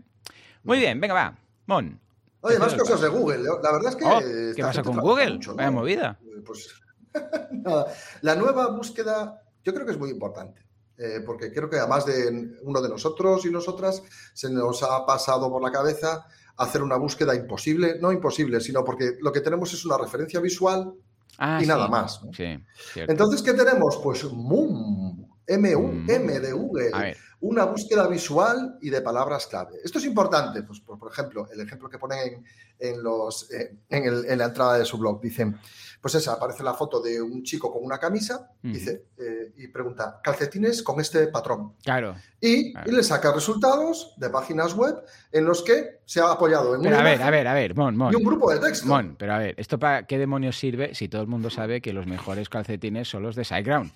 Muy 0.64 0.80
bien, 0.80 1.00
venga, 1.00 1.14
va. 1.14 1.36
Mon, 1.68 2.00
Oye, 2.42 2.60
más 2.60 2.76
cosas 2.76 3.02
de 3.02 3.08
Google. 3.08 3.42
¿eh? 3.42 3.60
La 3.62 3.72
verdad 3.72 3.90
es 3.92 3.96
que. 3.96 4.06
Oh, 4.06 4.54
¿Qué 4.56 4.62
pasa 4.62 4.84
con 4.84 4.98
Google? 4.98 5.34
Mucho, 5.34 5.56
Vaya 5.56 5.72
movida. 5.72 6.20
Eh, 6.22 6.42
pues. 6.46 6.70
nada. 7.52 7.94
La 8.22 8.36
nueva 8.36 8.68
búsqueda, 8.68 9.42
yo 9.64 9.74
creo 9.74 9.86
que 9.86 9.92
es 9.92 9.98
muy 9.98 10.10
importante. 10.10 10.68
Eh, 11.00 11.22
porque 11.24 11.54
creo 11.54 11.70
que 11.70 11.78
además 11.78 12.08
de 12.08 12.58
uno 12.64 12.82
de 12.82 12.90
nosotros 12.90 13.46
y 13.46 13.52
nosotras 13.52 14.02
se 14.34 14.50
nos 14.50 14.82
ha 14.82 15.06
pasado 15.06 15.48
por 15.52 15.62
la 15.62 15.72
cabeza 15.72 16.26
hacer 16.58 16.82
una 16.82 16.98
búsqueda 16.98 17.36
imposible, 17.36 17.98
no 18.02 18.12
imposible, 18.12 18.60
sino 18.60 18.84
porque 18.84 19.16
lo 19.22 19.32
que 19.32 19.42
tenemos 19.42 19.72
es 19.74 19.86
una 19.86 19.98
referencia 19.98 20.40
visual 20.40 20.92
ah, 21.38 21.60
y 21.60 21.66
sí. 21.66 21.68
nada 21.68 21.88
más. 21.88 22.24
¿no? 22.24 22.34
Sí, 22.34 22.58
Entonces, 22.96 23.44
¿qué 23.44 23.54
tenemos? 23.54 24.00
Pues 24.04 24.24
MUM, 24.24 25.07
M-U-M 25.48 26.40
de 26.40 26.52
Google. 26.52 26.90
A 26.94 27.00
ver. 27.00 27.18
Una 27.40 27.66
búsqueda 27.66 28.08
visual 28.08 28.80
y 28.82 28.90
de 28.90 29.00
palabras 29.02 29.46
clave. 29.46 29.76
Esto 29.84 30.00
es 30.00 30.06
importante, 30.06 30.64
pues 30.64 30.80
por, 30.80 30.98
por 30.98 31.12
ejemplo, 31.12 31.48
el 31.54 31.62
ejemplo 31.62 31.88
que 31.88 32.00
ponen 32.00 32.18
en, 32.20 32.46
en 32.80 33.04
los, 33.04 33.52
eh, 33.52 33.76
en, 33.90 34.04
el, 34.06 34.26
en, 34.26 34.40
la 34.40 34.46
entrada 34.46 34.76
de 34.80 34.86
su 34.86 34.98
blog. 34.98 35.22
Dicen, 35.22 35.56
pues 36.02 36.16
esa, 36.16 36.34
aparece 36.34 36.64
la 36.64 36.74
foto 36.74 37.00
de 37.00 37.22
un 37.22 37.44
chico 37.44 37.72
con 37.72 37.84
una 37.86 38.00
camisa, 38.00 38.50
Mm. 38.64 38.74
dice, 38.74 39.04
eh, 39.20 39.54
y 39.56 39.68
pregunta, 39.68 40.20
calcetines 40.24 40.82
con 40.82 41.00
este 41.00 41.28
patrón. 41.28 41.76
Claro. 41.84 42.16
Y, 42.42 42.72
Claro. 42.74 42.92
y 42.92 42.96
le 42.96 43.04
saca 43.04 43.32
resultados 43.32 44.16
de 44.18 44.32
páginas 44.32 44.74
web 44.74 44.96
en 45.32 45.46
los 45.46 45.62
que 45.62 46.00
se 46.06 46.20
ha 46.22 46.32
apoyado 46.32 46.74
en 46.74 46.82
Pero 46.82 46.96
una 46.96 47.02
a 47.06 47.10
ver, 47.12 47.22
a 47.22 47.30
ver, 47.30 47.48
a 47.48 47.54
ver, 47.54 47.76
Mon, 47.76 47.96
Mon. 47.96 48.12
y 48.14 48.16
un 48.16 48.24
grupo 48.24 48.52
de 48.52 48.60
texto. 48.60 48.88
Mon, 48.88 49.16
pero 49.16 49.34
a 49.34 49.38
ver, 49.38 49.54
¿esto 49.60 49.78
para 49.78 50.08
qué 50.08 50.18
demonios 50.18 50.58
sirve 50.58 50.96
si 50.96 51.08
todo 51.08 51.22
el 51.22 51.28
mundo 51.28 51.52
sabe 51.52 51.82
que 51.82 51.94
los 51.94 52.08
mejores 52.08 52.50
calcetines 52.50 53.08
son 53.08 53.22
los 53.22 53.36
de 53.36 53.46
SiteGround? 53.46 53.92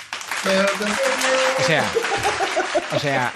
O 1.61 1.63
sea, 1.63 1.83
o 2.95 2.99
sea, 2.99 3.33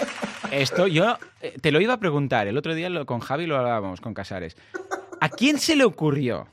esto 0.50 0.86
yo 0.86 1.16
eh, 1.40 1.54
te 1.60 1.70
lo 1.70 1.80
iba 1.80 1.94
a 1.94 2.00
preguntar. 2.00 2.46
El 2.48 2.56
otro 2.58 2.74
día 2.74 2.90
lo- 2.90 3.06
con 3.06 3.20
Javi 3.20 3.46
lo 3.46 3.56
hablábamos, 3.56 4.00
con 4.00 4.14
Casares. 4.14 4.56
¿A 5.20 5.28
quién 5.28 5.58
se 5.58 5.76
le 5.76 5.84
ocurrió 5.84 6.48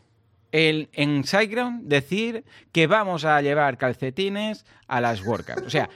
el, 0.52 0.90
en 0.94 1.24
SiteGround 1.24 1.88
decir 1.88 2.46
que 2.72 2.88
vamos 2.88 3.26
a 3.26 3.42
llevar 3.42 3.78
calcetines 3.78 4.66
a 4.88 5.02
las 5.02 5.22
WordCamps? 5.26 5.64
O 5.66 5.70
sea, 5.70 5.90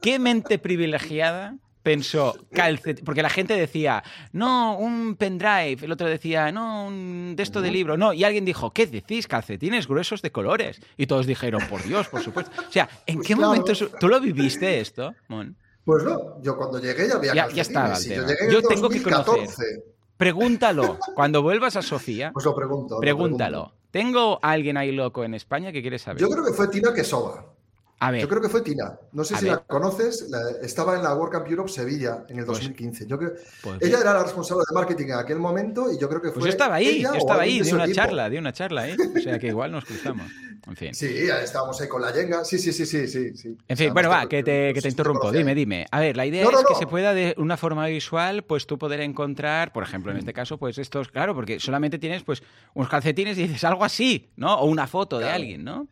¿qué 0.00 0.18
mente 0.18 0.58
privilegiada 0.58 1.56
pensó 1.84 2.36
calcetines? 2.52 3.04
Porque 3.04 3.22
la 3.22 3.30
gente 3.30 3.54
decía, 3.54 4.02
no, 4.32 4.76
un 4.76 5.14
pendrive. 5.14 5.76
El 5.82 5.92
otro 5.92 6.08
decía, 6.08 6.50
no, 6.50 6.86
un 6.86 7.34
de 7.36 7.42
esto 7.44 7.60
de 7.60 7.70
libro. 7.70 7.96
No, 7.96 8.12
y 8.12 8.24
alguien 8.24 8.44
dijo, 8.44 8.72
¿qué 8.72 8.88
decís? 8.88 9.28
Calcetines 9.28 9.86
gruesos 9.86 10.20
de 10.22 10.32
colores. 10.32 10.80
Y 10.96 11.06
todos 11.06 11.26
dijeron, 11.26 11.62
por 11.70 11.84
Dios, 11.84 12.08
por 12.08 12.22
supuesto. 12.22 12.50
O 12.68 12.72
sea, 12.72 12.88
¿en 13.06 13.16
Pues 13.16 13.28
qué 13.28 13.34
claro. 13.34 13.50
momento 13.50 13.72
tú 14.00 14.08
lo 14.08 14.20
viviste 14.20 14.80
esto, 14.80 15.14
Mon? 15.28 15.56
Pues 15.84 16.02
no, 16.02 16.42
yo 16.42 16.56
cuando 16.56 16.80
llegué 16.80 17.06
ya 17.06 17.14
había 17.16 17.34
Ya- 17.34 17.48
ya 17.50 17.62
estaba. 17.62 17.96
Yo, 17.98 18.26
llegué 18.26 18.46
tengo 18.68 18.88
que 18.88 19.00
2014. 19.00 19.84
Pregúntalo. 20.16 20.98
Cuando 21.14 21.42
vuelvas 21.42 21.76
a 21.76 21.82
Sofía, 21.82 22.30
Pues 22.32 22.44
lo 22.46 22.54
pregunto. 22.54 22.94
lo 22.94 23.00
pregúntalo. 23.00 23.58
pregunto. 23.64 23.84
¿Tengo 23.90 24.38
a 24.42 24.50
alguien 24.50 24.76
ahí 24.76 24.90
loco 24.90 25.22
en 25.24 25.34
España 25.34 25.70
que 25.70 25.80
quiere 25.82 25.98
saber? 25.98 26.20
Yo 26.20 26.28
creo 26.28 26.44
que 26.44 26.52
fue 26.52 26.68
Tina 26.68 26.92
Quesova. 26.92 27.53
A 28.00 28.10
ver, 28.10 28.20
Yo 28.20 28.28
creo 28.28 28.42
que 28.42 28.48
fue 28.48 28.60
Tina. 28.60 28.98
No 29.12 29.24
sé 29.24 29.36
si 29.36 29.44
ver. 29.44 29.54
la 29.54 29.58
conoces. 29.60 30.28
la- 30.28 30.50
estaba 30.62 30.96
en 30.96 31.02
la 31.02 31.14
WordCamp 31.14 31.46
Europe 31.48 31.70
Sevilla 31.70 32.24
en 32.28 32.38
el 32.38 32.44
Pues- 32.44 32.58
2015. 32.58 33.06
Yo 33.06 33.18
creo, 33.18 33.32
pues, 33.62 33.80
ella 33.80 34.00
era 34.00 34.12
la 34.12 34.22
responsable 34.24 34.62
de 34.68 34.74
marketing 34.74 35.04
en 35.06 35.14
aquel 35.14 35.38
momento 35.38 35.90
y 35.92 35.98
yo 35.98 36.08
creo 36.08 36.20
que 36.20 36.28
fue. 36.28 36.34
pues 36.34 36.44
yo 36.46 36.50
estaba 36.50 36.74
ahí, 36.74 37.00
yo 37.02 37.14
estaba 37.14 37.42
ahí, 37.42 37.60
de 37.60 37.64
de 37.66 37.74
una 37.74 37.90
charla, 37.92 38.28
de 38.28 38.38
una 38.38 38.52
charla, 38.52 38.88
¿eh? 38.88 38.96
O 39.16 39.20
sea 39.20 39.38
que 39.38 39.46
igual 39.46 39.72
nos 39.72 39.84
cruzamos. 39.84 40.26
En 40.66 40.76
fin. 40.76 40.94
Sí, 40.94 41.06
estábamos 41.42 41.80
ahí 41.80 41.88
con 41.88 42.00
la 42.02 42.12
yenga. 42.12 42.44
Sí, 42.44 42.58
sí, 42.58 42.72
sí, 42.72 42.84
sí, 42.86 43.06
sí. 43.06 43.34
sí. 43.36 43.48
En 43.68 43.76
fin, 43.76 43.86
Además, 43.90 43.92
bueno, 43.94 44.08
va, 44.10 44.22
te- 44.22 44.28
que 44.28 44.42
te, 44.42 44.68
que 44.74 44.80
te 44.80 44.80
sí, 44.82 44.88
interrumpo. 44.88 45.30
Dime, 45.30 45.54
dime. 45.54 45.86
A 45.90 46.00
ver, 46.00 46.16
la 46.16 46.24
idea 46.26 46.42
No, 46.44 46.50
no, 46.50 46.58
es 46.60 46.66
que 46.66 46.72
no. 46.72 46.78
se 46.78 46.86
pueda 46.86 47.12
de 47.14 47.34
una 47.38 47.56
forma 47.56 47.86
visual, 47.86 48.42
pues 48.44 48.66
tú 48.66 48.76
poder 48.78 49.00
encontrar, 49.00 49.72
por 49.72 49.82
ejemplo, 49.82 50.10
en 50.10 50.18
este 50.18 50.32
caso, 50.32 50.58
pues 50.58 50.78
estos, 50.78 51.08
claro, 51.08 51.34
porque 51.34 51.60
solamente 51.60 51.98
tienes 51.98 52.22
pues 52.22 52.42
unos 52.74 52.88
calcetines 52.88 53.36
y 53.38 53.42
dices 53.46 53.62
algo 53.64 53.84
así, 53.84 54.30
¿no? 54.36 54.54
O 54.58 54.64
una 54.66 54.86
foto 54.86 55.18
de 55.18 55.28
alguien, 55.30 55.64
¿no? 55.64 55.86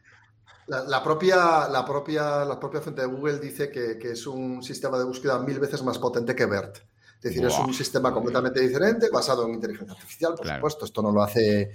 La, 0.69 0.85
la 0.85 1.03
propia, 1.03 1.69
la, 1.69 1.85
propia, 1.85 2.45
la 2.45 2.59
propia 2.59 2.81
fuente 2.81 3.03
de 3.03 3.09
Google 3.09 3.39
dice 3.39 3.71
que, 3.71 3.99
que 3.99 4.13
es 4.13 4.27
un 4.27 4.63
sistema 4.63 4.97
de 4.99 5.05
búsqueda 5.05 5.39
mil 5.41 5.59
veces 5.59 5.83
más 5.83 5.99
potente 5.99 6.35
que 6.37 6.47
BERT. 6.47 6.77
Es 7.17 7.23
decir, 7.23 7.45
es 7.47 7.57
un 7.59 7.73
sistema 7.73 8.13
completamente 8.13 8.61
diferente, 8.61 9.09
basado 9.09 9.47
en 9.47 9.55
inteligencia 9.55 9.95
artificial, 9.95 10.35
por 10.35 10.43
Claro. 10.43 10.59
supuesto. 10.59 10.85
Esto 10.87 11.03
no 11.03 11.13
lo 11.13 11.23
hace, 11.23 11.71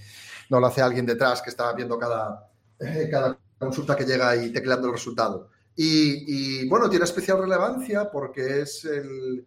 no 0.50 0.60
lo 0.60 0.68
hace 0.68 0.82
alguien 0.82 1.06
detrás 1.06 1.42
que 1.42 1.50
está 1.50 1.72
viendo 1.74 1.98
cada, 1.98 2.50
eh, 2.80 3.08
cada 3.10 3.38
consulta 3.58 3.96
que 3.96 4.04
llega 4.06 4.36
y 4.36 4.52
tecleando 4.52 4.88
el 4.88 4.94
resultado. 4.94 5.50
Y, 5.76 6.62
y, 6.64 6.68
bueno, 6.68 6.90
tiene 6.90 7.06
especial 7.06 7.40
relevancia 7.40 8.10
porque 8.12 8.62
es 8.62 8.84
el. 8.86 9.46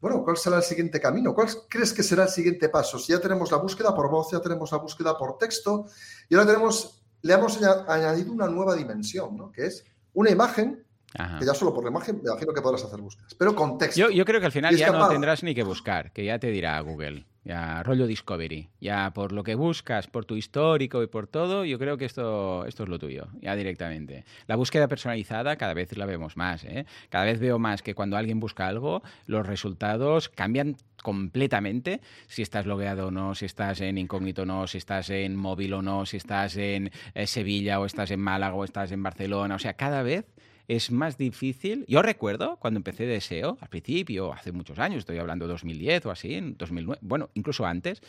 Bueno, 0.00 0.22
¿cuál 0.22 0.36
será 0.36 0.58
el 0.58 0.62
siguiente 0.62 1.00
camino? 1.00 1.34
¿Cuál 1.34 1.48
crees 1.68 1.92
que 1.92 2.02
será 2.02 2.24
el 2.24 2.28
siguiente 2.28 2.68
paso? 2.68 2.98
Si 2.98 3.12
ya 3.12 3.20
tenemos 3.20 3.50
la 3.50 3.56
búsqueda 3.58 3.94
por 3.94 4.10
voz, 4.10 4.30
ya 4.32 4.40
tenemos 4.40 4.70
la 4.70 4.78
búsqueda 4.78 5.16
por 5.18 5.38
texto, 5.38 5.86
y 6.28 6.34
ahora 6.34 6.46
tenemos, 6.46 7.01
le 7.22 7.34
hemos 7.34 7.56
aña- 7.62 7.84
añadido 7.88 8.32
una 8.32 8.46
nueva 8.48 8.74
dimensión, 8.74 9.36
¿no? 9.36 9.50
Que 9.52 9.66
es 9.66 9.84
una 10.14 10.30
imagen, 10.30 10.84
Ajá. 11.18 11.38
que 11.38 11.46
ya 11.46 11.54
solo 11.54 11.72
por 11.74 11.84
la 11.84 11.90
imagen 11.90 12.20
me 12.22 12.30
imagino 12.30 12.52
que 12.52 12.60
podrás 12.62 12.84
hacer 12.84 13.00
búsquedas, 13.00 13.34
pero 13.34 13.54
con 13.54 13.78
texto. 13.78 14.00
Yo, 14.00 14.10
yo 14.10 14.24
creo 14.24 14.40
que 14.40 14.46
al 14.46 14.52
final 14.52 14.76
ya 14.76 14.90
no 14.92 15.08
tendrás 15.08 15.42
ni 15.42 15.54
que 15.54 15.62
buscar, 15.62 16.12
que 16.12 16.24
ya 16.24 16.38
te 16.38 16.48
dirá 16.48 16.78
Google, 16.80 17.26
ya 17.44 17.82
rollo 17.82 18.06
Discovery, 18.06 18.68
ya 18.80 19.12
por 19.12 19.32
lo 19.32 19.42
que 19.42 19.54
buscas, 19.54 20.06
por 20.06 20.24
tu 20.24 20.36
histórico 20.36 21.02
y 21.02 21.06
por 21.06 21.26
todo, 21.26 21.64
yo 21.64 21.78
creo 21.78 21.96
que 21.96 22.04
esto, 22.04 22.66
esto 22.66 22.84
es 22.84 22.88
lo 22.88 22.98
tuyo, 22.98 23.28
ya 23.40 23.56
directamente. 23.56 24.24
La 24.46 24.56
búsqueda 24.56 24.88
personalizada 24.88 25.56
cada 25.56 25.74
vez 25.74 25.96
la 25.96 26.06
vemos 26.06 26.36
más, 26.36 26.64
¿eh? 26.64 26.86
Cada 27.08 27.24
vez 27.24 27.40
veo 27.40 27.58
más 27.58 27.82
que 27.82 27.94
cuando 27.94 28.16
alguien 28.16 28.40
busca 28.40 28.68
algo, 28.68 29.02
los 29.26 29.46
resultados 29.46 30.28
cambian 30.28 30.76
completamente 31.02 32.00
si 32.28 32.42
estás 32.42 32.64
logueado 32.64 33.08
o 33.08 33.10
no, 33.10 33.34
si 33.34 33.44
estás 33.44 33.80
en 33.80 33.98
incógnito 33.98 34.42
o 34.42 34.46
no, 34.46 34.66
si 34.66 34.78
estás 34.78 35.10
en 35.10 35.34
móvil 35.36 35.74
o 35.74 35.82
no, 35.82 36.06
si 36.06 36.16
estás 36.16 36.56
en 36.56 36.90
eh, 37.14 37.26
Sevilla 37.26 37.80
o 37.80 37.86
estás 37.86 38.10
en 38.12 38.20
Málaga 38.20 38.54
o 38.54 38.64
estás 38.64 38.92
en 38.92 39.02
Barcelona, 39.02 39.56
o 39.56 39.58
sea, 39.58 39.74
cada 39.74 40.02
vez 40.02 40.26
es 40.68 40.90
más 40.90 41.18
difícil. 41.18 41.84
Yo 41.88 42.02
recuerdo 42.02 42.56
cuando 42.56 42.78
empecé 42.78 43.06
de 43.06 43.20
SEO, 43.20 43.58
al 43.60 43.68
principio, 43.68 44.32
hace 44.32 44.52
muchos 44.52 44.78
años, 44.78 45.00
estoy 45.00 45.18
hablando 45.18 45.46
de 45.46 45.52
2010 45.52 46.06
o 46.06 46.10
así, 46.10 46.34
en 46.34 46.56
2009, 46.56 47.00
bueno, 47.02 47.30
incluso 47.34 47.66
antes, 47.66 48.00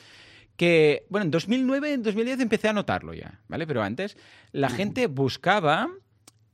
que, 0.55 1.05
bueno, 1.09 1.25
en 1.25 1.31
2009, 1.31 1.93
en 1.93 2.03
2010 2.03 2.39
empecé 2.39 2.67
a 2.69 2.73
notarlo 2.73 3.13
ya, 3.13 3.41
¿vale? 3.47 3.65
Pero 3.65 3.81
antes 3.81 4.17
la 4.51 4.69
gente 4.69 5.07
buscaba 5.07 5.89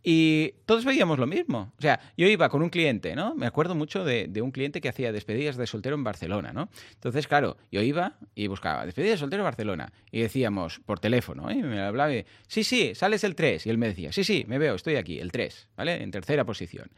y 0.04 0.54
todos 0.66 0.86
veíamos 0.86 1.20
lo 1.20 1.28
mismo. 1.28 1.74
O 1.78 1.82
sea, 1.82 2.00
yo 2.18 2.28
iba 2.28 2.50
con 2.50 2.62
un 2.62 2.70
cliente, 2.70 3.16
¿no? 3.16 3.36
Me 3.36 3.46
acuerdo 3.46 3.76
mucho 3.76 4.04
de, 4.04 4.28
de 4.28 4.42
un 4.42 4.52
cliente 4.52 4.82
que 4.82 4.90
hacía 4.90 5.12
despedidas 5.12 5.58
de 5.58 5.68
soltero 5.68 5.96
en 5.96 6.04
Barcelona, 6.04 6.54
¿no? 6.54 6.70
Entonces, 6.94 7.28
claro, 7.28 7.58
yo 7.72 7.82
iba 7.82 8.18
y 8.34 8.48
buscaba 8.48 8.86
despedida 8.86 9.12
de 9.12 9.18
soltero 9.18 9.44
en 9.44 9.46
Barcelona 9.46 9.92
y 10.12 10.22
decíamos 10.22 10.80
por 10.80 11.00
teléfono, 11.00 11.50
¿eh? 11.50 11.56
Y 11.56 11.64
me 11.64 11.82
hablaba 11.82 12.14
y, 12.14 12.26
sí, 12.48 12.64
sí, 12.64 12.96
sales 12.96 13.24
el 13.24 13.36
3. 13.36 13.66
Y 13.66 13.70
él 13.70 13.78
me 13.78 13.88
decía, 13.88 14.12
sí, 14.12 14.24
sí, 14.24 14.46
me 14.48 14.58
veo, 14.58 14.76
estoy 14.76 14.96
aquí, 14.96 15.20
el 15.20 15.32
3, 15.32 15.70
¿vale? 15.76 16.02
En 16.02 16.12
tercera 16.12 16.46
posición. 16.46 16.90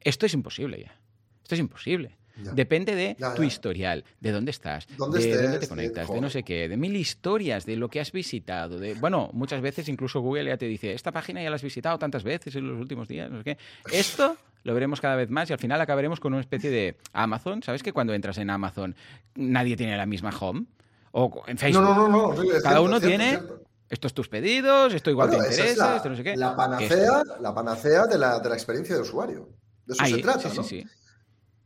Esto 0.00 0.26
es 0.26 0.34
imposible 0.34 0.80
ya. 0.80 0.98
Esto 1.42 1.54
es 1.54 1.60
imposible. 1.60 2.19
Ya. 2.42 2.52
Depende 2.52 2.94
de 2.94 3.16
Ya, 3.18 3.34
tu 3.34 3.42
historial, 3.42 4.04
de 4.20 4.32
dónde 4.32 4.50
estás, 4.50 4.86
¿Dónde 4.96 5.18
de 5.18 5.24
estés, 5.24 5.42
dónde 5.42 5.58
te 5.58 5.68
conectas, 5.68 6.08
de, 6.10 6.20
no 6.20 6.30
sé 6.30 6.42
qué, 6.42 6.68
de 6.68 6.76
mil 6.76 6.96
historias, 6.96 7.66
de 7.66 7.76
lo 7.76 7.88
que 7.88 8.00
has 8.00 8.12
visitado. 8.12 8.78
De, 8.78 8.94
bueno, 8.94 9.30
muchas 9.32 9.60
veces 9.60 9.88
incluso 9.88 10.20
Google 10.20 10.44
ya 10.46 10.56
te 10.56 10.66
dice, 10.66 10.92
esta 10.92 11.12
página 11.12 11.42
ya 11.42 11.50
la 11.50 11.56
has 11.56 11.62
visitado 11.62 11.98
tantas 11.98 12.22
veces 12.24 12.54
en 12.56 12.66
los 12.68 12.80
últimos 12.80 13.08
días, 13.08 13.30
no 13.30 13.38
sé 13.38 13.44
qué. 13.44 13.58
Esto 13.92 14.36
lo 14.62 14.74
veremos 14.74 15.00
cada 15.00 15.16
vez 15.16 15.30
más 15.30 15.50
y 15.50 15.52
al 15.52 15.58
final 15.58 15.80
acabaremos 15.80 16.20
con 16.20 16.32
una 16.32 16.40
especie 16.40 16.70
de 16.70 16.96
Amazon. 17.12 17.62
¿Sabes 17.62 17.82
que 17.82 17.92
cuando 17.92 18.14
entras 18.14 18.38
en 18.38 18.50
Amazon 18.50 18.94
nadie 19.34 19.76
tiene 19.76 19.96
la 19.96 20.06
misma 20.06 20.30
home? 20.38 20.66
O 21.12 21.42
en 21.46 21.54
No, 21.56 21.60
Facebook. 21.60 21.82
no, 21.82 22.08
no, 22.08 22.08
no. 22.08 22.32
es 22.42 22.62
Cada 22.62 22.76
cierto, 22.76 22.82
uno 22.84 22.96
es 22.96 23.02
cierto, 23.02 23.08
tiene 23.18 23.32
es 23.32 23.38
cierto. 23.40 23.62
estos 23.88 24.14
tus 24.14 24.28
pedidos, 24.28 24.94
esto 24.94 25.10
igual 25.10 25.28
Bueno, 25.28 25.42
te 25.44 25.50
esa 25.50 25.64
es 25.64 25.70
interesa, 25.70 25.90
la, 25.90 25.96
esto 25.96 26.08
no 26.10 26.16
sé 26.16 26.22
qué. 26.22 26.36
la 26.36 26.54
panacea, 26.56 27.22
la 27.40 27.54
panacea 27.54 28.06
de 28.06 28.18
la, 28.18 28.38
de 28.38 28.48
la 28.48 28.54
experiencia 28.54 28.94
de 28.94 29.00
usuario. 29.02 29.48
De 29.86 29.94
eso 29.94 30.02
Ahí, 30.04 30.12
se 30.14 30.18
trata, 30.22 30.48
sí, 30.50 30.56
¿no? 30.56 30.62
sí, 30.62 30.82
sí. 30.82 30.86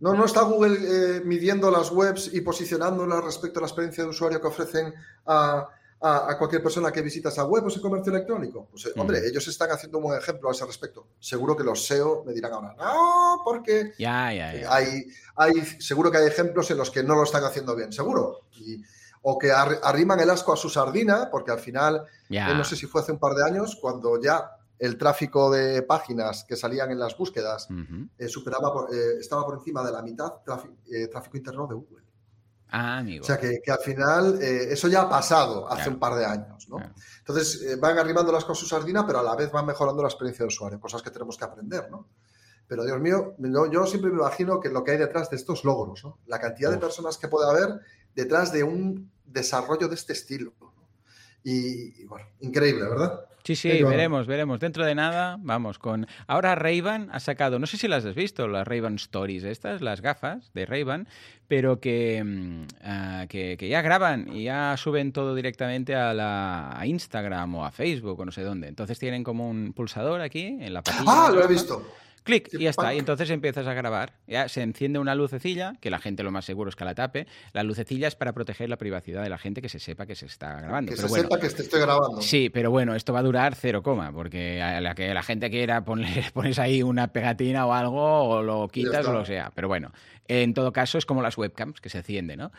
No, 0.01 0.13
no 0.15 0.25
está 0.25 0.43
Google 0.43 0.77
eh, 0.83 1.21
midiendo 1.25 1.71
las 1.71 1.91
webs 1.91 2.31
y 2.33 2.41
posicionándolas 2.41 3.25
respecto 3.25 3.59
a 3.59 3.63
la 3.63 3.69
experiencia 3.69 4.05
de 4.05 4.11
usuario 4.11 4.41
que 4.41 4.49
ofrecen 4.49 4.93
a, 5.27 5.69
a, 6.05 6.37
cualquier 6.37 6.63
persona 6.63 6.93
que 6.93 7.01
visita 7.01 7.31
esa 7.31 7.45
web 7.45 7.65
o 7.65 7.69
ese 7.69 7.81
comercio 7.81 8.13
electrónico? 8.13 8.69
Pues, 8.71 8.87
eh, 8.87 8.93
hombre, 8.97 9.27
ellos 9.27 9.47
están 9.49 9.71
haciendo 9.71 9.99
un 9.99 10.05
buen 10.05 10.19
ejemplo 10.19 10.49
a 10.49 10.53
ese 10.53 10.67
respecto. 10.67 11.07
Seguro 11.19 11.57
que 11.57 11.65
los 11.65 11.87
SEO 11.87 12.25
me 12.27 12.33
dirán 12.33 12.53
ahora, 12.53 12.75
no, 12.77 13.41
porque 13.45 13.93
ya, 13.99 14.33
ya, 14.33 14.51
Hay, 14.73 15.07
hay, 15.37 15.53
seguro 15.79 16.11
que 16.11 16.19
hay 16.19 16.27
ejemplos 16.27 16.71
en 16.71 16.79
los 16.79 16.91
que 16.91 17.03
no 17.03 17.15
lo 17.15 17.23
están 17.23 17.45
haciendo 17.45 17.75
bien, 17.75 17.93
seguro. 17.93 18.43
o 19.23 19.39
que 19.39 19.51
arriman 19.51 20.21
el 20.21 20.29
asco 20.29 20.53
a 20.53 20.57
su 20.57 20.69
sardina, 20.69 21.31
porque 21.31 21.51
al 21.51 21.59
final, 21.59 22.05
eh, 22.29 22.55
no 22.55 22.65
sé 22.65 22.77
si 22.77 22.87
fue 22.87 23.01
hace 23.01 23.13
un 23.13 23.19
par 23.19 23.35
de 23.35 23.45
años, 23.45 23.79
cuando 23.81 24.21
ya 24.21 24.51
el 24.85 24.99
tráfico 24.99 25.51
de 25.51 25.83
páginas 25.83 26.45
que 26.45 26.57
salían 26.57 26.91
en 26.91 26.99
las 26.99 27.17
búsquedas 27.17 27.69
eh, 28.19 28.29
superaba 28.29 28.87
estaba 29.19 29.45
por 29.45 29.55
encima 29.55 29.83
de 29.83 29.91
la 29.91 30.03
mitad 30.03 30.35
tráfico 30.45 31.37
interno 31.37 31.67
de 31.67 31.75
Google. 31.75 32.05
Ah, 32.69 32.99
amigo. 32.99 33.23
O 33.23 33.27
sea, 33.27 33.39
que, 33.39 33.61
al 33.71 33.79
final 33.79 34.43
eh, 34.43 34.73
eso 34.73 34.89
ya 34.89 35.03
ha 35.03 35.09
pasado 35.09 35.71
hace 35.71 35.89
un 35.89 35.99
par 35.99 36.17
de 36.17 36.27
años, 36.27 36.69
¿no? 36.69 36.79
Entonces 37.19 37.63
eh, 37.63 37.77
van 37.77 37.97
arrimando 37.99 38.31
las 38.33 38.45
cosas 38.45 38.61
su 38.61 38.67
sardina, 38.67 39.07
pero 39.07 39.21
a 39.21 39.23
la 39.23 39.35
vez 39.37 39.51
van 39.51 39.65
mejorando 39.65 40.03
la 40.03 40.09
experiencia 40.09 40.43
de 40.43 40.49
usuario, 40.49 40.81
cosas 40.81 41.01
que 41.01 41.11
tenemos 41.11 41.39
que 41.39 41.45
aprender, 41.45 41.91
¿no? 41.91 42.09
Pero 42.67 42.85
Dios 42.85 42.99
mío, 43.01 43.37
yo, 43.71 43.87
siempre 43.87 44.11
me 44.11 44.19
imagino 44.19 44.59
que 44.59 44.71
lo 44.71 44.83
que 44.83 44.93
hay 44.93 44.99
detrás 44.99 45.31
de 45.31 45.37
estos 45.37 45.65
logros, 45.65 46.03
¿no? 46.05 46.19
La 46.27 46.41
cantidad 46.41 46.71
de 46.71 46.79
personas 46.79 47.17
que 47.17 47.29
puede 47.29 47.49
haber 47.49 47.81
detrás 48.15 48.53
de 48.53 48.65
un 48.65 49.11
desarrollo 49.25 49.89
de 49.89 49.95
este 49.95 50.13
estilo. 50.13 50.53
y 51.43 52.05
bueno, 52.07 52.27
increíble, 52.41 52.89
¿verdad? 52.89 53.25
Sí, 53.45 53.57
sí, 53.57 53.69
veremos, 53.83 54.27
veremos. 54.27 54.59
Dentro 54.59 54.87
de 54.87 54.95
nada, 54.95 55.37
vamos 55.39 55.79
con. 55.79 56.07
Ahora 56.27 56.55
Ray-Ban 56.55 57.11
ha 57.13 57.21
sacado, 57.21 57.59
no 57.59 57.67
sé 57.67 57.77
si 57.77 57.89
las 57.89 58.03
has 58.07 58.15
visto, 58.15 58.49
las 58.49 58.67
Ray-Ban 58.67 58.95
Stories, 58.95 59.45
estas, 59.45 59.83
las 59.83 60.01
gafas 60.01 60.51
de 60.55 60.65
Ray-Ban, 60.65 61.07
pero 61.47 61.79
que, 61.79 62.25
ah, 62.83 63.27
que, 63.29 63.59
ya 63.69 63.83
graban 63.83 64.35
y 64.35 64.45
ya 64.45 64.75
suben 64.79 65.13
todo 65.13 65.35
directamente 65.35 65.95
a, 65.95 66.15
la, 66.15 66.81
Instagram 66.87 67.55
o 67.57 67.67
a 67.67 67.71
Facebook 67.71 68.19
o 68.19 68.25
no 68.25 68.33
sé 68.33 68.41
dónde. 68.41 68.69
Entonces 68.69 68.99
tienen 68.99 69.23
como 69.23 69.51
un 69.51 69.75
pulsador 69.75 70.23
aquí 70.23 70.57
en 70.61 70.73
la 70.73 70.81
patilla. 70.81 71.05
Ah, 71.07 71.31
lo 71.31 71.45
he 71.45 71.47
visto 71.47 71.85
clic 72.25 72.49
y 72.53 72.65
ya 72.65 72.71
está. 72.71 72.93
Y 72.93 72.99
entonces 72.99 73.31
empiezas 73.31 73.67
a 73.67 73.75
grabar. 73.75 74.15
Ya 74.27 74.49
se 74.49 74.63
enciende 74.63 74.99
una 74.99 75.15
lucecilla, 75.15 75.75
que 75.81 75.91
la 75.91 76.01
gente 76.01 76.23
lo 76.23 76.33
más 76.33 76.45
seguro 76.45 76.71
es 76.71 76.77
que 76.77 76.85
la 76.85 76.95
tape. 76.95 77.27
La 77.53 77.63
lucecilla 77.63 78.09
es 78.09 78.17
para 78.17 78.33
proteger 78.33 78.69
la 78.69 78.77
privacidad 78.77 79.23
de 79.23 79.29
la 79.29 79.39
gente 79.39 79.63
que 79.63 79.69
se 79.69 79.79
sepa 79.79 80.07
que 80.07 80.17
se 80.17 80.27
está 80.27 80.61
grabando. 80.61 80.91
Que 80.91 80.97
se 80.97 81.09
sepa 81.09 81.39
que 81.39 81.49
te 81.51 81.63
estoy 81.63 81.81
grabando. 81.81 82.21
Sí, 82.21 82.51
pero 82.51 82.71
bueno, 82.71 82.95
esto 82.95 83.13
va 83.13 83.21
a 83.21 83.23
durar 83.23 83.34
cero 83.55 83.83
coma, 83.83 84.13
porque 84.13 84.63
a 84.63 84.81
la 84.81 84.95
que 84.95 85.13
la 85.13 85.23
gente 85.23 85.51
quiera 85.51 85.85
poner, 85.85 86.33
pones 86.33 86.59
ahí 86.59 86.83
una 86.83 87.09
pegatina 87.09 87.67
o 87.67 87.73
algo, 87.73 88.25
o 88.25 88.43
lo 88.43 88.69
quitas 88.69 89.07
o 89.07 89.13
lo 89.13 89.25
sea. 89.25 89.53
Pero 89.55 89.69
bueno, 89.69 89.93
en 90.29 90.55
todo 90.55 90.73
caso 90.73 90.99
es 90.99 91.07
como 91.07 91.23
las 91.23 91.37
webcams 91.37 91.81
que 91.81 91.89
se 91.89 91.99
enciende, 91.99 92.37
¿no? 92.37 92.51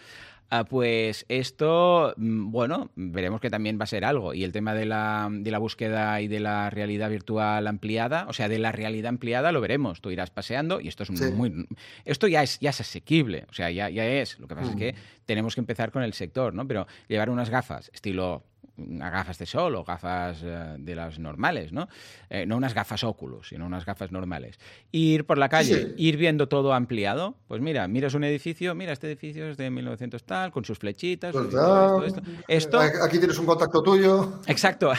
Ah, 0.51 0.63
pues 0.63 1.25
esto, 1.27 2.13
mm, 2.17 2.51
bueno, 2.51 2.91
veremos 2.95 3.41
que 3.41 3.49
también 3.49 3.79
va 3.79 3.85
a 3.85 3.87
ser 3.87 4.05
algo. 4.05 4.33
Y 4.35 4.43
el 4.43 4.51
tema 4.51 4.75
de 4.75 4.85
la, 4.85 5.27
de 5.31 5.49
la, 5.49 5.57
búsqueda 5.57 6.21
y 6.21 6.27
de 6.27 6.39
la 6.39 6.69
realidad 6.69 7.09
virtual 7.09 7.65
ampliada, 7.65 8.27
o 8.29 8.33
sea, 8.33 8.47
de 8.47 8.59
la 8.59 8.71
realidad 8.71 9.09
ampliada, 9.09 9.51
lo 9.51 9.59
veremos. 9.59 10.01
Tú 10.01 10.11
irás 10.11 10.29
paseando 10.29 10.79
y 10.79 10.87
esto 10.87 11.03
es 11.03 11.09
muy. 11.33 11.67
Esto 12.05 12.27
ya 12.27 12.43
es, 12.43 12.59
ya 12.59 12.69
es 12.69 12.79
asequible, 12.79 13.45
o 13.49 13.53
sea, 13.53 13.71
ya, 13.71 13.89
ya 13.89 14.05
es. 14.05 14.37
Lo 14.39 14.47
que 14.47 14.55
pasa 14.55 14.69
es 14.69 14.75
que 14.75 14.93
mm. 14.93 15.25
tenemos 15.25 15.55
que 15.55 15.61
empezar 15.61 15.91
con 15.91 16.03
el 16.03 16.13
sector, 16.13 16.53
¿no? 16.53 16.67
Pero 16.67 16.85
llevar 17.07 17.31
unas 17.31 17.49
gafas, 17.49 17.89
estilo 17.93 18.43
gafas 18.77 19.37
de 19.37 19.45
sol 19.45 19.75
o 19.75 19.83
gafas 19.83 20.39
eh, 20.43 20.75
de 20.77 20.95
las 20.95 21.19
normales, 21.19 21.71
¿no? 21.71 21.87
Eh, 22.29 22.45
no 22.45 22.57
unas 22.57 22.73
gafas 22.73 23.03
óculos, 23.03 23.49
sino 23.49 23.65
unas 23.65 23.85
gafas 23.85 24.11
normales. 24.11 24.59
Ir 24.91 25.25
por 25.25 25.37
la 25.37 25.49
calle, 25.49 25.93
ir 25.97 26.17
viendo 26.17 26.47
todo 26.47 26.73
ampliado, 26.73 27.35
pues 27.47 27.61
mira, 27.61 27.87
miras 27.87 28.13
un 28.13 28.23
edificio, 28.23 28.75
mira, 28.75 28.93
este 28.93 29.07
edificio 29.07 29.47
es 29.47 29.57
de 29.57 29.69
1900 29.69 30.23
tal, 30.23 30.51
con 30.51 30.65
sus 30.65 30.79
flechitas, 30.79 31.33
pues 31.33 32.13
esto, 32.47 32.79
Aquí 32.79 33.17
tienes 33.17 33.37
un 33.39 33.45
contacto 33.45 33.81
tuyo. 33.81 34.39
Exacto. 34.47 34.91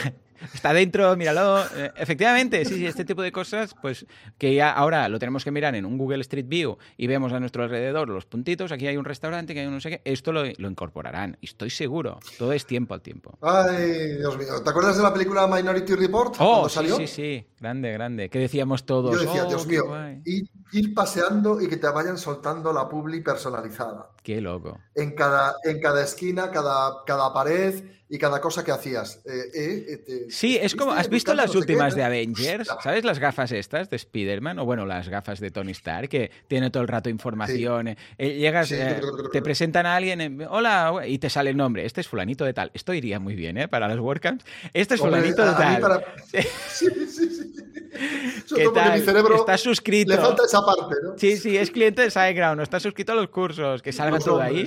Está 0.55 0.72
dentro, 0.72 1.16
míralo. 1.16 1.64
Eh, 1.76 1.93
efectivamente, 1.97 2.64
sí, 2.64 2.74
sí, 2.74 2.87
este 2.87 3.05
tipo 3.05 3.22
de 3.22 3.32
cosas, 3.32 3.74
pues 3.80 4.07
que 4.39 4.55
ya 4.55 4.70
ahora 4.72 5.09
lo 5.09 5.18
tenemos 5.18 5.45
que 5.45 5.51
mirar 5.51 5.74
en 5.74 5.84
un 5.84 5.99
Google 5.99 6.20
Street 6.22 6.47
View 6.49 6.78
y 6.97 7.07
vemos 7.07 7.32
a 7.32 7.41
nuestro 7.41 7.64
alrededor 7.64 8.09
los 8.09 8.26
puntitos. 8.26 8.72
Aquí 8.72 8.87
hay 8.87 8.97
un 8.97 9.05
restaurante, 9.05 9.55
que 9.55 9.61
hay 9.61 9.66
un 9.66 9.74
no 9.74 9.80
sé 9.80 9.91
qué. 9.91 10.03
Esto 10.05 10.32
lo, 10.32 10.45
lo 10.45 10.70
incorporarán, 10.70 11.39
estoy 11.43 11.70
seguro. 11.70 12.18
Todo 12.39 12.53
es 12.53 12.66
tiempo 12.66 12.95
al 12.95 13.03
tiempo. 13.03 13.39
Ay, 13.41 14.16
Dios 14.18 14.37
mío. 14.39 14.62
¿Te 14.62 14.70
acuerdas 14.70 14.97
de 14.97 15.03
la 15.03 15.12
película 15.12 15.47
Minority 15.47 15.95
Report? 15.95 16.34
Oh, 16.39 16.53
cuando 16.53 16.68
salió? 16.68 16.97
sí, 16.97 17.07
sí, 17.07 17.47
grande, 17.61 17.93
grande. 17.93 18.28
Que 18.28 18.39
decíamos 18.39 18.84
todos. 18.84 19.12
Yo 19.12 19.20
decía, 19.20 19.45
oh, 19.45 19.49
Dios 19.49 19.66
mío, 19.66 19.84
ir, 20.24 20.49
ir, 20.72 20.95
paseando 20.95 21.61
y 21.61 21.68
que 21.68 21.76
te 21.76 21.89
vayan 21.89 22.18
soltando 22.18 22.72
la 22.72 22.89
publi 22.89 23.20
personalizada. 23.22 24.11
Qué 24.26 24.40
loco. 24.40 24.80
En 24.96 25.14
cada, 25.14 25.54
en 25.62 25.80
cada 25.80 26.02
esquina, 26.02 26.50
cada, 26.50 27.04
cada 27.06 27.32
pared 27.32 27.84
y 28.08 28.18
cada 28.18 28.40
cosa 28.40 28.64
que 28.64 28.72
hacías. 28.72 29.20
Eh, 29.24 29.30
eh, 29.54 30.04
eh, 30.04 30.26
sí, 30.30 30.58
es 30.60 30.74
como, 30.74 30.90
¿has 30.90 31.08
visto 31.08 31.32
las 31.32 31.54
últimas 31.54 31.94
de 31.94 32.02
Avengers? 32.02 32.68
¿Sabes 32.82 33.04
las 33.04 33.20
gafas 33.20 33.52
estas 33.52 33.88
de 33.88 33.94
Spider-Man? 33.94 34.58
O 34.58 34.64
bueno, 34.64 34.84
las 34.84 35.08
gafas 35.08 35.38
de 35.38 35.52
Tony 35.52 35.70
Stark, 35.70 36.08
que 36.08 36.32
tiene 36.48 36.70
todo 36.70 36.82
el 36.82 36.88
rato 36.88 37.08
información. 37.08 37.94
llegas, 38.18 38.74
te 39.30 39.42
presentan 39.42 39.86
a 39.86 39.94
alguien, 39.94 40.44
hola, 40.50 41.04
y 41.06 41.20
te 41.20 41.30
sale 41.30 41.50
el 41.50 41.56
nombre. 41.56 41.86
Este 41.86 42.00
es 42.00 42.08
fulanito 42.08 42.44
de 42.44 42.52
tal. 42.52 42.72
Esto 42.74 42.92
iría 42.94 43.20
muy 43.20 43.36
bien, 43.36 43.56
¿eh? 43.58 43.68
Para 43.68 43.86
los 43.86 44.00
WordCamps. 44.00 44.44
Este 44.72 44.94
es 44.96 45.00
fulanito 45.00 45.46
de 45.46 45.52
tal. 45.52 46.04
Sí, 46.72 46.88
sí, 47.06 47.28
sí. 47.28 47.56
¿Qué 48.54 48.68
tal? 48.72 48.98
Mi 48.98 49.04
cerebro 49.04 49.36
está 49.36 49.58
suscrito. 49.58 50.12
Le 50.12 50.18
falta 50.18 50.44
esa 50.44 50.60
parte, 50.64 50.94
¿no? 51.02 51.18
Sí, 51.18 51.36
sí, 51.36 51.56
es 51.56 51.70
cliente 51.70 52.02
de 52.02 52.10
SiteGround, 52.10 52.60
está 52.60 52.80
suscrito 52.80 53.12
a 53.12 53.14
los 53.14 53.28
cursos, 53.28 53.82
que 53.82 53.92
salga 53.92 54.15
todo 54.24 54.40
ahí. 54.40 54.64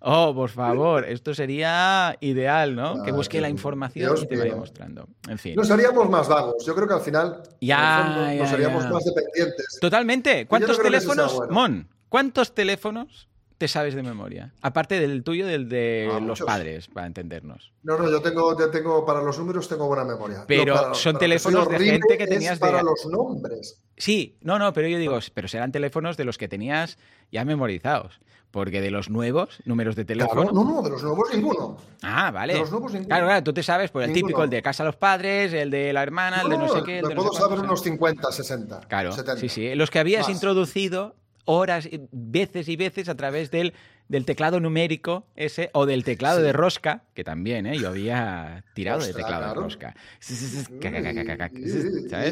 Oh, 0.00 0.34
por 0.34 0.50
favor, 0.50 1.04
esto 1.04 1.34
sería 1.34 2.16
ideal, 2.20 2.74
¿no? 2.74 3.02
que 3.02 3.12
busque 3.12 3.40
la 3.40 3.48
información 3.48 4.16
y 4.20 4.26
te 4.26 4.36
vaya 4.36 4.56
mostrando. 4.56 5.08
En 5.28 5.38
fin. 5.38 5.54
Nos 5.56 5.70
haríamos 5.70 6.08
más 6.08 6.28
vagos. 6.28 6.64
Yo 6.64 6.74
creo 6.74 6.86
que 6.86 6.94
al 6.94 7.00
final 7.00 7.42
ya, 7.60 8.34
nos 8.38 8.52
haríamos 8.52 8.88
más 8.90 9.04
dependientes. 9.04 9.78
Totalmente. 9.80 10.46
¿Cuántos 10.46 10.78
teléfonos, 10.78 11.40
Mon? 11.50 11.88
¿Cuántos 12.08 12.54
teléfonos 12.54 13.28
te 13.56 13.68
sabes 13.68 13.94
de 13.94 14.02
memoria? 14.02 14.52
Aparte 14.62 14.98
del 14.98 15.22
tuyo 15.22 15.46
y 15.46 15.50
del 15.52 15.68
de 15.68 16.10
ah, 16.10 16.18
los 16.18 16.40
padres, 16.40 16.88
para 16.88 17.06
entendernos. 17.06 17.72
No, 17.82 17.96
no, 17.96 18.10
yo 18.10 18.20
tengo, 18.20 18.58
yo 18.58 18.70
tengo, 18.70 19.06
para 19.06 19.22
los 19.22 19.38
números 19.38 19.68
tengo 19.68 19.86
buena 19.86 20.04
memoria. 20.04 20.44
Pero 20.48 20.94
son 20.94 21.18
teléfonos 21.18 21.68
de 21.68 21.78
gente 21.78 22.18
que 22.18 22.26
tenías 22.26 22.58
para 22.58 22.82
los 22.82 23.06
nombres. 23.06 23.80
Sí, 23.96 24.38
no, 24.40 24.58
no, 24.58 24.72
pero 24.72 24.88
yo 24.88 24.98
digo, 24.98 25.18
pero 25.34 25.46
serán 25.46 25.72
teléfonos 25.72 26.16
de 26.16 26.24
los 26.24 26.38
que 26.38 26.48
tenías 26.48 26.98
ya 27.30 27.44
memorizados. 27.44 28.20
Porque 28.50 28.80
de 28.80 28.90
los 28.90 29.10
nuevos 29.10 29.60
números 29.64 29.94
de 29.94 30.04
teléfono. 30.04 30.50
no, 30.52 30.64
no, 30.64 30.82
de 30.82 30.90
los 30.90 31.02
nuevos 31.02 31.32
ninguno. 31.32 31.76
Ah, 32.02 32.30
vale. 32.30 32.54
De 32.54 32.60
los 32.60 32.70
nuevos 32.70 32.92
ninguno. 32.92 33.08
Claro, 33.08 33.26
claro, 33.26 33.44
tú 33.44 33.52
te 33.52 33.62
sabes, 33.62 33.90
pues 33.90 34.08
el 34.08 34.14
típico, 34.14 34.42
el 34.42 34.50
de 34.50 34.60
casa 34.60 34.82
a 34.82 34.86
los 34.86 34.96
padres, 34.96 35.52
el 35.52 35.70
de 35.70 35.92
la 35.92 36.02
hermana, 36.02 36.42
el 36.42 36.50
de 36.50 36.58
no 36.58 36.68
sé 36.68 36.82
qué. 36.84 36.98
El 36.98 37.06
me 37.06 37.14
puedo 37.14 37.32
saber 37.32 37.60
unos 37.60 37.82
50, 37.82 38.32
60. 38.32 38.80
Claro, 38.88 39.12
sí, 39.36 39.48
sí. 39.48 39.74
Los 39.74 39.90
que 39.90 40.00
habías 40.00 40.28
introducido 40.28 41.14
horas, 41.44 41.88
veces 42.12 42.68
y 42.68 42.76
veces 42.76 43.08
a 43.08 43.16
través 43.16 43.50
del, 43.50 43.74
del 44.10 44.24
teclado 44.24 44.58
numérico 44.58 45.24
ese 45.36 45.70
o 45.72 45.86
del 45.86 46.02
teclado 46.02 46.42
de 46.42 46.52
rosca, 46.52 47.04
que 47.14 47.22
también, 47.22 47.64
¿eh? 47.64 47.78
yo 47.78 47.90
había 47.90 48.64
tirado 48.74 49.06
de 49.06 49.14
teclado 49.14 49.46
de 49.46 49.54
rosca. 49.54 49.94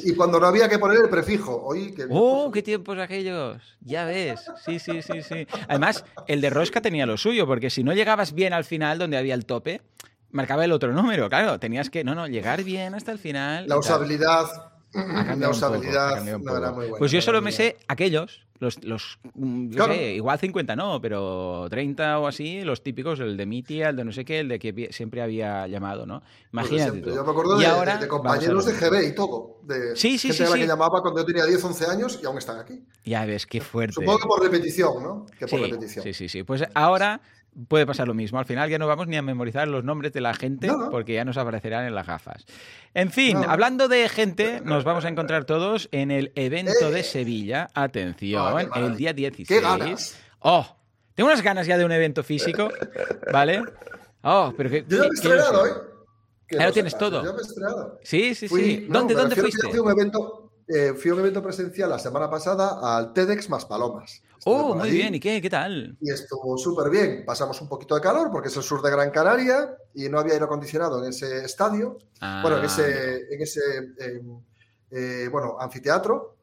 Y 0.03 0.15
cuando 0.17 0.41
no 0.41 0.49
había 0.49 0.69
que 0.69 0.81
poner 0.81 0.99
el 1.05 1.09
prefijo. 1.09 1.69
¡Oh, 2.11 2.51
qué 2.51 2.63
tiempos 2.65 2.99
aquellos! 2.99 3.63
Ya 3.81 4.07
ves. 4.07 4.51
Sí, 4.67 4.81
sí, 4.81 5.03
sí, 5.03 5.23
sí. 5.23 5.47
Además, 5.69 6.05
el 6.27 6.41
de 6.41 6.51
rosca 6.51 6.81
tenía 6.81 7.07
lo 7.07 7.17
suyo, 7.17 7.47
porque 7.47 7.71
si 7.71 7.85
no 7.85 7.93
llegabas 7.93 8.35
bien 8.35 8.53
al 8.53 8.65
final, 8.65 8.99
donde 8.99 9.17
había 9.17 9.35
el 9.35 9.47
tope, 9.47 9.81
marcaba 10.33 10.65
el 10.65 10.73
otro 10.73 10.93
número. 10.93 11.29
Claro, 11.29 11.61
tenías 11.61 11.91
que, 11.91 12.03
no, 12.03 12.17
no, 12.17 12.27
llegar 12.27 12.65
bien 12.65 12.97
hasta 12.97 13.13
el 13.13 13.21
final. 13.21 13.69
La 13.69 13.79
usabilidad 13.79 14.49
la 14.93 15.51
usabilidad 15.51 16.25
no 16.25 16.57
era 16.57 16.73
muy 16.73 16.87
buena. 16.87 16.99
Pues 16.99 17.13
yo 17.13 17.21
solo 17.21 17.43
me 17.43 17.53
sé 17.53 17.77
aquellos, 17.89 18.47
los, 18.61 18.83
los 18.85 19.19
mm, 19.35 19.73
sé, 19.73 20.15
igual 20.15 20.39
50 20.39 20.77
no, 20.77 21.01
pero 21.01 21.67
30 21.71 22.19
o 22.19 22.27
así, 22.27 22.63
los 22.63 22.83
típicos, 22.83 23.21
el 23.21 23.37
de 23.37 23.47
Mitia, 23.47 23.91
el 23.91 23.97
de 23.97 24.05
no 24.05 24.13
sé 24.13 24.25
qué, 24.25 24.41
el 24.41 24.49
de 24.49 24.59
que 24.59 24.89
siempre 24.93 25.23
había 25.23 25.67
llamado, 25.67 26.07
¿no? 26.07 26.23
Imagínate 26.53 27.01
tú. 27.01 27.11
Yo 27.15 27.25
me 27.25 27.31
acuerdo 27.31 27.59
de, 27.59 28.09
compañeros 28.09 28.67
de 28.67 28.73
GB 28.73 29.09
y 29.09 29.15
todo, 29.15 29.61
de 29.63 29.97
sí, 29.97 30.19
sí, 30.19 30.29
gente 30.29 30.45
sí, 30.45 30.45
a 30.45 30.51
la 30.51 30.57
que 30.57 30.67
llamaba 30.67 31.01
cuando 31.03 31.21
yo 31.21 31.27
tenía 31.27 31.45
10, 31.45 31.63
11 31.63 31.87
años 31.87 32.21
y 32.23 32.27
aún 32.27 32.39
están 32.39 32.59
aquí. 32.59 32.85
Ya 33.05 33.25
ves, 33.25 33.47
qué 33.47 33.61
fuerte. 33.61 33.95
Supongo 33.95 34.19
que 34.19 34.27
por 34.27 34.43
repetición, 34.43 35.03
¿no? 35.03 35.27
Que 35.39 35.47
por 35.47 35.61
repetición. 35.61 36.03
Sí, 36.03 36.13
sí, 36.13 36.29
sí. 36.29 36.43
Pues 36.43 36.65
ahora 36.75 37.21
puede 37.67 37.87
pasar 37.87 38.07
lo 38.07 38.15
mismo. 38.15 38.39
Al 38.39 38.45
final 38.45 38.71
ya 38.71 38.79
no 38.79 38.87
vamos 38.87 39.09
ni 39.09 39.17
a 39.17 39.23
memorizar 39.23 39.67
los 39.69 39.85
nombres 39.85 40.13
de 40.13 40.21
la 40.21 40.35
gente 40.35 40.71
porque 40.91 41.15
ya 41.15 41.25
nos 41.25 41.37
aparecerán 41.37 41.87
en 41.87 41.95
las 41.95 42.07
gafas. 42.07 42.45
En 42.95 43.11
fin, 43.11 43.39
hablando 43.47 43.89
de 43.89 44.09
gente, 44.09 44.61
nos 44.65 44.85
vamos 44.85 45.05
a 45.05 45.09
encontrar 45.09 45.45
todos 45.45 45.89
en 45.93 46.11
el 46.11 46.33
evento 46.35 46.91
de 46.91 47.01
eh. 47.01 47.05
Sevilla. 47.05 47.69
Atención, 47.75 48.71
el 48.75 48.97
día 48.97 49.13
16. 49.13 50.17
Oh, 50.41 50.67
tengo 51.15 51.31
unas 51.31 51.43
ganas 51.43 51.67
ya 51.67 51.77
de 51.77 51.85
un 51.85 51.93
evento 51.93 52.23
físico, 52.23 52.71
¿vale? 53.33 53.63
Oh, 54.23 54.53
pero 54.57 54.71
que, 54.71 54.85
Yo 54.87 54.99
ya 54.99 55.03
me 55.03 55.09
he 55.09 55.15
estrenado, 55.15 55.67
¿eh? 55.67 56.73
Tienes 56.73 56.97
todo. 56.97 57.25
Yo 57.25 57.33
me 57.33 57.39
he 57.39 57.43
estrenado. 57.43 57.99
Sí, 58.03 58.35
sí, 58.35 58.49
sí. 58.49 58.87
¿Dónde, 58.89 59.15
¿dónde 59.15 59.37
fuiste? 59.37 59.69
Fui 59.69 59.79
a 59.79 59.83
un 59.83 59.91
evento 59.91 60.49
eh, 60.69 60.93
fui 60.95 61.11
a 61.11 61.15
un 61.15 61.21
evento 61.21 61.43
presencial 61.43 61.89
la 61.89 61.99
semana 61.99 62.29
pasada 62.29 62.79
al 62.83 63.15
TEDx 63.15 63.49
más 63.49 63.65
Palomas. 63.65 64.23
Oh, 64.45 64.75
muy 64.75 64.91
bien, 64.91 65.15
¿y 65.15 65.21
qué, 65.21 65.41
qué 65.43 65.51
tal? 65.51 65.97
Y 66.01 66.11
estuvo 66.11 66.57
súper 66.57 66.91
bien. 66.91 67.25
Pasamos 67.27 67.61
un 67.61 67.69
poquito 67.69 67.95
de 67.95 68.01
calor 68.01 68.31
porque 68.31 68.49
es 68.49 68.57
el 68.57 68.63
sur 68.63 68.81
de 68.83 68.91
Gran 68.91 69.11
Canaria 69.11 69.77
y 69.95 70.09
no 70.09 70.19
había 70.19 70.35
aire 70.35 70.45
acondicionado 70.45 71.03
en 71.03 71.11
ese 71.11 71.45
estadio. 71.45 71.99
Bueno, 72.43 72.59
en 72.59 72.65
ese, 72.65 72.83
Ah. 72.83 73.35
en 73.35 73.43
ese 73.43 73.61
em, 73.99 74.41
eh, 74.91 75.29
bueno, 75.31 75.57
anfiteatro. 75.61 76.38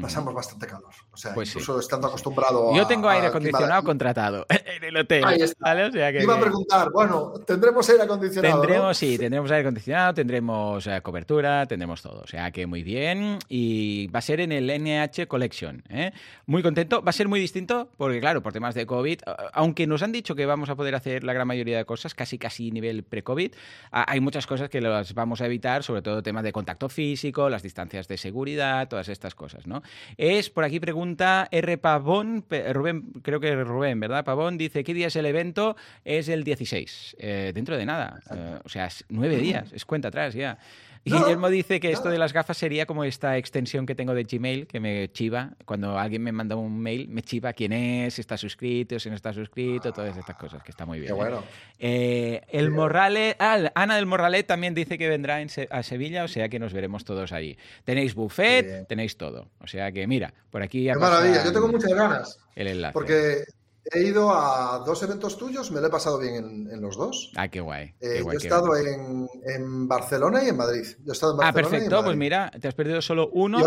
Pasamos 0.00 0.32
bastante 0.32 0.66
calor. 0.66 0.90
O 1.12 1.16
sea, 1.16 1.34
Pues 1.34 1.50
sí. 1.50 1.58
incluso 1.58 1.78
estando 1.78 2.06
acostumbrado 2.08 2.74
Yo 2.74 2.82
a- 2.82 2.88
tengo 2.88 3.08
aire 3.08 3.22
de 3.22 3.28
acondicionado 3.28 3.82
contratado 3.84 4.46
en 4.48 4.84
el 4.84 4.96
hotel. 4.96 5.24
Ahí 5.26 5.42
está. 5.42 5.56
¿vale? 5.60 5.84
O 5.84 5.92
sea 5.92 6.10
que 6.10 6.22
Iba 6.22 6.36
a 6.36 6.40
preguntar, 6.40 6.90
bueno, 6.90 7.32
tendremos 7.46 7.88
aire 7.90 8.02
acondicionado. 8.04 8.56
¿no? 8.56 8.60
Tendremos, 8.62 8.96
sí, 8.96 9.18
tendremos 9.18 9.50
aire 9.50 9.60
acondicionado, 9.60 10.14
tendremos 10.14 10.86
eh, 10.86 11.00
cobertura, 11.02 11.66
tendremos 11.66 12.00
todo. 12.00 12.20
O 12.22 12.26
sea 12.26 12.50
que 12.50 12.66
muy 12.66 12.82
bien. 12.82 13.38
Y 13.48 14.06
va 14.08 14.20
a 14.20 14.22
ser 14.22 14.40
en 14.40 14.52
el 14.52 14.70
NH 14.70 15.26
Collection. 15.28 15.82
¿eh? 15.90 16.12
Muy 16.46 16.62
contento. 16.62 17.02
Va 17.02 17.10
a 17.10 17.12
ser 17.12 17.28
muy 17.28 17.38
distinto 17.40 17.90
porque, 17.98 18.20
claro, 18.20 18.42
por 18.42 18.52
temas 18.54 18.74
de 18.74 18.86
COVID, 18.86 19.20
aunque 19.52 19.86
nos 19.86 20.02
han 20.02 20.12
dicho 20.12 20.34
que 20.34 20.46
vamos 20.46 20.70
a 20.70 20.76
poder 20.76 20.94
hacer 20.94 21.24
la 21.24 21.32
gran 21.34 21.46
mayoría 21.46 21.76
de 21.76 21.84
cosas, 21.84 22.14
casi 22.14 22.38
casi 22.38 22.70
nivel 22.70 23.02
pre-COVID, 23.02 23.52
hay 23.90 24.20
muchas 24.20 24.46
cosas 24.46 24.68
que 24.70 24.80
las 24.80 25.12
vamos 25.14 25.40
a 25.40 25.46
evitar, 25.46 25.82
sobre 25.82 26.00
todo 26.02 26.22
temas 26.22 26.42
de 26.44 26.52
contacto 26.52 26.88
físico, 26.88 27.50
las 27.50 27.62
distancias 27.62 28.08
de 28.08 28.16
seguridad, 28.16 28.88
todas 28.88 29.08
estas 29.08 29.34
cosas, 29.34 29.66
¿no? 29.66 29.73
Es, 30.16 30.50
por 30.50 30.64
aquí 30.64 30.80
pregunta 30.80 31.48
R. 31.50 31.78
Pavón, 31.78 32.44
Rubén, 32.72 33.12
creo 33.22 33.40
que 33.40 33.54
Rubén, 33.54 34.00
¿verdad? 34.00 34.24
Pavón 34.24 34.58
dice, 34.58 34.84
¿qué 34.84 34.94
día 34.94 35.08
es 35.08 35.16
el 35.16 35.26
evento? 35.26 35.76
Es 36.04 36.28
el 36.28 36.44
16, 36.44 37.16
eh, 37.18 37.52
dentro 37.54 37.76
de 37.76 37.86
nada. 37.86 38.20
Eh, 38.34 38.58
o 38.64 38.68
sea, 38.68 38.88
nueve 39.08 39.36
días, 39.36 39.72
es 39.72 39.84
cuenta 39.84 40.08
atrás 40.08 40.34
ya. 40.34 40.58
Y 41.04 41.10
No, 41.14 41.18
Guillermo 41.20 41.50
dice 41.50 41.80
que 41.80 41.90
esto 41.92 42.08
de 42.08 42.16
las 42.18 42.32
gafas 42.32 42.56
sería 42.56 42.86
como 42.86 43.04
esta 43.04 43.36
extensión 43.36 43.84
que 43.84 43.94
tengo 43.94 44.14
de 44.14 44.24
Gmail, 44.24 44.66
que 44.66 44.80
me 44.80 45.10
chiva. 45.12 45.50
Cuando 45.66 45.98
alguien 45.98 46.22
me 46.22 46.32
manda 46.32 46.56
un 46.56 46.80
mail, 46.80 47.08
me 47.08 47.20
chiva 47.22 47.52
quién 47.52 47.72
es, 47.74 48.14
si 48.14 48.20
está 48.22 48.36
suscrito, 48.38 48.98
si 48.98 49.10
no 49.10 49.16
está 49.16 49.32
suscrito, 49.32 49.92
todas 49.92 50.16
estas 50.16 50.36
cosas, 50.36 50.62
que 50.62 50.70
está 50.70 50.86
muy 50.86 50.98
bien. 51.00 51.08
Qué 51.08 51.12
¿eh? 51.12 51.16
bueno. 51.16 51.44
Eh, 51.78 52.40
el 52.48 52.70
Morrale, 52.70 53.36
ah, 53.38 53.70
Ana 53.74 53.96
del 53.96 54.06
Morralet 54.06 54.46
también 54.46 54.72
dice 54.74 54.96
que 54.96 55.08
vendrá 55.08 55.40
en 55.42 55.48
Se- 55.50 55.68
a 55.70 55.82
Sevilla, 55.82 56.24
o 56.24 56.28
sea 56.28 56.48
que 56.48 56.58
nos 56.58 56.72
veremos 56.72 57.04
todos 57.04 57.32
allí. 57.32 57.56
Tenéis 57.84 58.14
buffet, 58.14 58.86
tenéis 58.88 59.16
todo. 59.18 59.50
O 59.60 59.66
sea 59.66 59.92
que 59.92 60.06
mira, 60.06 60.32
por 60.50 60.62
aquí 60.62 60.84
Qué 60.86 60.94
maravilla. 60.94 61.44
Yo 61.44 61.52
tengo 61.52 61.68
muchas 61.68 61.92
ganas. 61.92 62.38
el 62.56 62.68
enlace. 62.68 62.92
Porque 62.94 63.44
he 63.92 64.00
ido 64.02 64.30
a 64.32 64.82
dos 64.84 65.02
eventos 65.02 65.36
tuyos, 65.36 65.70
me 65.70 65.80
lo 65.80 65.86
he 65.86 65.90
pasado 65.90 66.18
bien 66.18 66.34
en, 66.36 66.70
en 66.70 66.80
los 66.80 66.96
dos. 66.96 67.32
Ah, 67.36 67.48
qué 67.48 67.60
guay. 67.60 67.94
Eh, 68.00 68.22
yo 68.24 68.30
he 68.32 68.36
estado 68.36 68.76
en, 68.76 69.28
en 69.46 69.86
Barcelona 69.88 70.42
y 70.42 70.48
en 70.48 70.56
Madrid. 70.56 70.84
Yo 71.04 71.10
he 71.10 71.12
estado 71.12 71.34
en 71.34 71.40
Ah, 71.42 71.52
Barcelona 71.52 71.62
y 71.62 71.76
en 71.76 71.80
perfecto, 71.90 72.04
pues 72.04 72.16
mira, 72.16 72.50
te 72.60 72.68
has 72.68 72.74
perdido 72.74 73.02
solo 73.02 73.28
uno 73.32 73.58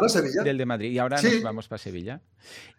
del 0.44 0.58
de 0.58 0.66
Madrid 0.66 0.92
y 0.92 1.00
ahora 1.00 1.18
Sí. 1.18 1.32
nos 1.36 1.44
vamos 1.44 1.68
para 1.68 1.78
Sevilla. 1.80 2.22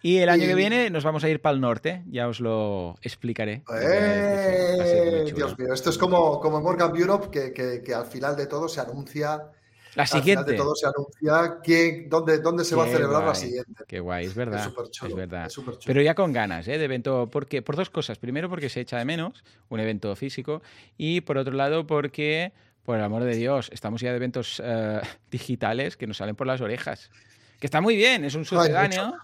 Y 0.02 0.18
el 0.18 0.28
año 0.28 0.44
Y- 0.44 0.48
que 0.48 0.54
viene 0.54 0.90
nos 0.90 1.04
vamos 1.04 1.22
a 1.24 1.28
ir 1.28 1.40
para 1.40 1.54
el 1.54 1.60
norte, 1.60 2.02
ya 2.10 2.28
os 2.28 2.40
lo 2.40 2.96
explicaré. 3.02 3.62
Eh. 3.80 5.32
Dios 5.34 5.58
mío, 5.58 5.72
esto 5.72 5.90
es 5.90 5.98
como, 5.98 6.40
como 6.40 6.58
en 6.58 6.64
Morgan 6.64 6.94
Europe, 6.96 7.28
que, 7.30 7.52
que- 7.52 7.82
que 7.82 7.94
al 7.94 8.06
final 8.06 8.36
de 8.36 8.46
todo 8.46 8.68
se 8.68 8.80
anuncia. 8.80 9.42
La 9.94 10.02
Al 10.02 10.08
final 10.08 10.22
siguiente. 10.22 10.52
de 10.52 10.56
todo 10.56 10.74
se 10.74 10.86
anuncia 10.86 11.58
quién, 11.62 12.08
dónde, 12.08 12.38
dónde 12.38 12.64
se 12.64 12.76
va 12.76 12.84
a 12.84 12.88
celebrar 12.88 13.24
la 13.24 13.34
siguiente. 13.34 13.84
Qué 13.86 14.00
guay, 14.00 14.26
es 14.26 14.34
verdad. 14.34 14.60
Es 14.60 14.64
súper 14.64 14.90
chulo. 14.90 15.10
es 15.10 15.16
verdad. 15.16 15.46
es 15.46 15.52
súper 15.52 15.74
chulo. 15.74 15.84
Pero 15.86 16.02
ya 16.02 16.14
con 16.14 16.32
ganas, 16.32 16.68
¿eh? 16.68 16.78
De 16.78 16.84
evento, 16.84 17.28
porque, 17.30 17.62
por 17.62 17.76
dos 17.76 17.90
cosas. 17.90 18.18
Primero, 18.18 18.48
porque 18.48 18.68
se 18.68 18.80
echa 18.80 18.98
de 18.98 19.04
menos 19.04 19.44
un 19.68 19.80
evento 19.80 20.14
físico. 20.14 20.62
Y 20.96 21.22
por 21.22 21.38
otro 21.38 21.54
lado, 21.54 21.86
porque, 21.86 22.52
por 22.84 22.96
el 22.96 23.02
amor 23.02 23.24
de 23.24 23.34
Dios, 23.34 23.70
estamos 23.72 24.00
ya 24.00 24.10
de 24.10 24.16
eventos 24.16 24.62
eh, 24.64 25.00
digitales 25.30 25.96
que 25.96 26.06
nos 26.06 26.18
salen 26.18 26.36
por 26.36 26.46
las 26.46 26.60
orejas. 26.60 27.10
Que 27.58 27.66
está 27.66 27.80
muy 27.80 27.96
bien, 27.96 28.24
es 28.24 28.34
un 28.34 28.44
sucedáneo 28.44 29.14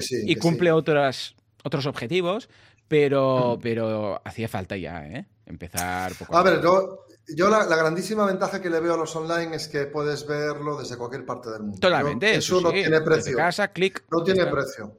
sí, 0.00 0.24
y 0.26 0.36
cumple 0.36 0.70
sí. 0.70 0.72
otras, 0.72 1.34
otros 1.62 1.86
objetivos, 1.86 2.48
pero, 2.88 3.58
pero 3.62 4.20
hacía 4.24 4.48
falta 4.48 4.76
ya, 4.76 5.06
¿eh? 5.06 5.26
Empezar 5.46 6.14
poco 6.14 6.36
A 6.36 6.42
ver, 6.42 6.62
yo, 6.62 7.06
yo 7.28 7.48
la, 7.48 7.64
la 7.64 7.76
grandísima 7.76 8.26
ventaja 8.26 8.60
que 8.60 8.68
le 8.70 8.80
veo 8.80 8.94
a 8.94 8.96
los 8.96 9.14
online 9.16 9.56
es 9.56 9.68
que 9.68 9.86
puedes 9.86 10.26
verlo 10.26 10.76
desde 10.78 10.96
cualquier 10.96 11.24
parte 11.24 11.50
del 11.50 11.62
mundo. 11.62 11.78
Totalmente. 11.80 12.32
Yo- 12.32 12.38
eso 12.38 12.58
sí, 12.58 12.64
no 12.64 12.70
tiene 12.72 13.00
precio. 13.00 13.36
casa, 13.36 13.68
clic. 13.68 14.04
No 14.10 14.22
tiene 14.22 14.46
precio. 14.46 14.98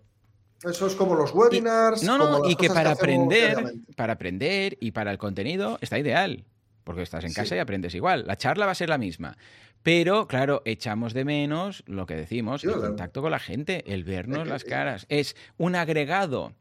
Eso 0.63 0.87
es 0.87 0.95
como 0.95 1.13
los 1.15 1.31
webinars. 1.33 2.01
No, 2.03 2.17
no, 2.17 2.49
y 2.49 2.55
que 2.55 2.69
para 2.69 2.91
aprender, 2.91 3.75
para 3.95 4.13
aprender 4.13 4.77
y 4.79 4.91
para 4.91 5.11
el 5.11 5.17
contenido 5.19 5.77
está 5.81 5.99
ideal, 5.99 6.45
porque 6.83 7.03
estás 7.03 7.23
en 7.23 7.29
Sí. 7.29 7.35
casa 7.35 7.55
y 7.55 7.59
aprendes 7.59 7.93
igual. 7.93 8.25
La 8.25 8.35
charla 8.37 8.65
va 8.65 8.71
a 8.71 8.75
ser 8.75 8.89
la 8.89 8.97
misma. 8.97 9.37
Pero, 9.83 10.27
claro, 10.27 10.63
echamos 10.65 11.13
de 11.13 11.25
menos 11.25 11.83
lo 11.85 12.07
que 12.07 12.15
decimos, 12.15 12.61
Sí, 12.61 12.67
el 12.67 12.73
contacto 12.73 13.21
con 13.21 13.29
la 13.29 13.39
gente, 13.39 13.83
el 13.93 14.03
vernos 14.03 14.43
que- 14.43 14.49
las 14.49 14.63
caras. 14.63 15.05
Es 15.09 15.35
un 15.57 15.75
agregado 15.75 16.53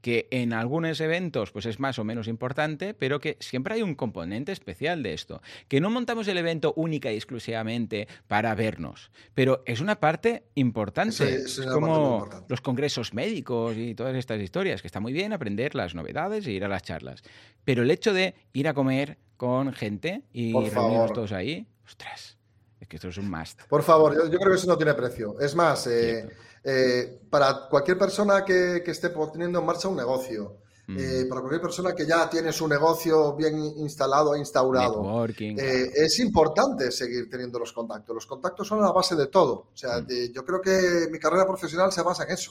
que 0.00 0.28
en 0.30 0.52
algunos 0.52 1.00
eventos 1.00 1.50
pues 1.50 1.66
es 1.66 1.78
más 1.80 1.98
o 1.98 2.04
menos 2.04 2.28
importante, 2.28 2.94
pero 2.94 3.20
que 3.20 3.36
siempre 3.40 3.74
hay 3.74 3.82
un 3.82 3.94
componente 3.94 4.52
especial 4.52 5.02
de 5.02 5.14
esto, 5.14 5.42
que 5.68 5.80
no 5.80 5.90
montamos 5.90 6.28
el 6.28 6.38
evento 6.38 6.72
única 6.76 7.12
y 7.12 7.16
exclusivamente 7.16 8.08
para 8.26 8.54
vernos, 8.54 9.10
pero 9.34 9.62
es 9.66 9.80
una 9.80 10.00
parte 10.00 10.44
importante. 10.54 11.10
Eso 11.10 11.24
es 11.24 11.58
una 11.58 11.66
parte 11.66 11.80
como 11.80 12.14
importante. 12.14 12.46
los 12.48 12.60
congresos 12.60 13.14
médicos 13.14 13.76
y 13.76 13.94
todas 13.94 14.16
estas 14.16 14.40
historias, 14.40 14.82
que 14.82 14.88
está 14.88 15.00
muy 15.00 15.12
bien 15.12 15.32
aprender 15.32 15.74
las 15.74 15.94
novedades 15.94 16.46
e 16.46 16.52
ir 16.52 16.64
a 16.64 16.68
las 16.68 16.82
charlas, 16.82 17.22
pero 17.64 17.82
el 17.82 17.90
hecho 17.90 18.12
de 18.12 18.34
ir 18.52 18.68
a 18.68 18.74
comer 18.74 19.18
con 19.36 19.72
gente 19.72 20.22
y 20.32 20.52
Por 20.52 20.64
reunirnos 20.64 20.94
favor. 20.94 21.12
todos 21.12 21.32
ahí, 21.32 21.66
ostras, 21.84 22.36
es 22.80 22.88
que 22.88 22.96
esto 22.96 23.08
es 23.08 23.18
un 23.18 23.30
must. 23.30 23.62
Por 23.68 23.82
favor, 23.82 24.14
yo, 24.14 24.30
yo 24.30 24.38
creo 24.38 24.50
que 24.50 24.56
eso 24.56 24.66
no 24.66 24.76
tiene 24.76 24.94
precio. 24.94 25.38
Es 25.40 25.54
más, 25.54 25.86
eh, 25.86 26.28
eh, 26.64 27.20
para 27.30 27.68
cualquier 27.68 27.98
persona 27.98 28.44
que, 28.44 28.82
que 28.84 28.90
esté 28.92 29.10
poniendo 29.10 29.58
en 29.60 29.66
marcha 29.66 29.88
un 29.88 29.96
negocio, 29.96 30.58
Mm. 30.84 30.96
eh, 30.98 31.26
para 31.28 31.40
cualquier 31.42 31.62
persona 31.62 31.94
que 31.94 32.04
ya 32.04 32.28
tiene 32.28 32.52
su 32.52 32.66
negocio 32.66 33.34
bien 33.36 33.56
instalado 33.56 34.34
e 34.34 34.40
instaurado, 34.40 35.00
eh, 35.28 35.90
es 35.94 36.18
importante 36.18 36.90
seguir 36.90 37.30
teniendo 37.30 37.60
los 37.60 37.72
contactos. 37.72 38.12
Los 38.12 38.26
contactos 38.26 38.66
son 38.66 38.80
la 38.80 38.90
base 38.90 39.14
de 39.14 39.28
todo. 39.28 39.68
O 39.72 39.76
sea, 39.76 40.00
Mm. 40.00 40.06
de- 40.08 40.32
yo 40.32 40.44
creo 40.44 40.60
que 40.60 41.06
mi 41.08 41.20
carrera 41.20 41.46
profesional 41.46 41.92
se 41.92 42.02
basa 42.02 42.24
en 42.24 42.30
eso. 42.32 42.50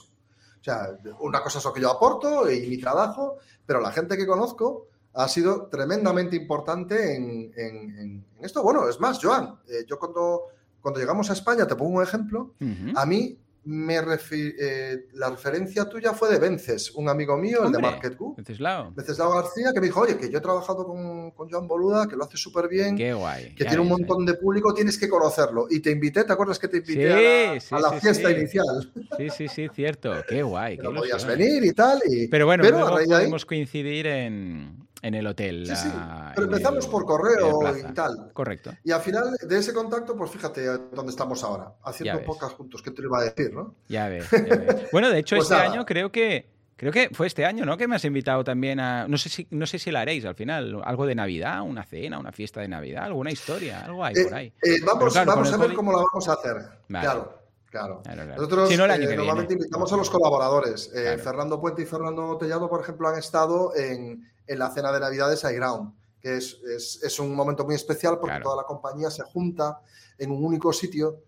O 0.58 0.64
sea, 0.64 0.88
una 1.20 1.42
cosa 1.42 1.58
es 1.58 1.64
lo 1.66 1.74
que 1.74 1.82
yo 1.82 1.90
aporto 1.90 2.50
y 2.50 2.66
mi 2.68 2.78
trabajo, 2.78 3.36
pero 3.66 3.80
la 3.82 3.92
gente 3.92 4.16
que 4.16 4.26
conozco 4.26 4.86
ha 5.12 5.28
sido 5.28 5.66
tremendamente 5.66 6.34
importante 6.34 7.14
en, 7.14 7.52
en- 7.54 7.98
en- 7.98 8.24
esto. 8.40 8.62
Bueno, 8.62 8.88
es 8.88 8.98
más, 8.98 9.18
Joan, 9.22 9.58
eh, 9.68 9.84
yo 9.86 9.98
cuando, 9.98 10.44
cuando 10.80 10.98
llegamos 11.00 11.28
a 11.28 11.34
España, 11.34 11.66
te 11.66 11.76
pongo 11.76 11.98
un 11.98 12.02
ejemplo, 12.02 12.54
a 12.96 13.04
mí 13.04 13.38
me 13.64 14.00
refi- 14.02 14.54
eh, 14.58 15.06
la 15.12 15.30
referencia 15.30 15.88
tuya 15.88 16.12
fue 16.14 16.30
de 16.30 16.38
Vences, 16.38 16.90
un 16.96 17.08
amigo 17.08 17.36
mío, 17.36 17.58
el 17.64 17.70
de 17.70 17.76
Hombre, 17.76 17.92
Market 17.92 18.16
Group. 18.16 18.34
Wenceslao, 18.38 18.92
Venceslao 18.92 19.30
García, 19.32 19.72
que 19.72 19.80
me 19.80 19.86
dijo, 19.86 20.00
oye, 20.00 20.16
que 20.16 20.28
yo 20.30 20.38
he 20.38 20.40
trabajado 20.40 20.84
con, 20.84 21.30
con 21.30 21.48
Joan 21.48 21.68
Boluda, 21.68 22.08
que 22.08 22.16
lo 22.16 22.24
hace 22.24 22.36
súper 22.36 22.68
bien, 22.68 22.96
Qué 22.96 23.12
guay. 23.12 23.54
que 23.54 23.64
tiene 23.64 23.80
un 23.80 23.88
montón 23.88 24.26
de 24.26 24.34
público, 24.34 24.74
tienes 24.74 24.98
que 24.98 25.08
conocerlo. 25.08 25.66
Y 25.70 25.80
te 25.80 25.90
invité, 25.90 26.24
¿te 26.24 26.32
acuerdas 26.32 26.58
que 26.58 26.66
te 26.68 26.78
invité 26.78 27.06
Sí, 27.06 27.08
a 27.12 27.52
la, 27.54 27.60
sí, 27.60 27.74
a 27.74 27.78
la 27.80 27.90
sí, 27.90 28.00
fiesta 28.00 28.30
inicial? 28.32 28.92
Sí, 29.16 29.28
sí, 29.30 29.48
sí, 29.48 29.68
cierto. 29.72 30.12
Qué 30.28 30.42
guay. 30.42 30.76
Que 30.82 30.82
no 30.82 30.94
podías 30.94 31.24
venir 31.24 31.64
y 31.64 31.72
tal. 31.72 32.00
Y, 32.08 32.26
Pero 32.28 32.46
bueno, 32.46 32.62
pero 32.64 32.78
luego 32.80 32.96
de 32.96 33.02
ahí- 33.02 33.08
podemos 33.08 33.44
coincidir 33.46 34.06
en, 34.08 34.76
en 35.02 35.14
el 35.14 35.26
hotel. 35.26 35.66
Sí, 35.66 35.74
sí, 35.76 35.88
pero 36.34 36.46
empezamos 36.46 36.84
el- 36.86 36.90
por 36.90 37.04
correo 37.04 37.58
plaza. 37.58 37.90
y 37.90 37.92
tal. 37.92 38.30
Correcto. 38.32 38.70
Y 38.84 38.92
al 38.92 39.00
final 39.00 39.36
de 39.42 39.58
ese 39.58 39.72
contacto, 39.74 40.16
pues 40.16 40.30
fíjate 40.30 40.64
dónde 40.92 41.10
estamos 41.10 41.42
ahora, 41.44 41.74
haciendo 41.84 42.18
ves. 42.18 42.26
podcast 42.26 42.56
juntos. 42.56 42.80
¿Qué 42.82 42.90
te 42.92 43.02
lo 43.02 43.08
iba 43.08 43.18
a 43.18 43.24
decir, 43.24 43.52
no? 43.52 43.74
Ya 43.88 44.08
ves, 44.08 44.30
ya 44.30 44.38
ves. 44.56 44.88
Bueno, 44.92 45.10
de 45.10 45.18
hecho, 45.18 45.36
Pues 45.36 45.50
este 45.50 45.54
nada. 45.62 45.72
año 45.72 45.84
creo 45.84 46.10
que. 46.10 46.50
Creo 46.74 46.90
que 46.90 47.10
fue 47.12 47.28
este 47.28 47.44
año, 47.44 47.64
¿no? 47.64 47.76
Que 47.76 47.86
me 47.86 47.94
has 47.94 48.04
invitado 48.04 48.42
también 48.42 48.80
a. 48.80 49.06
No 49.06 49.16
sé 49.16 49.28
si, 49.28 49.46
no 49.50 49.66
sé 49.66 49.78
si 49.78 49.92
la 49.92 50.00
haréis 50.00 50.24
al 50.24 50.34
final. 50.34 50.80
Algo 50.84 51.06
de 51.06 51.14
Navidad, 51.14 51.62
una 51.62 51.84
cena, 51.84 52.18
una 52.18 52.32
fiesta 52.32 52.60
de 52.60 52.66
Navidad, 52.66 53.04
alguna 53.04 53.30
historia, 53.30 53.82
algo 53.84 54.04
hay 54.04 54.14
Eh, 54.16 54.24
por 54.24 54.34
ahí. 54.34 54.52
eh, 54.62 54.80
vamos 54.84 55.12
claro, 55.12 55.30
vamos 55.30 55.50
con 55.50 55.60
a 55.60 55.62
ver 55.62 55.70
COVID- 55.72 55.76
cómo 55.76 55.92
la 55.92 55.98
vamos 55.98 56.28
a 56.28 56.32
hacer. 56.32 56.56
Vale. 56.88 57.04
Claro, 57.04 57.38
claro. 57.70 58.00
Claro, 58.02 58.22
claro. 58.24 58.34
Nosotros 58.34 58.68
Si 58.68 58.76
no, 58.76 58.86
eh, 58.86 59.16
normalmente 59.16 59.52
invitamos 59.54 59.92
a 59.92 59.96
los 59.96 60.10
colaboradores. 60.10 60.88
Eh, 60.92 61.02
Claro. 61.02 61.22
Fernando 61.22 61.60
Puente 61.60 61.82
y 61.82 61.86
Fernando 61.86 62.36
Tellado, 62.36 62.68
por 62.68 62.80
ejemplo, 62.80 63.08
han 63.08 63.18
estado 63.18 63.76
en, 63.76 64.31
en 64.46 64.58
la 64.58 64.70
cena 64.70 64.92
de 64.92 65.00
Navidad 65.00 65.30
de 65.30 65.36
SiteGround, 65.36 65.92
que 66.20 66.36
es, 66.36 66.58
es- 66.76 67.00
es 67.02 67.18
un 67.18 67.34
momento 67.34 67.64
muy 67.64 67.74
especial 67.74 68.14
porque 68.18 68.32
Claro. 68.36 68.44
toda 68.44 68.56
la 68.62 68.64
compañía 68.66 69.10
se 69.10 69.22
junta 69.22 69.80
en 70.18 70.30
un 70.30 70.44
único 70.44 70.72
sitio. 70.72 71.18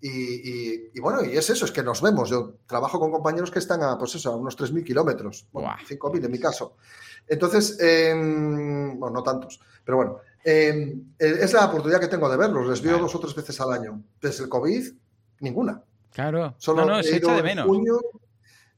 Y, 0.00 0.08
y- 0.10 0.90
y 0.94 1.00
bueno, 1.00 1.24
y 1.24 1.36
es 1.36 1.48
eso, 1.48 1.64
es 1.64 1.72
que 1.72 1.82
nos 1.82 2.02
vemos. 2.02 2.28
Yo 2.28 2.56
trabajo 2.66 3.00
con 3.00 3.10
compañeros 3.10 3.50
que 3.50 3.58
están 3.58 3.82
a, 3.82 3.96
pues 3.98 4.14
eso, 4.16 4.32
a 4.32 4.36
unos 4.36 4.54
3.000 4.56 4.84
kilómetros, 4.84 5.46
bueno, 5.50 5.68
Buah. 5.70 5.78
5.000 5.86 6.24
en 6.26 6.30
mi 6.30 6.38
caso. 6.38 6.76
Entonces, 7.26 7.78
em, 7.80 8.98
bueno, 9.00 9.14
no 9.14 9.22
tantos, 9.22 9.60
pero 9.82 9.96
bueno, 9.96 10.18
em, 10.44 11.14
eh, 11.18 11.38
es 11.40 11.52
la 11.54 11.64
oportunidad 11.66 12.00
que 12.00 12.08
tengo 12.08 12.28
de 12.28 12.36
verlos. 12.36 12.66
Les 12.68 12.82
veo 12.82 12.92
Claro. 12.92 13.04
dos 13.04 13.14
o 13.14 13.20
tres 13.20 13.34
veces 13.34 13.58
al 13.62 13.72
año. 13.72 14.02
Desde 14.20 14.44
el 14.44 14.50
COVID, 14.50 14.92
ninguna. 15.40 15.82
Claro. 16.12 16.54
Solo 16.58 16.84
no, 16.84 16.96
no, 16.98 17.02
se 17.02 17.08
ido 17.16 17.16
echa 17.16 17.32
de 17.32 17.38
en 17.38 17.44
menos. 17.44 17.66
junio 17.66 17.98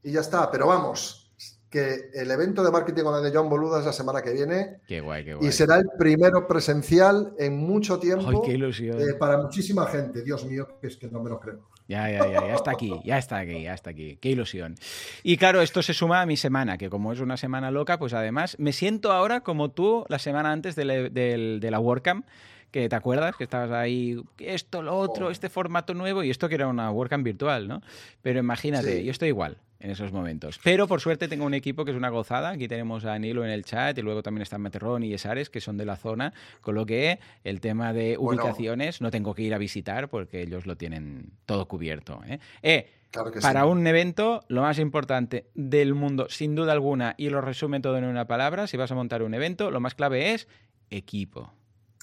y 0.04 0.12
ya 0.12 0.20
está. 0.20 0.48
Pero 0.50 0.68
vamos, 0.68 1.25
que 1.70 2.10
el 2.14 2.30
evento 2.30 2.62
de 2.62 2.70
marketing 2.70 3.02
online 3.04 3.30
de 3.30 3.36
John 3.36 3.48
Boluda 3.50 3.80
es 3.80 3.86
la 3.86 3.92
semana 3.92 4.22
que 4.22 4.32
viene. 4.32 4.78
Qué 4.86 5.00
guay, 5.00 5.24
qué 5.24 5.34
guay. 5.34 5.48
Y 5.48 5.52
será 5.52 5.76
el 5.76 5.86
primero 5.98 6.46
presencial 6.46 7.34
en 7.38 7.56
mucho 7.58 7.98
tiempo. 7.98 8.28
Ay, 8.28 8.36
qué 8.44 8.52
ilusión. 8.52 9.00
eh, 9.00 9.14
para 9.18 9.38
muchísima 9.38 9.86
gente. 9.86 10.22
Dios 10.22 10.44
mío, 10.46 10.66
que 10.80 10.86
es 10.86 10.96
que 10.96 11.08
no 11.08 11.22
me 11.22 11.30
lo 11.30 11.40
creo. 11.40 11.68
Ya, 11.88 12.10
ya, 12.10 12.26
ya, 12.26 12.46
ya 12.48 12.54
está 12.54 12.72
aquí, 12.72 12.92
ya 13.04 13.18
está 13.18 13.38
aquí, 13.38 13.62
ya 13.62 13.74
está 13.74 13.90
aquí. 13.90 14.16
Qué 14.20 14.30
ilusión. 14.30 14.74
Y 15.22 15.36
claro, 15.36 15.60
esto 15.62 15.82
se 15.82 15.94
suma 15.94 16.20
a 16.22 16.26
mi 16.26 16.36
semana, 16.36 16.78
que 16.78 16.90
como 16.90 17.12
es 17.12 17.20
una 17.20 17.36
semana 17.36 17.70
loca, 17.70 17.98
pues 17.98 18.12
además 18.12 18.56
me 18.58 18.72
siento 18.72 19.12
ahora 19.12 19.40
como 19.42 19.70
tú 19.70 20.04
la 20.08 20.18
semana 20.18 20.50
antes 20.52 20.74
de, 20.76 20.84
la- 20.84 21.08
de 21.08 21.68
la 21.70 21.78
WordCamp, 21.78 22.26
que 22.72 22.88
te 22.88 22.96
acuerdas 22.96 23.36
que 23.36 23.44
estabas 23.44 23.70
ahí, 23.70 24.20
esto, 24.38 24.82
lo 24.82 24.96
otro, 24.96 25.28
Oh. 25.28 25.30
este 25.30 25.48
formato 25.48 25.94
nuevo, 25.94 26.24
y 26.24 26.30
esto 26.30 26.48
que 26.48 26.56
era 26.56 26.66
una 26.66 26.90
WordCamp 26.90 27.24
virtual, 27.24 27.68
¿no? 27.68 27.80
Pero 28.20 28.40
imagínate, 28.40 28.98
Sí. 28.98 29.04
yo 29.04 29.12
estoy 29.12 29.28
igual 29.28 29.56
en 29.78 29.90
esos 29.90 30.12
momentos. 30.12 30.58
Pero 30.64 30.86
por 30.88 31.00
suerte 31.00 31.28
tengo 31.28 31.44
un 31.44 31.54
equipo 31.54 31.84
que 31.84 31.90
es 31.90 31.96
una 31.96 32.08
gozada. 32.08 32.50
Aquí 32.50 32.66
tenemos 32.68 33.04
a 33.04 33.18
Nilo 33.18 33.44
en 33.44 33.50
el 33.50 33.64
chat 33.64 33.96
y 33.98 34.02
luego 34.02 34.22
también 34.22 34.42
están 34.42 34.62
Meterrón 34.62 35.02
y 35.04 35.12
Esares, 35.14 35.50
que 35.50 35.60
son 35.60 35.76
de 35.76 35.84
la 35.84 35.96
zona, 35.96 36.32
con 36.60 36.74
lo 36.74 36.86
que 36.86 37.18
el 37.44 37.60
tema 37.60 37.92
de 37.92 38.16
Bueno. 38.16 38.42
ubicaciones 38.42 39.00
no 39.00 39.10
tengo 39.10 39.34
que 39.34 39.42
ir 39.42 39.54
a 39.54 39.58
visitar 39.58 40.08
porque 40.08 40.42
ellos 40.42 40.66
lo 40.66 40.76
tienen 40.76 41.30
todo 41.44 41.66
cubierto. 41.68 42.20
¿eh? 42.26 42.38
Eh, 42.62 42.90
Claro 43.10 43.30
que 43.32 43.40
para 43.40 43.62
sí. 43.62 43.66
un 43.68 43.86
evento, 43.86 44.44
lo 44.48 44.62
más 44.62 44.78
importante 44.78 45.46
del 45.54 45.94
mundo, 45.94 46.26
sin 46.28 46.54
duda 46.54 46.72
alguna, 46.72 47.14
y 47.16 47.30
lo 47.30 47.40
resume 47.40 47.80
todo 47.80 47.96
en 47.96 48.04
una 48.04 48.26
palabra, 48.26 48.66
si 48.66 48.76
vas 48.76 48.90
a 48.90 48.94
montar 48.94 49.22
un 49.22 49.32
evento, 49.32 49.70
lo 49.70 49.80
más 49.80 49.94
clave 49.94 50.34
es 50.34 50.48
equipo. 50.90 51.52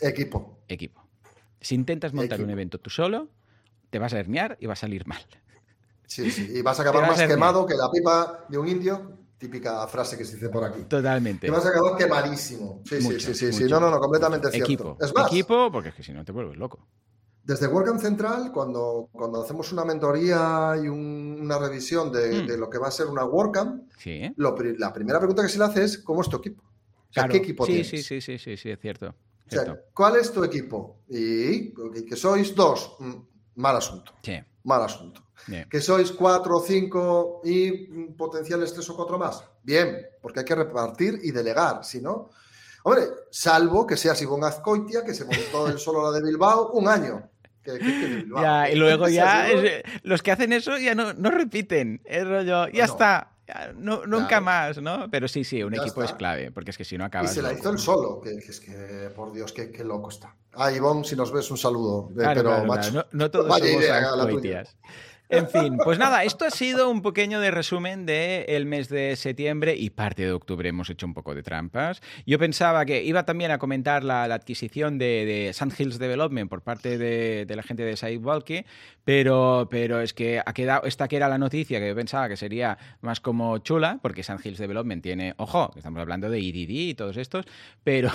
Equipo. 0.02 0.60
Equipo. 0.68 1.06
Si 1.62 1.76
intentas 1.76 2.14
montar 2.14 2.38
Equipo. 2.38 2.46
un 2.46 2.52
evento 2.52 2.80
tú 2.80 2.90
solo, 2.90 3.30
te 3.90 4.00
vas 4.00 4.14
a 4.14 4.20
herniar 4.20 4.58
y 4.60 4.66
va 4.66 4.74
a 4.74 4.78
salir 4.78 5.06
mal. 5.06 5.22
Sí, 6.14 6.30
sí. 6.32 6.52
Y 6.56 6.62
vas 6.62 6.78
a 6.80 6.84
acabar 6.84 7.02
vas 7.02 7.12
más 7.12 7.20
a 7.22 7.28
quemado 7.28 7.66
que 7.66 7.76
la 7.76 7.90
pipa 7.92 8.46
de 8.50 8.58
un 8.58 8.68
indio. 8.68 9.18
Típica 9.38 9.86
frase 9.88 10.18
que 10.18 10.24
se 10.24 10.36
dice 10.36 10.48
por 10.50 10.64
aquí. 10.64 10.84
Totalmente. 10.84 11.48
Te 11.48 11.52
vas 11.52 11.66
a 11.66 11.70
acabar 11.70 11.98
quemadísimo. 11.98 12.82
Sí, 12.86 12.96
Mucho, 13.02 13.20
sí, 13.20 13.34
sí, 13.36 13.52
sí, 13.52 13.64
mucho. 13.64 13.76
No, 13.76 13.80
no, 13.82 13.92
no, 13.92 14.00
completamente 14.00 14.50
cierto. 14.52 14.72
Equipo. 14.72 14.98
Es 15.02 15.14
más, 15.14 15.28
Equipo, 15.28 15.70
porque 15.72 15.90
es 15.90 15.96
que 15.96 16.04
si 16.04 16.14
no 16.14 16.24
te 16.24 16.32
vuelves 16.32 16.58
loco. 16.58 16.88
desde 17.46 17.68
WordCamp 17.68 18.00
Central, 18.00 18.52
cuando, 18.54 19.10
cuando 19.12 19.44
hacemos 19.44 19.70
una 19.74 19.84
mentoría 19.84 20.76
y 20.82 20.88
un- 20.88 21.40
una 21.42 21.58
revisión 21.60 22.10
de, 22.10 22.44
Mm. 22.44 22.48
de 22.48 22.58
lo 22.58 22.70
que 22.70 22.78
va 22.78 22.88
a 22.88 22.92
ser 22.92 23.08
una 23.08 23.26
WordCamp, 23.26 23.92
Sí, 23.98 24.32
lo 24.38 24.56
pri- 24.56 24.78
la 24.78 24.94
primera 24.94 25.20
pregunta 25.20 25.42
que 25.42 25.50
se 25.50 25.58
le 25.58 25.66
hace 25.66 25.84
es 25.84 25.98
¿cómo 25.98 26.22
es 26.22 26.30
tu 26.30 26.38
equipo? 26.38 26.62
O 26.64 27.12
sea, 27.14 27.24
Claro. 27.24 27.32
¿qué 27.34 27.38
equipo 27.40 27.66
sí, 27.66 27.72
tienes? 27.74 27.90
sí, 27.90 27.98
sí, 28.02 28.22
sí, 28.22 28.38
sí, 28.38 28.56
sí, 28.56 28.70
es 28.70 28.80
cierto. 28.80 29.08
O 29.10 29.50
sea, 29.50 29.64
cierto. 29.64 29.82
¿cuál 29.94 30.16
es 30.16 30.32
tu 30.32 30.42
equipo? 30.42 31.02
Y 31.10 31.74
y 31.98 32.06
que 32.08 32.16
sois 32.16 32.56
dos, 32.56 32.96
mm, 33.00 33.14
mal 33.56 33.76
asunto, 33.76 34.14
Sí, 34.24 34.40
mal 34.64 34.82
asunto. 34.84 35.22
Bien. 35.48 35.68
Que 35.70 35.82
sois 35.82 36.12
cuatro, 36.12 36.60
cinco 36.66 37.42
y 37.44 37.72
potenciales 38.18 38.74
tres 38.74 38.90
o 38.90 38.96
cuatro 38.96 39.18
más. 39.18 39.44
Bien, 39.64 40.06
porque 40.22 40.40
hay 40.40 40.46
que 40.46 40.56
repartir 40.56 41.20
y 41.24 41.32
delegar, 41.32 41.84
si 41.84 42.02
no. 42.02 42.30
Hombre, 42.84 43.04
salvo 43.32 43.88
que 43.88 43.96
seas 43.96 44.22
Ivonne 44.22 44.46
Azcoitia, 44.48 45.04
que 45.06 45.14
se 45.14 45.24
montó 45.26 45.68
el 45.68 45.80
solo 45.80 46.04
la 46.12 46.18
de 46.18 46.24
Bilbao 46.26 46.72
un 46.72 46.88
año. 46.88 47.30
Que, 47.64 47.74
que- 47.74 47.80
que 47.80 48.08
de 48.10 48.16
Bilbao. 48.24 48.44
Ya, 48.44 48.70
y 48.70 48.76
luego 48.76 49.08
ya 49.10 49.50
es- 49.50 49.84
los 50.04 50.22
que 50.22 50.32
hacen 50.32 50.52
eso 50.52 50.78
ya 50.78 50.94
no, 50.94 51.14
no 51.14 51.32
repiten. 51.32 52.02
Es 52.04 52.28
rollo, 52.28 52.68
ya 52.68 52.88
No. 52.88 52.92
está. 52.94 53.30
no- 53.76 54.06
nunca 54.06 54.28
Claro. 54.28 54.46
más, 54.46 54.82
¿no? 54.82 55.10
Pero 55.12 55.28
sí, 55.28 55.44
sí, 55.44 55.62
un 55.64 55.74
Ya 55.74 55.82
equipo 55.82 56.04
es 56.04 56.12
clave, 56.14 56.52
porque 56.52 56.72
es 56.72 56.78
que 56.78 56.84
si 56.86 56.98
no 56.98 57.04
Y 57.06 57.08
acabas. 57.08 57.34
se 57.34 57.42
la 57.42 57.50
loco. 57.50 57.60
hizo 57.62 57.70
el 57.72 57.78
solo, 57.78 58.22
que, 58.22 58.32
que 58.38 58.52
es 58.52 58.60
que, 58.60 59.12
por 59.16 59.32
Dios, 59.32 59.52
qué, 59.54 59.70
qué 59.72 59.84
loco 59.84 60.10
está. 60.10 60.34
Ah, 60.54 60.72
Ivonne, 60.72 61.04
si 61.04 61.16
nos 61.16 61.32
ves, 61.32 61.50
un 61.52 61.58
saludo. 61.58 62.10
Eh, 62.12 62.16
Claro, 62.16 62.34
pero, 62.36 62.50
claro, 62.50 62.66
macho, 62.66 62.92
No, 62.92 63.06
no 63.12 63.32
todos 63.32 63.48
vaya 63.48 63.66
somos 63.66 63.82
idea. 64.44 64.64
En 65.38 65.50
fin, 65.50 65.78
pues 65.84 65.98
nada, 65.98 66.24
esto 66.24 66.46
ha 66.46 66.52
sido 66.52 66.90
un 66.90 67.02
pequeño 67.02 67.40
de 67.40 67.52
resumen 67.52 68.06
del 68.06 68.66
mes 68.66 68.90
de 68.90 69.16
septiembre 69.16 69.76
y 69.76 69.90
parte 69.90 70.24
de 70.24 70.32
octubre 70.32 70.70
hemos 70.70 70.90
hecho 70.90 71.06
un 71.06 71.14
poco 71.14 71.34
de 71.34 71.44
trampas. 71.44 72.02
Yo 72.26 72.38
pensaba 72.40 72.86
que 72.86 73.04
iba 73.04 73.26
también 73.26 73.52
a 73.52 73.58
comentar 73.58 74.04
la, 74.04 74.28
la 74.28 74.36
adquisición 74.36 74.98
de, 74.98 75.26
de 75.26 75.54
Sand 75.54 75.74
Hills 75.78 76.00
Development 76.00 76.50
por 76.50 76.62
parte 76.62 76.98
de, 76.98 77.46
de 77.46 77.56
la 77.56 77.64
gente 77.64 77.84
de 77.84 77.98
Sidewalkie, 77.98 78.66
pero, 79.04 79.68
pero 79.72 80.02
es 80.02 80.14
que 80.14 80.42
ha 80.46 80.54
quedado, 80.54 80.84
esta 80.86 81.08
que 81.08 81.16
era 81.18 81.28
la 81.30 81.38
noticia 81.38 81.80
que 81.80 81.88
yo 81.88 81.96
pensaba 81.96 82.30
que 82.30 82.38
sería 82.38 82.78
más 83.02 83.20
como 83.20 83.58
chula, 83.60 84.00
porque 84.02 84.24
Sand 84.24 84.46
Hills 84.46 84.60
Development 84.60 85.02
tiene, 85.02 85.34
ojo, 85.38 85.72
que 85.72 85.80
estamos 85.80 86.00
hablando 86.02 86.30
de 86.30 86.40
IDD 86.40 86.70
y 86.70 86.94
todos 86.94 87.18
estos, 87.18 87.46
pero... 87.84 88.12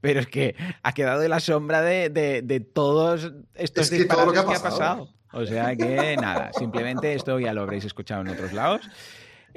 Pero 0.00 0.20
es 0.20 0.26
que 0.28 0.56
ha 0.82 0.92
quedado 0.94 1.22
en 1.22 1.28
la 1.28 1.38
sombra 1.38 1.82
de, 1.82 2.08
de- 2.08 2.40
de 2.40 2.60
todos 2.60 3.30
estos 3.54 3.90
Es 3.92 3.98
que 3.98 4.06
todo 4.06 4.24
lo 4.24 4.32
disparates 4.32 4.32
que 4.32 4.40
ha 4.40 4.46
que 4.46 4.54
ha 4.54 4.70
pasado. 4.70 5.08
O 5.38 5.44
sea 5.44 5.76
que 5.76 6.16
nada, 6.16 6.50
simplemente 6.54 7.12
esto 7.12 7.38
ya 7.38 7.52
lo 7.52 7.60
habréis 7.60 7.84
escuchado 7.84 8.22
en 8.22 8.28
otros 8.28 8.54
lados. 8.54 8.88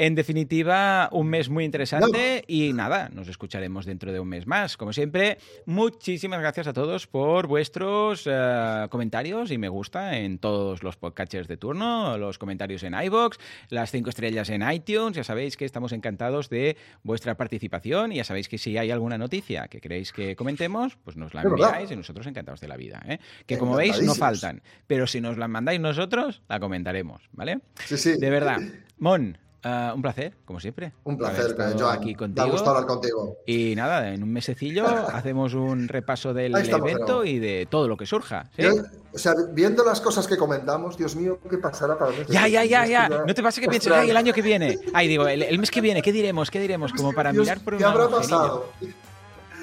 En 0.01 0.15
definitiva, 0.15 1.09
un 1.11 1.27
mes 1.27 1.49
muy 1.49 1.65
interesante 1.65 2.45
y 2.47 2.71
nada, 2.71 3.09
nos 3.09 3.27
escucharemos 3.27 3.85
dentro 3.85 4.13
de 4.13 4.21
un 4.21 4.29
mes 4.29 4.47
más. 4.47 4.77
Como 4.77 4.93
siempre, 4.93 5.39
muchísimas 5.65 6.39
gracias 6.39 6.67
a 6.67 6.73
todos 6.73 7.05
por 7.05 7.47
vuestros 7.47 8.23
eh, 8.25 8.87
comentarios 8.89 9.51
y 9.51 9.57
me 9.57 9.67
gusta 9.67 10.17
en 10.17 10.39
todos 10.39 10.83
los 10.83 10.95
podcatchers 10.95 11.49
de 11.49 11.57
turno, 11.57 12.17
los 12.17 12.37
comentarios 12.37 12.83
en 12.83 12.93
iBox, 12.93 13.39
las 13.67 13.91
cinco 13.91 14.09
estrellas 14.09 14.49
en 14.49 14.63
iTunes. 14.71 15.17
Ya 15.17 15.25
sabéis 15.25 15.57
que 15.57 15.65
estamos 15.65 15.91
encantados 15.91 16.47
de 16.47 16.77
vuestra 17.03 17.35
participación 17.35 18.13
y 18.13 18.15
ya 18.15 18.23
sabéis 18.23 18.47
que 18.47 18.57
si 18.57 18.77
hay 18.77 18.91
alguna 18.91 19.17
noticia 19.17 19.67
que 19.67 19.81
queréis 19.81 20.13
que 20.13 20.37
comentemos, 20.37 20.95
pues 21.03 21.17
nos 21.17 21.33
la 21.33 21.41
enviáis 21.41 21.91
y 21.91 21.97
nosotros 21.97 22.25
encantados 22.25 22.61
de 22.61 22.69
la 22.69 22.77
vida. 22.77 23.03
¿eh? 23.05 23.19
Que 23.45 23.57
como 23.57 23.75
veis, 23.75 24.01
no 24.01 24.15
faltan, 24.15 24.61
pero 24.87 25.07
si 25.07 25.19
nos 25.19 25.37
la 25.37 25.49
mandáis 25.49 25.81
nosotros, 25.81 26.41
la 26.47 26.61
comentaremos, 26.61 27.27
¿vale? 27.33 27.59
Sí, 27.83 27.97
sí. 27.97 28.17
De 28.17 28.29
verdad. 28.29 28.61
Mon, 28.97 29.37
ah, 29.63 29.93
un 29.95 30.01
placer, 30.01 30.33
como 30.45 30.59
siempre. 30.59 30.93
Un 31.03 31.17
placer, 31.17 31.55
Joan. 31.77 31.97
aquí 31.97 32.07
Me 32.07 32.13
ha 32.13 32.17
contigo. 32.17 32.47
gustado 32.49 32.71
hablar 32.77 32.87
contigo. 32.87 33.37
Y 33.45 33.75
nada, 33.75 34.13
en 34.13 34.23
un 34.23 34.31
mesecillo 34.31 34.85
hacemos 35.13 35.53
un 35.53 35.87
repaso 35.87 36.33
del 36.33 36.55
estamos, 36.55 36.89
evento 36.89 37.05
pero- 37.19 37.25
y 37.25 37.39
de 37.39 37.67
todo 37.69 37.87
lo 37.87 37.97
que 37.97 38.05
surja. 38.05 38.49
¿sí? 38.55 38.63
Yo, 38.63 38.71
o 39.13 39.17
sea, 39.17 39.33
viendo 39.53 39.83
las 39.83 40.01
cosas 40.01 40.27
que 40.27 40.37
comentamos, 40.37 40.97
Dios 40.97 41.15
mío, 41.15 41.39
¿qué 41.49 41.57
pasará 41.57 41.97
para 41.97 42.11
de 42.11 42.25
Ya, 42.27 42.47
ya, 42.47 42.63
ya, 42.65 42.85
ya. 42.85 43.09
No 43.09 43.33
te 43.33 43.41
pasa 43.43 43.59
que 43.61 43.67
pienses, 43.67 43.91
ay, 43.91 44.09
el 44.09 44.17
año 44.17 44.33
que 44.33 44.41
viene. 44.41 44.77
Ay, 44.93 45.07
digo, 45.07 45.27
el, 45.27 45.43
el 45.43 45.59
mes 45.59 45.71
que 45.71 45.81
viene, 45.81 46.01
¿qué 46.01 46.11
diremos? 46.11 46.49
¿Qué 46.51 46.59
diremos? 46.59 46.93
Como 46.93 47.13
para 47.13 47.31
Dios, 47.31 47.43
mirar 47.45 47.59
por 47.63 47.73
un 47.73 47.79
¿Qué 47.79 47.85
habrá 47.85 48.07
pasado? 48.09 48.65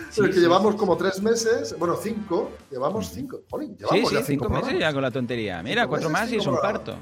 Sí, 0.09 0.23
que 0.23 0.33
sí, 0.33 0.41
llevamos 0.41 0.73
sí, 0.75 0.79
como 0.79 0.97
tres 0.97 1.21
meses, 1.21 1.77
bueno, 1.79 1.95
cinco, 2.01 2.51
llevamos 2.71 3.11
cinco. 3.11 3.41
Jolín, 3.51 3.77
Sí, 3.77 3.85
llevamos 3.85 4.09
sí, 4.09 4.15
ya 4.17 4.23
cinco 4.23 4.49
meses 4.49 4.79
ya 4.79 4.91
con 4.93 5.03
la 5.03 5.11
tontería. 5.11 5.63
Mira, 5.63 5.83
Cinco 5.83 5.91
cuatro 5.91 6.09
meses, 6.09 6.23
más 6.25 6.33
y 6.33 6.37
es 6.37 6.47
un 6.47 6.57
parto. 6.59 6.97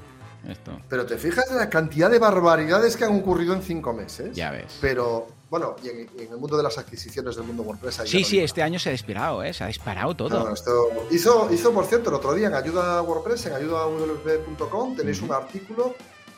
Esto. 0.48 0.78
Pero 0.88 1.06
te 1.06 1.16
fijas 1.16 1.50
en 1.50 1.56
la 1.56 1.70
cantidad 1.70 2.10
de 2.10 2.18
barbaridades 2.18 2.96
que 2.96 3.04
han 3.04 3.16
ocurrido 3.16 3.54
en 3.54 3.62
cinco 3.62 3.92
meses. 3.92 4.34
Ya 4.34 4.50
ves. 4.50 4.78
Pero, 4.80 5.28
bueno, 5.50 5.76
y 5.82 5.88
en, 5.88 6.08
el 6.18 6.36
mundo 6.36 6.56
de 6.56 6.62
las 6.62 6.76
adquisiciones 6.78 7.36
del 7.36 7.44
mundo 7.44 7.62
WordPress. 7.62 8.02
Sí, 8.04 8.20
no 8.20 8.26
sí, 8.26 8.38
este 8.40 8.62
año 8.62 8.78
se 8.78 8.90
ha 8.90 8.92
disparado, 8.92 9.42
¿eh? 9.42 9.52
Se 9.52 9.64
ha 9.64 9.68
disparado 9.68 10.14
todo. 10.14 10.52
esto 10.52 10.88
hizo, 11.10 11.48
hizo, 11.52 11.72
por 11.72 11.86
cierto, 11.86 12.10
el 12.10 12.16
otro 12.16 12.34
día 12.34 12.48
en 12.48 12.54
Ayuda 12.54 12.98
a 12.98 13.02
WordPress, 13.02 13.46
en 13.46 13.54
ayudawp.com, 13.54 14.96
tenéis 14.96 15.18
Ujú. 15.18 15.26
un 15.26 15.32
artículo 15.32 15.94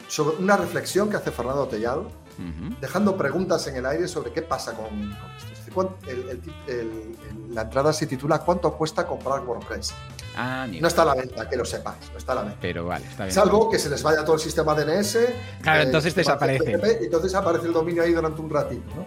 sobre 0.08 0.36
una 0.36 0.56
reflexión 0.56 1.10
que 1.10 1.16
hace 1.16 1.30
Fernando 1.30 1.66
Tellado, 1.66 2.10
Ujú. 2.38 2.76
dejando 2.80 3.16
preguntas 3.16 3.66
en 3.68 3.76
el 3.76 3.86
aire 3.86 4.06
sobre 4.08 4.30
qué 4.32 4.42
pasa 4.42 4.72
con, 4.74 4.88
con 4.88 5.08
esto. 5.08 5.96
El- 6.06 6.40
el 6.68 7.16
la 7.54 7.62
entrada 7.62 7.92
se 7.92 8.06
titula 8.06 8.38
¿Cuánto 8.40 8.72
cuesta 8.74 9.06
comprar 9.06 9.40
WordPress? 9.40 9.92
Ah. 10.36 10.66
No 10.80 10.88
está 10.88 11.02
a 11.02 11.04
la 11.06 11.14
venta, 11.14 11.48
que 11.48 11.56
lo 11.56 11.64
sepáis, 11.64 12.10
no 12.12 12.18
está 12.18 12.32
a 12.32 12.34
la 12.36 12.42
venta. 12.42 12.58
Pero 12.60 12.84
vale, 12.86 13.06
está 13.06 13.24
bien. 13.24 13.34
Salvo 13.34 13.70
que 13.70 13.78
se 13.78 13.88
les 13.88 14.02
vaya 14.02 14.22
todo 14.24 14.34
el 14.36 14.40
sistema 14.42 14.74
DNS. 14.74 15.18
Claro, 15.62 15.80
eh, 15.80 15.84
entonces 15.84 16.14
desaparece. 16.14 16.72
Entonces 17.02 17.34
aparece 17.34 17.66
el 17.66 17.72
dominio 17.72 18.02
ahí 18.02 18.12
durante 18.12 18.40
un 18.40 18.50
ratito, 18.50 18.90
¿no? 18.94 19.06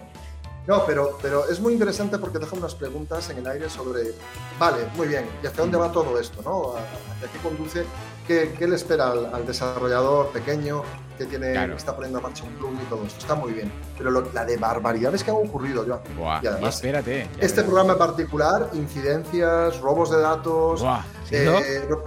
No, 0.66 0.84
pero, 0.86 1.18
pero 1.22 1.48
es 1.48 1.58
muy 1.60 1.72
interesante 1.72 2.18
porque 2.18 2.38
deja 2.38 2.54
unas 2.54 2.74
preguntas 2.74 3.28
en 3.30 3.38
el 3.38 3.46
aire 3.46 3.68
sobre, 3.70 4.12
vale, 4.58 4.78
muy 4.96 5.08
bien, 5.08 5.24
¿y 5.42 5.46
hacia 5.46 5.62
dónde 5.62 5.76
va 5.78 5.90
todo 5.90 6.18
esto? 6.20 6.42
¿no? 6.42 6.74
¿Hacia 6.76 7.28
qué 7.32 7.38
conduce? 7.42 7.84
¿Qué, 8.30 8.54
qué 8.56 8.68
le 8.68 8.76
espera 8.76 9.10
al, 9.10 9.26
al 9.34 9.44
desarrollador 9.44 10.28
pequeño 10.28 10.84
que, 11.18 11.24
tiene, 11.26 11.50
Claro. 11.50 11.72
que 11.72 11.78
está 11.78 11.96
poniendo 11.96 12.18
en 12.20 12.22
marcha 12.22 12.44
un 12.44 12.50
plugin 12.50 12.78
y 12.80 12.84
todo 12.84 13.04
esto? 13.04 13.18
Está 13.18 13.34
muy 13.34 13.50
bien. 13.52 13.72
Pero 13.98 14.12
lo- 14.12 14.30
la 14.32 14.44
de 14.44 14.56
barbaridades 14.56 15.24
que 15.24 15.32
han 15.32 15.36
ocurrido, 15.38 15.84
yo. 15.84 15.98
Buah, 16.16 16.38
y 16.40 16.46
además, 16.46 16.76
espérate. 16.76 17.22
Este 17.40 17.46
verás. 17.56 17.64
programa 17.64 17.92
en 17.94 17.98
particular, 17.98 18.70
incidencias, 18.74 19.80
robos 19.80 20.12
de 20.12 20.20
datos. 20.20 20.80
Buah, 20.80 21.02
¿sí, 21.28 21.34
eh, 21.34 21.84
no? 21.90 21.98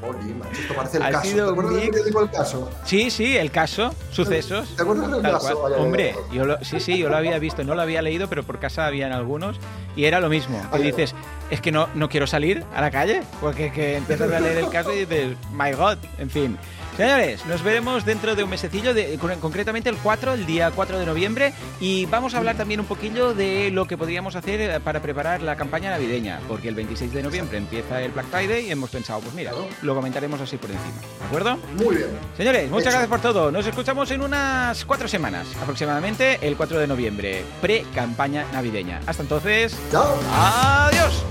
Jolín, 0.00 0.38
macho, 0.38 0.60
esto 0.60 0.74
parece 0.74 0.96
el 0.98 1.02
Ha 1.02 1.10
caso. 1.10 1.30
sido 1.30 1.46
¿Te 1.46 1.52
acuerdas 1.52 1.74
del 1.74 1.90
periódico 1.90 2.20
El 2.22 2.30
Caso? 2.30 2.70
Sí, 2.84 3.10
sí, 3.10 3.36
el 3.36 3.50
caso, 3.50 3.94
sucesos. 4.12 4.74
¿Te 4.76 4.82
acuerdas 4.82 5.10
del 5.10 5.22
caso? 5.22 5.58
Hombre, 5.78 6.14
yo 6.32 6.44
lo- 6.46 6.64
sí, 6.64 6.80
sí, 6.80 6.98
yo 6.98 7.08
lo 7.08 7.16
había 7.16 7.38
visto, 7.38 7.64
no 7.64 7.74
lo 7.74 7.82
había 7.82 8.02
leído, 8.02 8.28
pero 8.28 8.42
por 8.44 8.58
casa 8.58 8.86
habían 8.86 9.12
algunos 9.12 9.56
y 9.96 10.04
era 10.04 10.20
lo 10.20 10.28
mismo. 10.28 10.60
Ay, 10.70 10.82
dices, 10.82 11.14
es 11.50 11.60
que 11.60 11.72
no, 11.72 11.88
no 11.94 12.08
quiero 12.08 12.26
salir 12.26 12.64
a 12.74 12.80
la 12.80 12.90
calle, 12.90 13.22
porque 13.40 13.72
que 13.72 13.96
empiezas 13.96 14.30
a 14.32 14.40
leer 14.40 14.58
el 14.58 14.68
caso 14.70 14.92
y 14.94 15.00
dices, 15.00 15.36
my 15.52 15.72
God, 15.72 15.98
en 16.18 16.30
fin. 16.30 16.58
Señores, 16.98 17.46
nos 17.46 17.62
veremos 17.62 18.04
dentro 18.04 18.34
de 18.34 18.42
un 18.42 18.50
mesecillo, 18.50 18.92
de, 18.92 19.16
concretamente 19.40 19.88
el 19.88 19.96
4, 19.98 20.32
el 20.32 20.46
día 20.46 20.72
4 20.72 20.98
de 20.98 21.06
noviembre, 21.06 21.54
y 21.78 22.06
vamos 22.06 22.34
a 22.34 22.38
hablar 22.38 22.56
también 22.56 22.80
un 22.80 22.86
poquillo 22.86 23.34
de 23.34 23.70
lo 23.70 23.86
que 23.86 23.96
podríamos 23.96 24.34
hacer 24.34 24.60
eh, 24.60 24.80
para 24.80 25.00
preparar 25.00 25.40
la 25.40 25.54
campaña 25.54 25.90
navideña, 25.90 26.40
porque 26.48 26.66
el 26.66 26.74
26 26.74 27.12
de 27.12 27.22
noviembre 27.22 27.56
empieza 27.56 28.02
el 28.02 28.10
Black 28.10 28.26
Friday 28.26 28.66
y 28.66 28.72
hemos 28.72 28.90
pensado, 28.90 29.20
pues 29.20 29.32
mira, 29.32 29.52
lo 29.82 29.94
comentaremos 29.94 30.40
así 30.40 30.56
por 30.56 30.72
encima, 30.72 31.00
¿de 31.20 31.26
acuerdo? 31.26 31.56
Muy 31.76 31.98
bien. 31.98 32.08
Señores, 32.36 32.68
muchas 32.68 32.92
gracias 32.92 33.08
por 33.08 33.20
todo. 33.20 33.52
Nos 33.52 33.64
escuchamos 33.64 34.10
en 34.10 34.20
unas 34.20 34.84
cuatro 34.84 35.06
semanas, 35.06 35.46
aproximadamente 35.62 36.40
el 36.42 36.56
4 36.56 36.80
de 36.80 36.88
noviembre, 36.88 37.44
pre-campaña 37.60 38.44
navideña. 38.52 39.02
Hasta 39.06 39.22
entonces, 39.22 39.78
chao. 39.92 40.18
Adiós. 40.32 41.22